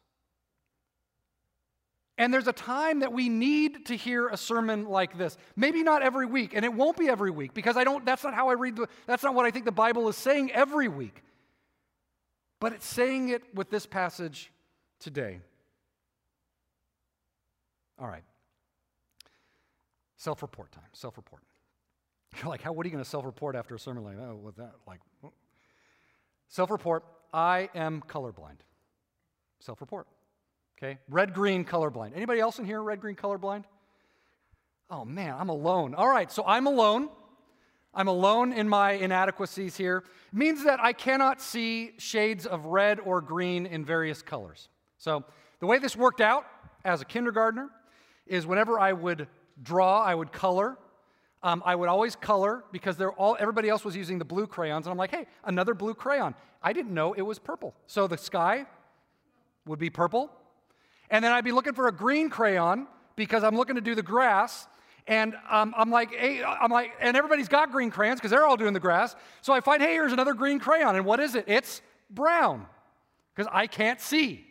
And 2.16 2.32
there's 2.32 2.46
a 2.46 2.52
time 2.52 3.00
that 3.00 3.12
we 3.12 3.28
need 3.28 3.86
to 3.86 3.96
hear 3.96 4.28
a 4.28 4.36
sermon 4.36 4.84
like 4.84 5.18
this. 5.18 5.36
Maybe 5.56 5.82
not 5.82 6.02
every 6.02 6.26
week, 6.26 6.52
and 6.54 6.64
it 6.64 6.72
won't 6.72 6.96
be 6.96 7.08
every 7.08 7.30
week 7.30 7.54
because 7.54 7.76
I 7.76 7.82
don't 7.82 8.06
that's 8.06 8.22
not 8.22 8.34
how 8.34 8.48
I 8.48 8.52
read 8.52 8.76
the 8.76 8.88
that's 9.06 9.24
not 9.24 9.34
what 9.34 9.46
I 9.46 9.50
think 9.50 9.64
the 9.64 9.72
Bible 9.72 10.08
is 10.08 10.16
saying 10.16 10.52
every 10.52 10.86
week. 10.86 11.22
But 12.60 12.72
it's 12.72 12.86
saying 12.86 13.30
it 13.30 13.42
with 13.54 13.68
this 13.68 13.84
passage 13.84 14.52
today. 15.00 15.40
All 17.98 18.06
right. 18.06 18.24
Self 20.16 20.40
report 20.40 20.72
time. 20.72 20.84
Self 20.92 21.16
report. 21.16 21.42
You're 22.36 22.48
like, 22.48 22.62
how, 22.62 22.72
what 22.72 22.84
are 22.84 22.88
you 22.88 22.92
going 22.92 23.04
to 23.04 23.10
self 23.10 23.24
report 23.24 23.56
after 23.56 23.74
a 23.74 23.78
sermon 23.78 24.04
like 24.04 24.16
that? 24.16 24.28
Oh, 24.28 24.36
with 24.36 24.56
that? 24.56 24.72
Like, 24.86 25.00
self 26.48 26.70
report, 26.70 27.04
I 27.32 27.68
am 27.74 28.02
colorblind. 28.08 28.60
Self 29.60 29.80
report. 29.80 30.06
Okay? 30.84 30.98
Red 31.08 31.32
green 31.32 31.64
colorblind. 31.64 32.14
Anybody 32.14 32.40
else 32.40 32.58
in 32.58 32.64
here 32.64 32.82
red 32.82 33.00
green 33.00 33.16
colorblind? 33.16 33.64
Oh 34.90 35.04
man, 35.04 35.34
I'm 35.38 35.48
alone. 35.48 35.94
All 35.94 36.08
right, 36.08 36.30
so 36.30 36.44
I'm 36.46 36.66
alone. 36.66 37.08
I'm 37.94 38.08
alone 38.08 38.52
in 38.52 38.68
my 38.68 38.92
inadequacies 38.92 39.76
here. 39.76 40.04
It 40.32 40.36
means 40.36 40.64
that 40.64 40.80
I 40.80 40.92
cannot 40.92 41.40
see 41.40 41.92
shades 41.96 42.44
of 42.44 42.66
red 42.66 43.00
or 43.00 43.20
green 43.20 43.66
in 43.66 43.84
various 43.84 44.20
colors. 44.20 44.68
So, 44.98 45.24
the 45.60 45.66
way 45.66 45.78
this 45.78 45.96
worked 45.96 46.20
out 46.20 46.44
as 46.84 47.00
a 47.00 47.04
kindergartner 47.04 47.70
is 48.26 48.46
whenever 48.46 48.78
I 48.78 48.92
would 48.92 49.28
draw, 49.62 50.02
I 50.02 50.14
would 50.14 50.32
color. 50.32 50.76
Um, 51.42 51.62
I 51.64 51.74
would 51.74 51.88
always 51.88 52.16
color 52.16 52.64
because 52.72 52.96
they're 52.96 53.12
all, 53.12 53.36
everybody 53.38 53.68
else 53.68 53.84
was 53.84 53.96
using 53.96 54.18
the 54.18 54.24
blue 54.24 54.46
crayons. 54.46 54.86
And 54.86 54.92
I'm 54.92 54.98
like, 54.98 55.10
hey, 55.10 55.26
another 55.44 55.72
blue 55.72 55.94
crayon. 55.94 56.34
I 56.62 56.72
didn't 56.72 56.92
know 56.92 57.12
it 57.12 57.22
was 57.22 57.38
purple. 57.38 57.74
So 57.86 58.06
the 58.06 58.18
sky 58.18 58.66
would 59.66 59.78
be 59.78 59.88
purple. 59.88 60.30
And 61.10 61.24
then 61.24 61.32
I'd 61.32 61.44
be 61.44 61.52
looking 61.52 61.74
for 61.74 61.88
a 61.88 61.92
green 61.92 62.30
crayon 62.30 62.86
because 63.16 63.44
I'm 63.44 63.56
looking 63.56 63.76
to 63.76 63.80
do 63.80 63.94
the 63.94 64.02
grass. 64.02 64.66
And 65.06 65.34
um, 65.50 65.74
I'm 65.76 65.90
like, 65.90 66.12
hey, 66.12 66.42
I'm 66.42 66.70
like, 66.70 66.92
and 67.00 67.16
everybody's 67.16 67.48
got 67.48 67.70
green 67.70 67.90
crayons 67.90 68.20
because 68.20 68.30
they're 68.30 68.46
all 68.46 68.56
doing 68.56 68.72
the 68.72 68.80
grass. 68.80 69.14
So 69.42 69.52
I 69.52 69.60
find, 69.60 69.82
hey, 69.82 69.92
here's 69.92 70.12
another 70.12 70.34
green 70.34 70.58
crayon. 70.58 70.96
And 70.96 71.04
what 71.04 71.20
is 71.20 71.34
it? 71.34 71.44
It's 71.46 71.82
brown 72.10 72.66
because 73.34 73.50
I 73.52 73.66
can't 73.66 74.00
see. 74.00 74.46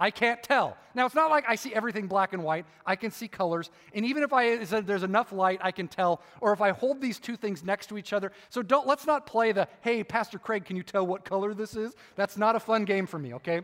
I 0.00 0.12
can't 0.12 0.40
tell. 0.42 0.76
Now, 0.94 1.06
it's 1.06 1.14
not 1.14 1.30
like 1.30 1.44
I 1.48 1.56
see 1.56 1.74
everything 1.74 2.06
black 2.06 2.32
and 2.32 2.44
white. 2.44 2.66
I 2.86 2.94
can 2.94 3.10
see 3.10 3.26
colors. 3.26 3.70
And 3.92 4.04
even 4.06 4.22
if 4.22 4.32
I, 4.32 4.56
there's 4.56 5.02
enough 5.02 5.32
light, 5.32 5.58
I 5.60 5.72
can 5.72 5.88
tell. 5.88 6.20
Or 6.40 6.52
if 6.52 6.60
I 6.60 6.70
hold 6.70 7.00
these 7.00 7.18
two 7.18 7.36
things 7.36 7.64
next 7.64 7.88
to 7.88 7.98
each 7.98 8.12
other. 8.12 8.30
So 8.48 8.62
don't, 8.62 8.86
let's 8.86 9.06
not 9.06 9.26
play 9.26 9.50
the, 9.50 9.66
hey, 9.80 10.04
Pastor 10.04 10.38
Craig, 10.38 10.64
can 10.64 10.76
you 10.76 10.84
tell 10.84 11.04
what 11.04 11.24
color 11.24 11.52
this 11.52 11.74
is? 11.74 11.94
That's 12.14 12.36
not 12.36 12.54
a 12.54 12.60
fun 12.60 12.84
game 12.84 13.06
for 13.06 13.18
me, 13.18 13.34
okay? 13.34 13.62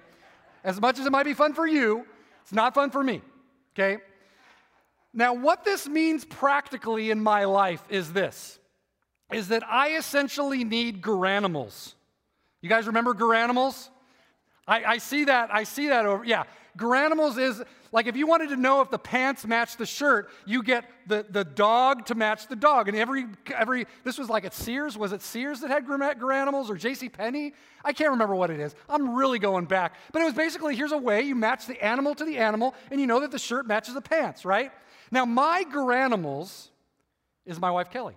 As 0.65 0.81
much 0.81 0.99
as 0.99 1.07
it 1.07 1.13
might 1.13 1.25
be 1.25 1.35
fun 1.35 1.55
for 1.55 1.69
you, 1.69 2.05
it's 2.45 2.53
not 2.53 2.75
fun 2.75 2.91
for 2.91 3.03
me, 3.03 3.23
okay? 3.75 4.03
Now, 5.13 5.33
what 5.33 5.65
this 5.65 5.89
means 5.89 6.25
practically 6.25 7.11
in 7.11 7.21
my 7.21 7.45
life 7.45 7.83
is 7.89 8.13
this 8.13 8.59
is 9.33 9.49
that 9.49 9.65
I 9.67 9.97
essentially 9.97 10.63
need 10.63 11.03
garanimals. 11.03 11.95
You 12.61 12.69
guys 12.69 12.87
remember 12.87 13.15
garanimals? 13.15 13.89
I, 14.69 14.85
I 14.85 14.99
see 14.99 15.25
that, 15.25 15.53
I 15.53 15.65
see 15.65 15.89
that 15.89 16.05
over, 16.05 16.25
yeah. 16.25 16.45
Garanimals 16.77 17.39
is 17.39 17.63
like 17.93 18.09
if 18.09 18.17
you 18.17 18.27
wanted 18.27 18.49
to 18.49 18.57
know 18.57 18.81
if 18.81 18.91
the 18.91 18.99
pants 18.99 19.47
match 19.47 19.77
the 19.77 19.87
shirt, 19.87 20.29
you 20.45 20.65
get 20.65 20.91
the, 21.07 21.25
the 21.31 21.45
dog 21.45 22.07
to 22.07 22.17
match 22.17 22.49
the 22.49 22.57
dog. 22.57 22.89
And 22.89 22.97
every, 22.97 23.27
every, 23.55 23.87
this 24.03 24.19
was 24.19 24.29
like 24.29 24.45
at 24.45 24.53
Sears, 24.53 24.99
was 24.99 25.13
it 25.13 25.23
Sears 25.23 25.61
that 25.61 25.71
had 25.71 25.87
Garanimals 25.87 26.69
or 26.69 26.77
J.C. 26.77 27.09
Penney? 27.09 27.55
I 27.85 27.93
can't 27.93 28.11
remember 28.11 28.35
what 28.35 28.51
it 28.51 28.59
is. 28.59 28.75
I'm 28.89 29.15
really 29.15 29.39
going 29.39 29.67
back. 29.67 29.95
But 30.13 30.23
it 30.23 30.25
was 30.25 30.35
basically 30.35 30.75
here's 30.75 30.91
a 30.91 30.99
way 30.99 31.23
you 31.23 31.37
match 31.37 31.67
the 31.67 31.83
animal 31.83 32.17
to 32.17 32.25
the 32.25 32.39
animal, 32.39 32.75
and 32.91 33.01
you 33.01 33.07
know 33.07 33.21
that 33.21 33.31
the 33.31 33.39
shirt 33.39 33.67
matches 33.67 33.95
the 33.95 34.01
pants, 34.01 34.45
right? 34.45 34.73
Now, 35.13 35.25
my 35.25 35.65
Garanimals 35.73 36.71
is 37.47 37.61
my 37.61 37.71
wife 37.71 37.91
Kelly. 37.91 38.17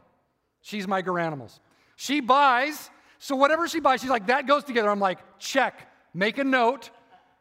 She's 0.62 0.88
my 0.88 1.04
Garanimals. 1.04 1.60
She 1.96 2.20
buys, 2.20 2.90
so 3.20 3.36
whatever 3.36 3.68
she 3.68 3.80
buys, 3.80 4.02
she's 4.02 4.10
like, 4.10 4.28
that 4.28 4.48
goes 4.48 4.64
together. 4.64 4.90
I'm 4.90 5.00
like, 5.00 5.20
check, 5.38 5.88
make 6.14 6.40
a 6.40 6.44
note, 6.44 6.90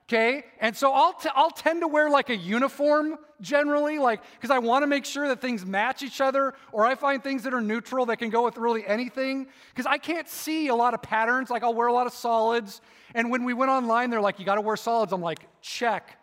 okay? 0.09 0.44
And 0.61 0.76
so 0.76 0.92
I'll, 0.92 1.12
t- 1.12 1.28
I'll 1.34 1.50
tend 1.50 1.82
to 1.82 1.88
wear 1.88 2.09
like 2.09 2.30
a 2.30 2.36
uniform 2.36 3.18
generally, 3.40 3.98
like, 3.98 4.22
because 4.34 4.50
I 4.50 4.59
want 4.59 4.82
to 4.82 4.86
make 4.86 5.04
sure 5.04 5.28
that 5.28 5.40
things 5.40 5.66
match 5.66 6.02
each 6.02 6.20
other, 6.20 6.54
or 6.72 6.86
I 6.86 6.94
find 6.94 7.22
things 7.22 7.42
that 7.42 7.52
are 7.52 7.61
neutral 7.61 8.07
that 8.07 8.16
can 8.16 8.30
go 8.30 8.44
with 8.44 8.57
really 8.57 8.86
anything, 8.86 9.46
because 9.70 9.86
I 9.86 9.98
can't 9.98 10.28
see 10.28 10.68
a 10.68 10.74
lot 10.74 10.94
of 10.94 11.02
patterns. 11.02 11.50
Like, 11.50 11.62
I'll 11.62 11.74
wear 11.74 11.88
a 11.88 11.92
lot 11.92 12.07
of 12.07 12.12
solids. 12.12 12.80
And 13.14 13.30
when 13.30 13.44
we 13.44 13.52
went 13.52 13.70
online, 13.70 14.11
they're 14.11 14.20
like, 14.20 14.38
you 14.38 14.46
got 14.46 14.54
to 14.54 14.61
wear 14.61 14.76
solids. 14.76 15.12
I'm 15.12 15.20
like, 15.20 15.40
check, 15.61 16.18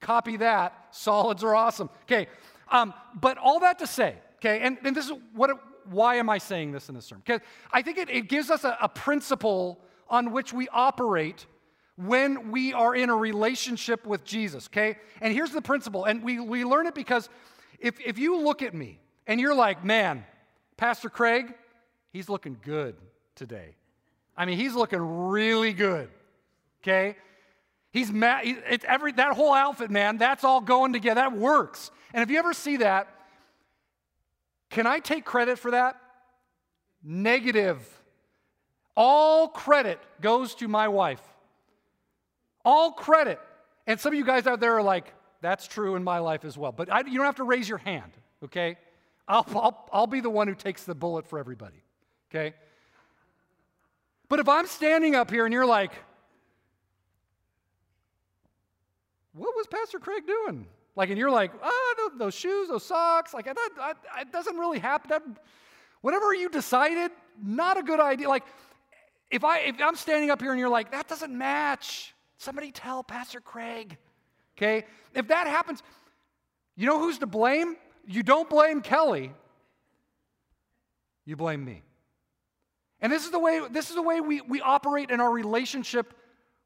copy 0.00 0.36
that. 0.38 0.88
Solids 0.90 1.42
are 1.42 1.54
awesome. 1.54 1.88
Okay, 2.02 2.26
um, 2.70 2.92
but 3.14 3.38
all 3.38 3.60
that 3.60 3.78
to 3.78 3.86
say, 3.86 4.16
okay, 4.36 4.60
and, 4.60 4.78
and 4.84 4.94
this 4.94 5.06
is 5.06 5.12
what, 5.34 5.50
it, 5.50 5.56
why 5.90 6.16
am 6.16 6.28
I 6.28 6.38
saying 6.38 6.72
this 6.72 6.88
in 6.90 6.94
this 6.94 7.06
sermon? 7.06 7.22
Because 7.24 7.40
I 7.72 7.82
think 7.82 7.96
it, 7.96 8.10
it 8.10 8.28
gives 8.28 8.50
us 8.50 8.64
a, 8.64 8.76
a 8.82 8.88
principle 8.88 9.80
on 10.10 10.32
which 10.32 10.52
we 10.52 10.68
operate 10.68 11.46
when 11.98 12.52
we 12.52 12.72
are 12.72 12.94
in 12.94 13.10
a 13.10 13.16
relationship 13.16 14.06
with 14.06 14.24
Jesus, 14.24 14.68
okay? 14.68 14.98
And 15.20 15.34
here's 15.34 15.50
the 15.50 15.60
principle, 15.60 16.04
and 16.04 16.22
we, 16.22 16.38
we 16.38 16.64
learn 16.64 16.86
it 16.86 16.94
because 16.94 17.28
if, 17.80 17.98
if 18.00 18.18
you 18.18 18.40
look 18.40 18.62
at 18.62 18.72
me 18.72 19.00
and 19.26 19.40
you're 19.40 19.54
like, 19.54 19.84
man, 19.84 20.24
Pastor 20.76 21.10
Craig, 21.10 21.52
he's 22.12 22.28
looking 22.28 22.56
good 22.62 22.94
today. 23.34 23.74
I 24.36 24.44
mean, 24.44 24.58
he's 24.58 24.74
looking 24.74 25.00
really 25.00 25.72
good, 25.72 26.08
okay? 26.82 27.16
He's 27.92 28.12
mad. 28.12 28.42
It's 28.44 28.84
every 28.86 29.10
that 29.12 29.34
whole 29.34 29.52
outfit, 29.52 29.90
man. 29.90 30.18
That's 30.18 30.44
all 30.44 30.60
going 30.60 30.92
together. 30.92 31.20
That 31.20 31.32
works. 31.32 31.90
And 32.14 32.22
if 32.22 32.30
you 32.30 32.38
ever 32.38 32.52
see 32.52 32.76
that, 32.76 33.08
can 34.70 34.86
I 34.86 35.00
take 35.00 35.24
credit 35.24 35.58
for 35.58 35.72
that? 35.72 36.00
Negative. 37.02 37.80
All 38.96 39.48
credit 39.48 39.98
goes 40.20 40.54
to 40.56 40.68
my 40.68 40.86
wife. 40.86 41.22
All 42.68 42.92
credit. 42.92 43.40
And 43.86 43.98
some 43.98 44.12
of 44.12 44.18
you 44.18 44.26
guys 44.26 44.46
out 44.46 44.60
there 44.60 44.74
are 44.76 44.82
like, 44.82 45.14
that's 45.40 45.66
true 45.66 45.96
in 45.96 46.04
my 46.04 46.18
life 46.18 46.44
as 46.44 46.58
well. 46.58 46.70
But 46.70 46.92
I, 46.92 46.98
you 46.98 47.16
don't 47.16 47.24
have 47.24 47.36
to 47.36 47.44
raise 47.44 47.66
your 47.66 47.78
hand, 47.78 48.12
okay? 48.44 48.76
I'll, 49.26 49.46
I'll, 49.54 49.88
I'll 49.90 50.06
be 50.06 50.20
the 50.20 50.28
one 50.28 50.48
who 50.48 50.54
takes 50.54 50.84
the 50.84 50.94
bullet 50.94 51.26
for 51.26 51.38
everybody, 51.38 51.82
okay? 52.30 52.54
But 54.28 54.38
if 54.40 54.50
I'm 54.50 54.66
standing 54.66 55.14
up 55.14 55.30
here 55.30 55.46
and 55.46 55.52
you're 55.54 55.64
like, 55.64 55.92
what 59.32 59.56
was 59.56 59.66
Pastor 59.66 59.98
Craig 59.98 60.26
doing? 60.26 60.66
Like, 60.94 61.08
and 61.08 61.16
you're 61.16 61.30
like, 61.30 61.52
oh, 61.62 62.10
those 62.18 62.34
shoes, 62.34 62.68
those 62.68 62.84
socks, 62.84 63.32
like, 63.32 63.46
that, 63.46 63.56
that, 63.78 63.96
that 64.14 64.30
doesn't 64.30 64.58
really 64.58 64.78
happen. 64.78 65.08
That, 65.08 65.22
whatever 66.02 66.34
you 66.34 66.50
decided, 66.50 67.12
not 67.42 67.78
a 67.78 67.82
good 67.82 68.00
idea. 68.00 68.28
Like, 68.28 68.44
if, 69.30 69.42
I, 69.42 69.60
if 69.60 69.76
I'm 69.80 69.96
standing 69.96 70.28
up 70.28 70.42
here 70.42 70.50
and 70.50 70.60
you're 70.60 70.68
like, 70.68 70.90
that 70.90 71.08
doesn't 71.08 71.32
match, 71.32 72.12
somebody 72.38 72.72
tell 72.72 73.04
Pastor 73.04 73.40
Craig, 73.40 73.98
okay? 74.56 74.86
If 75.14 75.28
that 75.28 75.46
happens, 75.46 75.82
you 76.76 76.86
know 76.86 76.98
who's 76.98 77.18
to 77.18 77.26
blame? 77.26 77.76
You 78.06 78.22
don't 78.22 78.48
blame 78.48 78.80
Kelly, 78.80 79.32
you 81.26 81.36
blame 81.36 81.64
me. 81.64 81.82
And 83.00 83.12
this 83.12 83.24
is 83.24 83.30
the 83.30 83.38
way, 83.38 83.60
this 83.70 83.90
is 83.90 83.94
the 83.94 84.02
way 84.02 84.20
we, 84.20 84.40
we 84.40 84.60
operate 84.60 85.10
in 85.10 85.20
our 85.20 85.30
relationship 85.30 86.14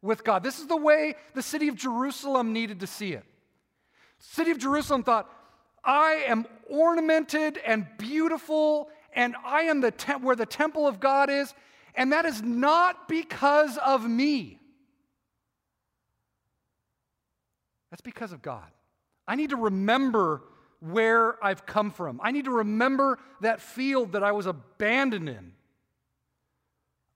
with 0.00 0.24
God. 0.24 0.42
This 0.42 0.58
is 0.58 0.66
the 0.66 0.76
way 0.76 1.14
the 1.34 1.42
city 1.42 1.68
of 1.68 1.76
Jerusalem 1.76 2.52
needed 2.52 2.80
to 2.80 2.86
see 2.86 3.12
it. 3.12 3.24
City 4.18 4.50
of 4.50 4.58
Jerusalem 4.58 5.02
thought, 5.02 5.30
I 5.84 6.24
am 6.26 6.46
ornamented 6.70 7.58
and 7.58 7.86
beautiful, 7.98 8.88
and 9.12 9.34
I 9.44 9.62
am 9.62 9.80
the 9.80 9.90
te- 9.90 10.12
where 10.12 10.36
the 10.36 10.46
temple 10.46 10.86
of 10.86 11.00
God 11.00 11.28
is, 11.28 11.52
and 11.94 12.12
that 12.12 12.24
is 12.24 12.40
not 12.40 13.08
because 13.08 13.76
of 13.78 14.08
me. 14.08 14.58
That's 17.92 18.00
because 18.00 18.32
of 18.32 18.40
God. 18.40 18.64
I 19.28 19.36
need 19.36 19.50
to 19.50 19.56
remember 19.56 20.40
where 20.80 21.36
I've 21.44 21.66
come 21.66 21.90
from. 21.90 22.20
I 22.22 22.30
need 22.30 22.46
to 22.46 22.50
remember 22.50 23.18
that 23.42 23.60
field 23.60 24.12
that 24.12 24.24
I 24.24 24.32
was 24.32 24.46
abandoned 24.46 25.28
in. 25.28 25.52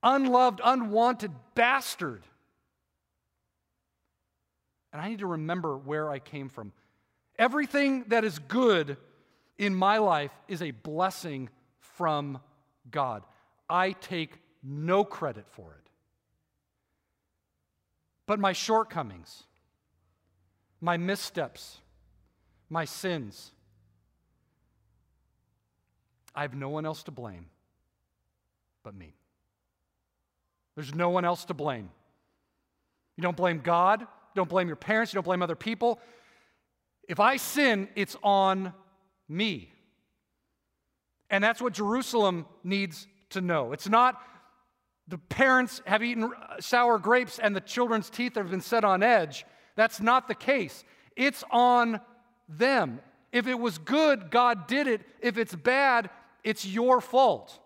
Unloved, 0.03 0.61
unwanted 0.62 1.33
bastard. 1.55 2.24
And 4.93 5.01
I 5.01 5.09
need 5.09 5.20
to 5.20 5.27
remember 5.27 5.79
where 5.79 6.11
I 6.11 6.18
came 6.18 6.51
from. 6.51 6.72
Everything 7.39 8.05
that 8.09 8.24
is 8.24 8.39
good 8.39 8.99
in 9.57 9.74
my 9.74 9.97
life 9.97 10.31
is 10.47 10.61
a 10.61 10.72
blessing 10.72 11.49
from 11.81 12.39
God. 12.91 13.22
I 13.68 13.93
take 13.93 14.39
no 14.62 15.05
credit 15.05 15.47
for 15.53 15.72
it. 15.72 15.91
But 18.27 18.39
my 18.39 18.53
shortcomings, 18.53 19.45
my 20.81 20.97
missteps, 20.97 21.79
my 22.68 22.85
sins, 22.85 23.53
I 26.35 26.43
have 26.43 26.55
no 26.55 26.68
one 26.68 26.85
else 26.85 27.03
to 27.05 27.11
blame 27.11 27.47
but 28.83 28.95
me. 28.95 29.14
There's 30.74 30.95
no 30.95 31.11
one 31.11 31.24
else 31.24 31.47
to 31.47 31.55
blame. 31.55 31.91
You 33.16 33.22
don't 33.22 33.37
blame 33.37 33.61
God, 33.64 34.03
you 34.03 34.07
don't 34.35 34.49
blame 34.49 34.68
your 34.68 34.77
parents, 34.77 35.12
you 35.12 35.16
don't 35.16 35.24
blame 35.24 35.43
other 35.43 35.57
people. 35.57 35.99
If 37.09 37.18
I 37.18 37.37
sin, 37.37 37.89
it's 37.97 38.16
on 38.22 38.72
me. 39.29 39.72
And 41.31 41.43
that's 41.43 41.61
what 41.61 41.72
Jerusalem 41.72 42.47
needs 42.62 43.09
to 43.31 43.41
know. 43.41 43.72
It's 43.72 43.89
not 43.89 44.20
the 45.09 45.18
parents 45.18 45.81
have 45.87 46.03
eaten 46.03 46.31
sour 46.61 46.99
grapes 46.99 47.39
and 47.39 47.55
the 47.57 47.61
children's 47.61 48.11
teeth 48.11 48.35
have 48.35 48.51
been 48.51 48.61
set 48.61 48.85
on 48.85 49.03
edge. 49.03 49.45
That's 49.77 50.01
not 50.01 50.27
the 50.27 50.35
case. 50.35 50.85
It's 51.14 51.45
on 51.51 52.01
them. 52.49 53.01
If 53.33 53.47
it 53.47 53.59
was 53.59 53.79
good, 53.79 54.31
God 54.31 54.66
did 54.66 54.87
it. 54.87 55.03
If 55.20 55.39
it's 55.39 55.55
bad, 55.55 56.11
it's 56.43 56.66
your 56.66 57.01
fault. 57.01 57.59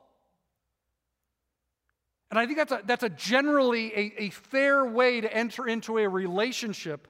And 2.31 2.39
I 2.39 2.47
think 2.47 2.59
that's 2.59 2.73
a, 2.73 2.81
that's 2.85 3.03
a 3.03 3.09
generally 3.09 3.93
a, 3.95 4.23
a 4.25 4.31
fair 4.31 4.85
way 4.85 5.21
to 5.21 5.33
enter 5.33 5.67
into 5.67 5.99
a 5.99 6.09
relationship 6.09 7.09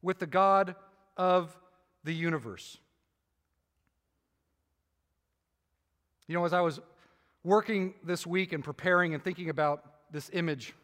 with 0.00 0.18
the 0.18 0.26
God 0.26 0.74
of 1.16 1.56
the 2.04 2.14
universe. 2.14 2.78
You 6.26 6.34
know, 6.34 6.44
as 6.44 6.52
I 6.52 6.60
was 6.60 6.80
working 7.44 7.94
this 8.04 8.26
week 8.26 8.52
and 8.52 8.62
preparing 8.62 9.14
and 9.14 9.22
thinking 9.22 9.48
about 9.50 9.84
this 10.12 10.30
image 10.32 10.74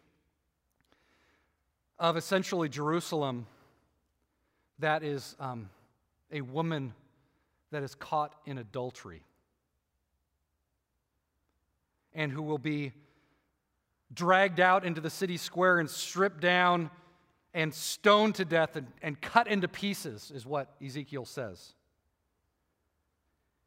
of 1.98 2.16
essentially 2.16 2.68
Jerusalem 2.68 3.46
that 4.78 5.02
is 5.02 5.36
um, 5.38 5.70
a 6.32 6.40
woman 6.40 6.94
that 7.70 7.82
is 7.82 7.94
caught 7.94 8.34
in 8.46 8.58
adultery 8.58 9.22
and 12.12 12.30
who 12.30 12.42
will 12.42 12.58
be 12.58 12.92
dragged 14.12 14.60
out 14.60 14.84
into 14.84 15.00
the 15.00 15.10
city 15.10 15.36
square 15.36 15.78
and 15.78 15.90
stripped 15.90 16.40
down 16.40 16.90
and 17.52 17.72
stoned 17.72 18.34
to 18.36 18.44
death 18.44 18.76
and, 18.76 18.86
and 19.02 19.20
cut 19.20 19.46
into 19.46 19.68
pieces, 19.68 20.32
is 20.34 20.44
what 20.44 20.74
Ezekiel 20.84 21.24
says. 21.24 21.72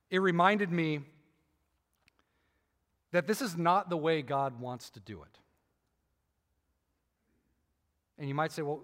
It 0.10 0.20
reminded 0.20 0.72
me 0.72 1.02
that 3.12 3.28
this 3.28 3.42
is 3.42 3.58
not 3.58 3.90
the 3.90 3.98
way 3.98 4.22
God 4.22 4.60
wants 4.60 4.90
to 4.92 5.00
do 5.00 5.22
it. 5.24 5.40
And 8.18 8.28
you 8.28 8.36
might 8.36 8.52
say, 8.52 8.62
well, 8.62 8.82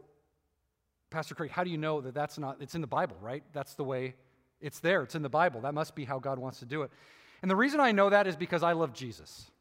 Pastor 1.10 1.36
Craig, 1.36 1.52
how 1.52 1.64
do 1.64 1.70
you 1.70 1.78
know 1.78 2.02
that 2.02 2.14
that's 2.14 2.38
not, 2.38 2.58
it's 2.60 2.76
in 2.76 2.82
the 2.82 2.88
Bible, 2.88 3.16
right? 3.22 3.44
That's 3.54 3.76
the 3.76 3.84
way 3.84 4.16
it's 4.62 4.80
there. 4.80 5.04
It's 5.04 5.16
in 5.16 5.22
the 5.22 5.30
Bible. 5.30 5.62
That 5.62 5.74
must 5.74 5.96
be 5.96 6.06
how 6.06 6.20
God 6.20 6.40
wants 6.40 6.60
to 6.60 6.66
do 6.66 6.84
it. 6.84 6.92
And 7.42 7.52
the 7.52 7.56
reason 7.56 7.80
I 7.80 7.92
know 7.92 8.10
that 8.10 8.26
is 8.26 8.36
because 8.36 8.64
I 8.64 8.72
love 8.72 8.94
Jesus. 8.94 9.52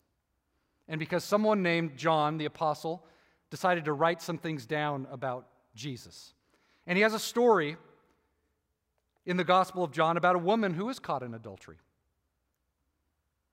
And 0.89 0.99
because 0.99 1.25
someone 1.25 1.63
named 1.63 1.97
John 1.97 2.39
the 2.39 2.45
Apostle 2.45 3.05
decided 3.51 3.85
to 3.87 3.93
write 3.93 4.23
some 4.23 4.39
things 4.39 4.67
down 4.67 5.07
about 5.11 5.47
Jesus. 5.75 6.33
And 6.87 6.97
he 6.97 7.03
has 7.03 7.15
a 7.15 7.19
story 7.19 7.77
in 9.27 9.37
the 9.37 9.45
Gospel 9.45 9.85
of 9.85 9.93
John 9.93 10.17
about 10.17 10.37
a 10.37 10.39
woman 10.39 10.75
who 10.75 10.89
is 10.89 10.99
caught 10.99 11.23
in 11.23 11.35
adultery. 11.35 11.77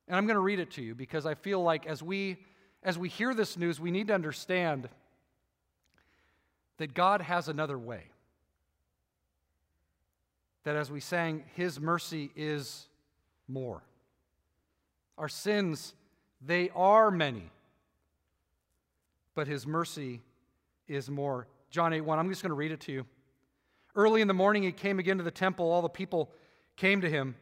And 0.08 0.18
I'm 0.18 0.26
going 0.26 0.36
to 0.36 0.42
read 0.42 0.60
it 0.60 0.72
to 0.72 0.82
you 0.82 0.96
because 0.96 1.26
I 1.26 1.36
feel 1.36 1.62
like 1.62 1.86
as 1.86 2.02
we 2.02 2.38
as 2.82 2.98
we 2.98 3.10
hear 3.10 3.34
this 3.34 3.58
news, 3.58 3.80
we 3.80 3.92
need 3.92 4.08
to 4.08 4.14
understand 4.14 4.88
that 6.80 6.94
God 6.94 7.22
has 7.22 7.48
another 7.48 7.78
way. 7.78 8.04
That 10.64 10.76
as 10.76 10.92
we 10.92 11.00
sang, 11.00 11.44
His 11.56 11.80
mercy 11.80 12.32
is 12.36 12.88
more. 13.48 13.84
Our 15.18 15.30
sins, 15.30 15.94
they 16.42 16.70
are 16.76 17.12
many 17.12 17.52
but 19.40 19.48
his 19.48 19.66
mercy 19.66 20.20
is 20.90 21.10
more. 21.10 21.48
John 21.72 21.94
8 21.94 22.02
1, 22.02 22.20
I'm 22.20 22.28
just 22.28 22.42
going 22.42 22.50
to 22.50 22.56
read 22.56 22.74
it 22.74 22.82
to 22.82 22.92
you. 22.92 23.06
Early 23.96 24.20
in 24.20 24.28
the 24.28 24.34
morning, 24.34 24.64
he 24.64 24.74
came 24.74 25.00
again 25.00 25.18
to 25.18 25.24
the 25.24 25.32
temple. 25.32 25.72
All 25.72 25.82
the 25.82 25.88
people 25.88 26.30
came 26.76 27.00
to 27.00 27.10
him 27.10 27.36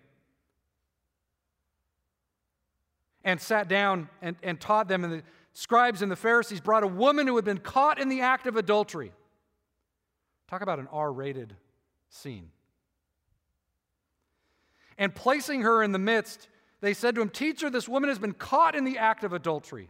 and 3.24 3.42
sat 3.42 3.68
down 3.68 4.10
and, 4.22 4.36
and 4.44 4.62
taught 4.62 4.88
them. 4.88 5.04
And 5.04 5.12
the 5.12 5.24
scribes 5.54 6.04
and 6.04 6.12
the 6.12 6.16
Pharisees 6.16 6.62
brought 6.62 6.84
a 6.84 6.88
woman 6.88 7.26
who 7.26 7.36
had 7.36 7.46
been 7.46 7.58
caught 7.58 8.00
in 8.00 8.10
the 8.10 8.22
act 8.22 8.46
of 8.46 8.58
adultery. 8.58 9.12
Talk 10.48 10.62
about 10.62 10.80
an 10.80 10.88
R 10.92 11.12
rated 11.12 11.56
scene. 12.10 12.52
And 14.98 15.14
placing 15.14 15.62
her 15.62 15.84
in 15.84 15.92
the 15.92 16.00
midst, 16.00 16.48
they 16.82 16.94
said 16.94 17.16
to 17.16 17.22
him, 17.22 17.30
Teacher, 17.30 17.70
this 17.70 17.88
woman 17.88 18.10
has 18.10 18.20
been 18.20 18.34
caught 18.34 18.76
in 18.76 18.84
the 18.84 18.98
act 18.98 19.24
of 19.24 19.34
adultery. 19.34 19.90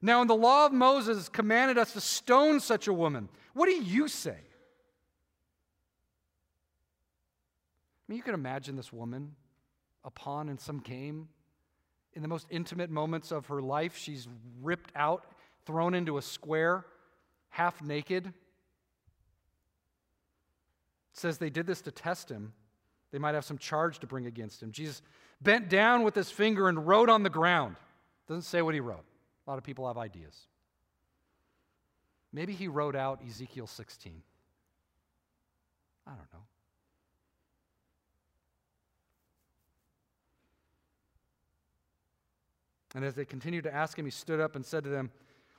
Now, 0.00 0.22
in 0.22 0.28
the 0.28 0.34
law 0.34 0.66
of 0.66 0.72
Moses 0.72 1.28
commanded 1.28 1.76
us 1.76 1.92
to 1.92 2.00
stone 2.00 2.60
such 2.60 2.86
a 2.86 2.92
woman. 2.92 3.28
What 3.52 3.66
do 3.66 3.72
you 3.72 4.08
say? 4.08 4.30
I 4.30 4.36
mean, 8.08 8.16
you 8.16 8.22
can 8.22 8.34
imagine 8.34 8.76
this 8.76 8.92
woman, 8.92 9.34
a 10.04 10.10
pawn 10.10 10.48
in 10.48 10.58
some 10.58 10.78
game. 10.78 11.28
In 12.14 12.22
the 12.22 12.28
most 12.28 12.46
intimate 12.48 12.90
moments 12.90 13.30
of 13.30 13.46
her 13.46 13.60
life, 13.60 13.96
she's 13.96 14.28
ripped 14.62 14.92
out, 14.96 15.26
thrown 15.66 15.94
into 15.94 16.16
a 16.16 16.22
square, 16.22 16.86
half 17.50 17.82
naked. 17.82 18.32
It 21.12 21.18
says 21.20 21.38
they 21.38 21.50
did 21.50 21.66
this 21.66 21.80
to 21.82 21.90
test 21.90 22.30
him. 22.30 22.52
They 23.10 23.18
might 23.18 23.34
have 23.34 23.44
some 23.44 23.58
charge 23.58 23.98
to 24.00 24.06
bring 24.06 24.26
against 24.26 24.62
him. 24.62 24.70
Jesus 24.70 25.02
bent 25.40 25.68
down 25.68 26.02
with 26.02 26.14
his 26.14 26.30
finger 26.30 26.68
and 26.68 26.86
wrote 26.86 27.08
on 27.08 27.22
the 27.22 27.30
ground. 27.30 27.76
Doesn't 28.26 28.42
say 28.42 28.62
what 28.62 28.74
he 28.74 28.80
wrote. 28.80 29.04
A 29.46 29.50
lot 29.50 29.58
of 29.58 29.64
people 29.64 29.86
have 29.86 29.96
ideas. 29.96 30.46
Maybe 32.32 32.52
he 32.52 32.68
wrote 32.68 32.94
out 32.94 33.20
Ezekiel 33.26 33.66
16. 33.66 34.22
I 36.06 36.10
don't 36.10 36.32
know. 36.32 36.44
And 42.94 43.04
as 43.04 43.14
they 43.14 43.24
continued 43.24 43.64
to 43.64 43.74
ask 43.74 43.98
him, 43.98 44.04
he 44.04 44.10
stood 44.10 44.40
up 44.40 44.56
and 44.56 44.64
said 44.64 44.84
to 44.84 44.90
them, 44.90 45.10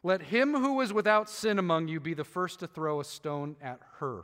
Let 0.04 0.22
him 0.22 0.54
who 0.54 0.82
is 0.82 0.92
without 0.92 1.30
sin 1.30 1.60
among 1.60 1.88
you 1.88 2.00
be 2.00 2.14
the 2.14 2.24
first 2.24 2.60
to 2.60 2.68
throw 2.68 3.00
a 3.00 3.06
stone 3.06 3.56
at 3.62 3.80
her. 4.00 4.24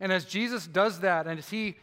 And 0.00 0.12
as 0.12 0.24
Jesus 0.24 0.66
does 0.66 1.00
that, 1.00 1.26
and 1.26 1.38
as 1.38 1.48
he, 1.48 1.76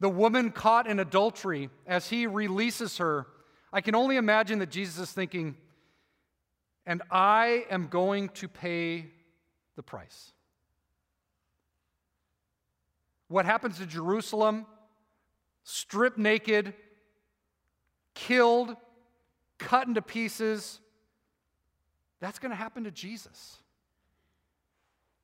the 0.00 0.08
woman 0.08 0.50
caught 0.50 0.86
in 0.86 0.98
adultery, 0.98 1.70
as 1.86 2.08
he 2.08 2.26
releases 2.26 2.98
her, 2.98 3.26
I 3.72 3.80
can 3.80 3.94
only 3.94 4.16
imagine 4.16 4.58
that 4.58 4.70
Jesus 4.70 4.98
is 4.98 5.12
thinking, 5.12 5.56
and 6.84 7.02
I 7.10 7.64
am 7.70 7.86
going 7.86 8.28
to 8.30 8.48
pay 8.48 9.06
the 9.76 9.82
price. 9.82 10.32
What 13.28 13.46
happens 13.46 13.78
to 13.78 13.86
Jerusalem, 13.86 14.66
stripped 15.64 16.18
naked, 16.18 16.74
killed, 18.14 18.76
cut 19.56 19.86
into 19.86 20.02
pieces, 20.02 20.80
that's 22.20 22.38
going 22.38 22.50
to 22.50 22.56
happen 22.56 22.84
to 22.84 22.90
Jesus. 22.90 23.56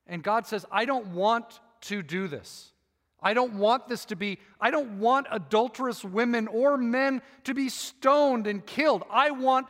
And 0.07 0.23
God 0.23 0.47
says, 0.47 0.65
I 0.73 0.87
don't 0.87 1.09
want 1.09 1.61
to 1.83 2.03
do 2.03 2.29
this. 2.29 2.73
I 3.21 3.35
don't 3.35 3.55
want 3.55 3.89
this 3.89 4.05
to 4.07 4.17
be, 4.17 4.39
I 4.61 4.71
don't 4.71 5.01
want 5.01 5.27
adulterous 5.31 6.05
women 6.05 6.47
or 6.47 6.77
men 6.77 7.21
to 7.45 7.55
be 7.55 7.69
stoned 7.69 8.47
and 8.47 8.65
killed. 8.65 9.03
I 9.11 9.33
want, 9.33 9.67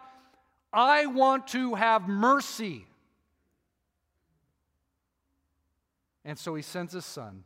I 0.73 1.07
want 1.07 1.49
to 1.49 1.75
have 1.75 2.09
mercy. 2.09 2.87
And 6.25 6.39
so 6.39 6.55
he 6.55 6.63
sends 6.63 6.93
his 6.93 7.07
son 7.07 7.45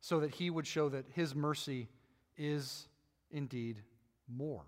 so 0.00 0.20
that 0.20 0.32
he 0.32 0.50
would 0.50 0.66
show 0.66 0.90
that 0.90 1.06
his 1.14 1.34
mercy 1.34 1.88
is 2.36 2.86
indeed 3.30 3.78
more. 4.28 4.64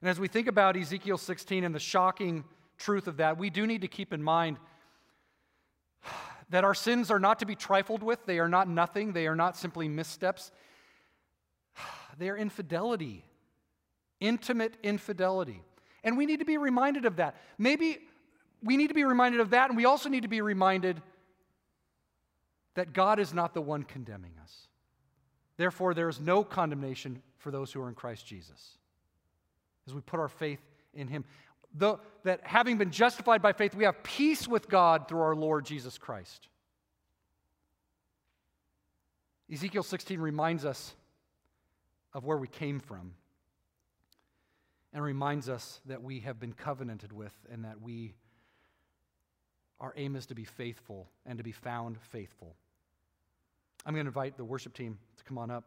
And 0.00 0.08
as 0.08 0.20
we 0.20 0.28
think 0.28 0.46
about 0.46 0.76
Ezekiel 0.76 1.18
16 1.18 1.64
and 1.64 1.74
the 1.74 1.80
shocking 1.80 2.44
truth 2.78 3.08
of 3.08 3.16
that, 3.16 3.36
we 3.36 3.50
do 3.50 3.66
need 3.66 3.80
to 3.80 3.88
keep 3.88 4.12
in 4.12 4.22
mind 4.22 4.58
that 6.50 6.64
our 6.64 6.74
sins 6.74 7.10
are 7.10 7.18
not 7.18 7.38
to 7.38 7.46
be 7.46 7.54
trifled 7.54 8.02
with, 8.02 8.26
they 8.26 8.38
are 8.38 8.48
not 8.48 8.68
nothing, 8.68 9.12
they 9.12 9.26
are 9.26 9.36
not 9.36 9.56
simply 9.56 9.88
missteps. 9.88 10.52
They 12.18 12.28
are 12.28 12.36
infidelity, 12.36 13.24
intimate 14.20 14.76
infidelity. 14.82 15.62
And 16.04 16.18
we 16.18 16.26
need 16.26 16.40
to 16.40 16.44
be 16.44 16.58
reminded 16.58 17.06
of 17.06 17.16
that. 17.16 17.36
Maybe 17.56 17.98
we 18.62 18.76
need 18.76 18.88
to 18.88 18.94
be 18.94 19.04
reminded 19.04 19.40
of 19.40 19.50
that, 19.50 19.70
and 19.70 19.76
we 19.76 19.86
also 19.86 20.10
need 20.10 20.22
to 20.22 20.28
be 20.28 20.42
reminded 20.42 21.00
that 22.74 22.92
God 22.92 23.18
is 23.18 23.32
not 23.32 23.54
the 23.54 23.60
one 23.60 23.84
condemning 23.84 24.32
us. 24.42 24.68
Therefore, 25.56 25.94
there 25.94 26.08
is 26.08 26.20
no 26.20 26.44
condemnation 26.44 27.22
for 27.38 27.50
those 27.50 27.72
who 27.72 27.80
are 27.80 27.88
in 27.88 27.94
Christ 27.94 28.26
Jesus. 28.26 28.78
As 29.86 29.94
we 29.94 30.00
put 30.00 30.20
our 30.20 30.28
faith 30.28 30.60
in 30.94 31.08
Him. 31.08 31.24
The, 31.74 31.98
that 32.24 32.40
having 32.42 32.78
been 32.78 32.90
justified 32.90 33.42
by 33.42 33.52
faith, 33.52 33.74
we 33.74 33.84
have 33.84 34.02
peace 34.02 34.48
with 34.48 34.68
God 34.68 35.08
through 35.08 35.20
our 35.20 35.36
Lord 35.36 35.64
Jesus 35.64 35.98
Christ. 35.98 36.48
Ezekiel 39.52 39.82
16 39.82 40.20
reminds 40.20 40.64
us 40.64 40.94
of 42.12 42.24
where 42.24 42.36
we 42.36 42.48
came 42.48 42.80
from 42.80 43.14
and 44.92 45.02
reminds 45.02 45.48
us 45.48 45.80
that 45.86 46.02
we 46.02 46.20
have 46.20 46.40
been 46.40 46.52
covenanted 46.52 47.12
with 47.12 47.34
and 47.50 47.64
that 47.64 47.80
we 47.80 48.14
our 49.80 49.94
aim 49.96 50.14
is 50.14 50.26
to 50.26 50.34
be 50.34 50.44
faithful 50.44 51.08
and 51.24 51.38
to 51.38 51.44
be 51.44 51.52
found 51.52 51.98
faithful. 52.10 52.54
I'm 53.86 53.94
going 53.94 54.04
to 54.04 54.10
invite 54.10 54.36
the 54.36 54.44
worship 54.44 54.74
team 54.74 54.98
to 55.16 55.24
come 55.24 55.38
on 55.38 55.50
up. 55.50 55.64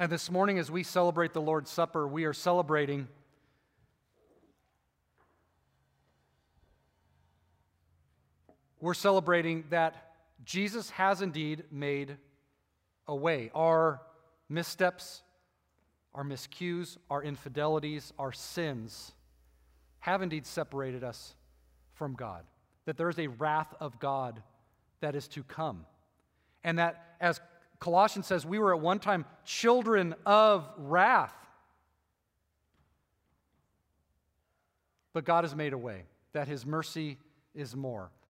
And 0.00 0.12
this 0.12 0.30
morning, 0.30 0.60
as 0.60 0.70
we 0.70 0.84
celebrate 0.84 1.32
the 1.32 1.40
Lord's 1.40 1.72
Supper, 1.72 2.06
we 2.06 2.24
are 2.24 2.32
celebrating 2.32 3.08
we're 8.80 8.94
celebrating 8.94 9.64
that 9.70 10.14
Jesus 10.44 10.90
has 10.90 11.20
indeed 11.20 11.64
made 11.72 12.16
a 13.08 13.16
way. 13.16 13.50
Our 13.52 14.00
missteps, 14.48 15.22
our 16.14 16.22
miscues, 16.22 16.96
our 17.10 17.24
infidelities, 17.24 18.12
our 18.20 18.30
sins 18.30 19.10
have 19.98 20.22
indeed 20.22 20.46
separated 20.46 21.02
us 21.02 21.34
from 21.94 22.14
God. 22.14 22.44
That 22.84 22.96
there 22.98 23.08
is 23.08 23.18
a 23.18 23.26
wrath 23.26 23.74
of 23.80 23.98
God 23.98 24.44
that 25.00 25.16
is 25.16 25.26
to 25.28 25.42
come. 25.42 25.86
And 26.62 26.78
that, 26.78 27.16
as 27.20 27.40
Colossians 27.80 28.26
says, 28.26 28.44
we 28.44 28.58
were 28.58 28.74
at 28.74 28.80
one 28.80 28.98
time 28.98 29.24
children 29.44 30.14
of 30.26 30.68
wrath. 30.76 31.34
But 35.12 35.24
God 35.24 35.44
has 35.44 35.54
made 35.54 35.72
a 35.72 35.78
way, 35.78 36.02
that 36.32 36.48
his 36.48 36.66
mercy 36.66 37.18
is 37.54 37.74
more. 37.74 38.10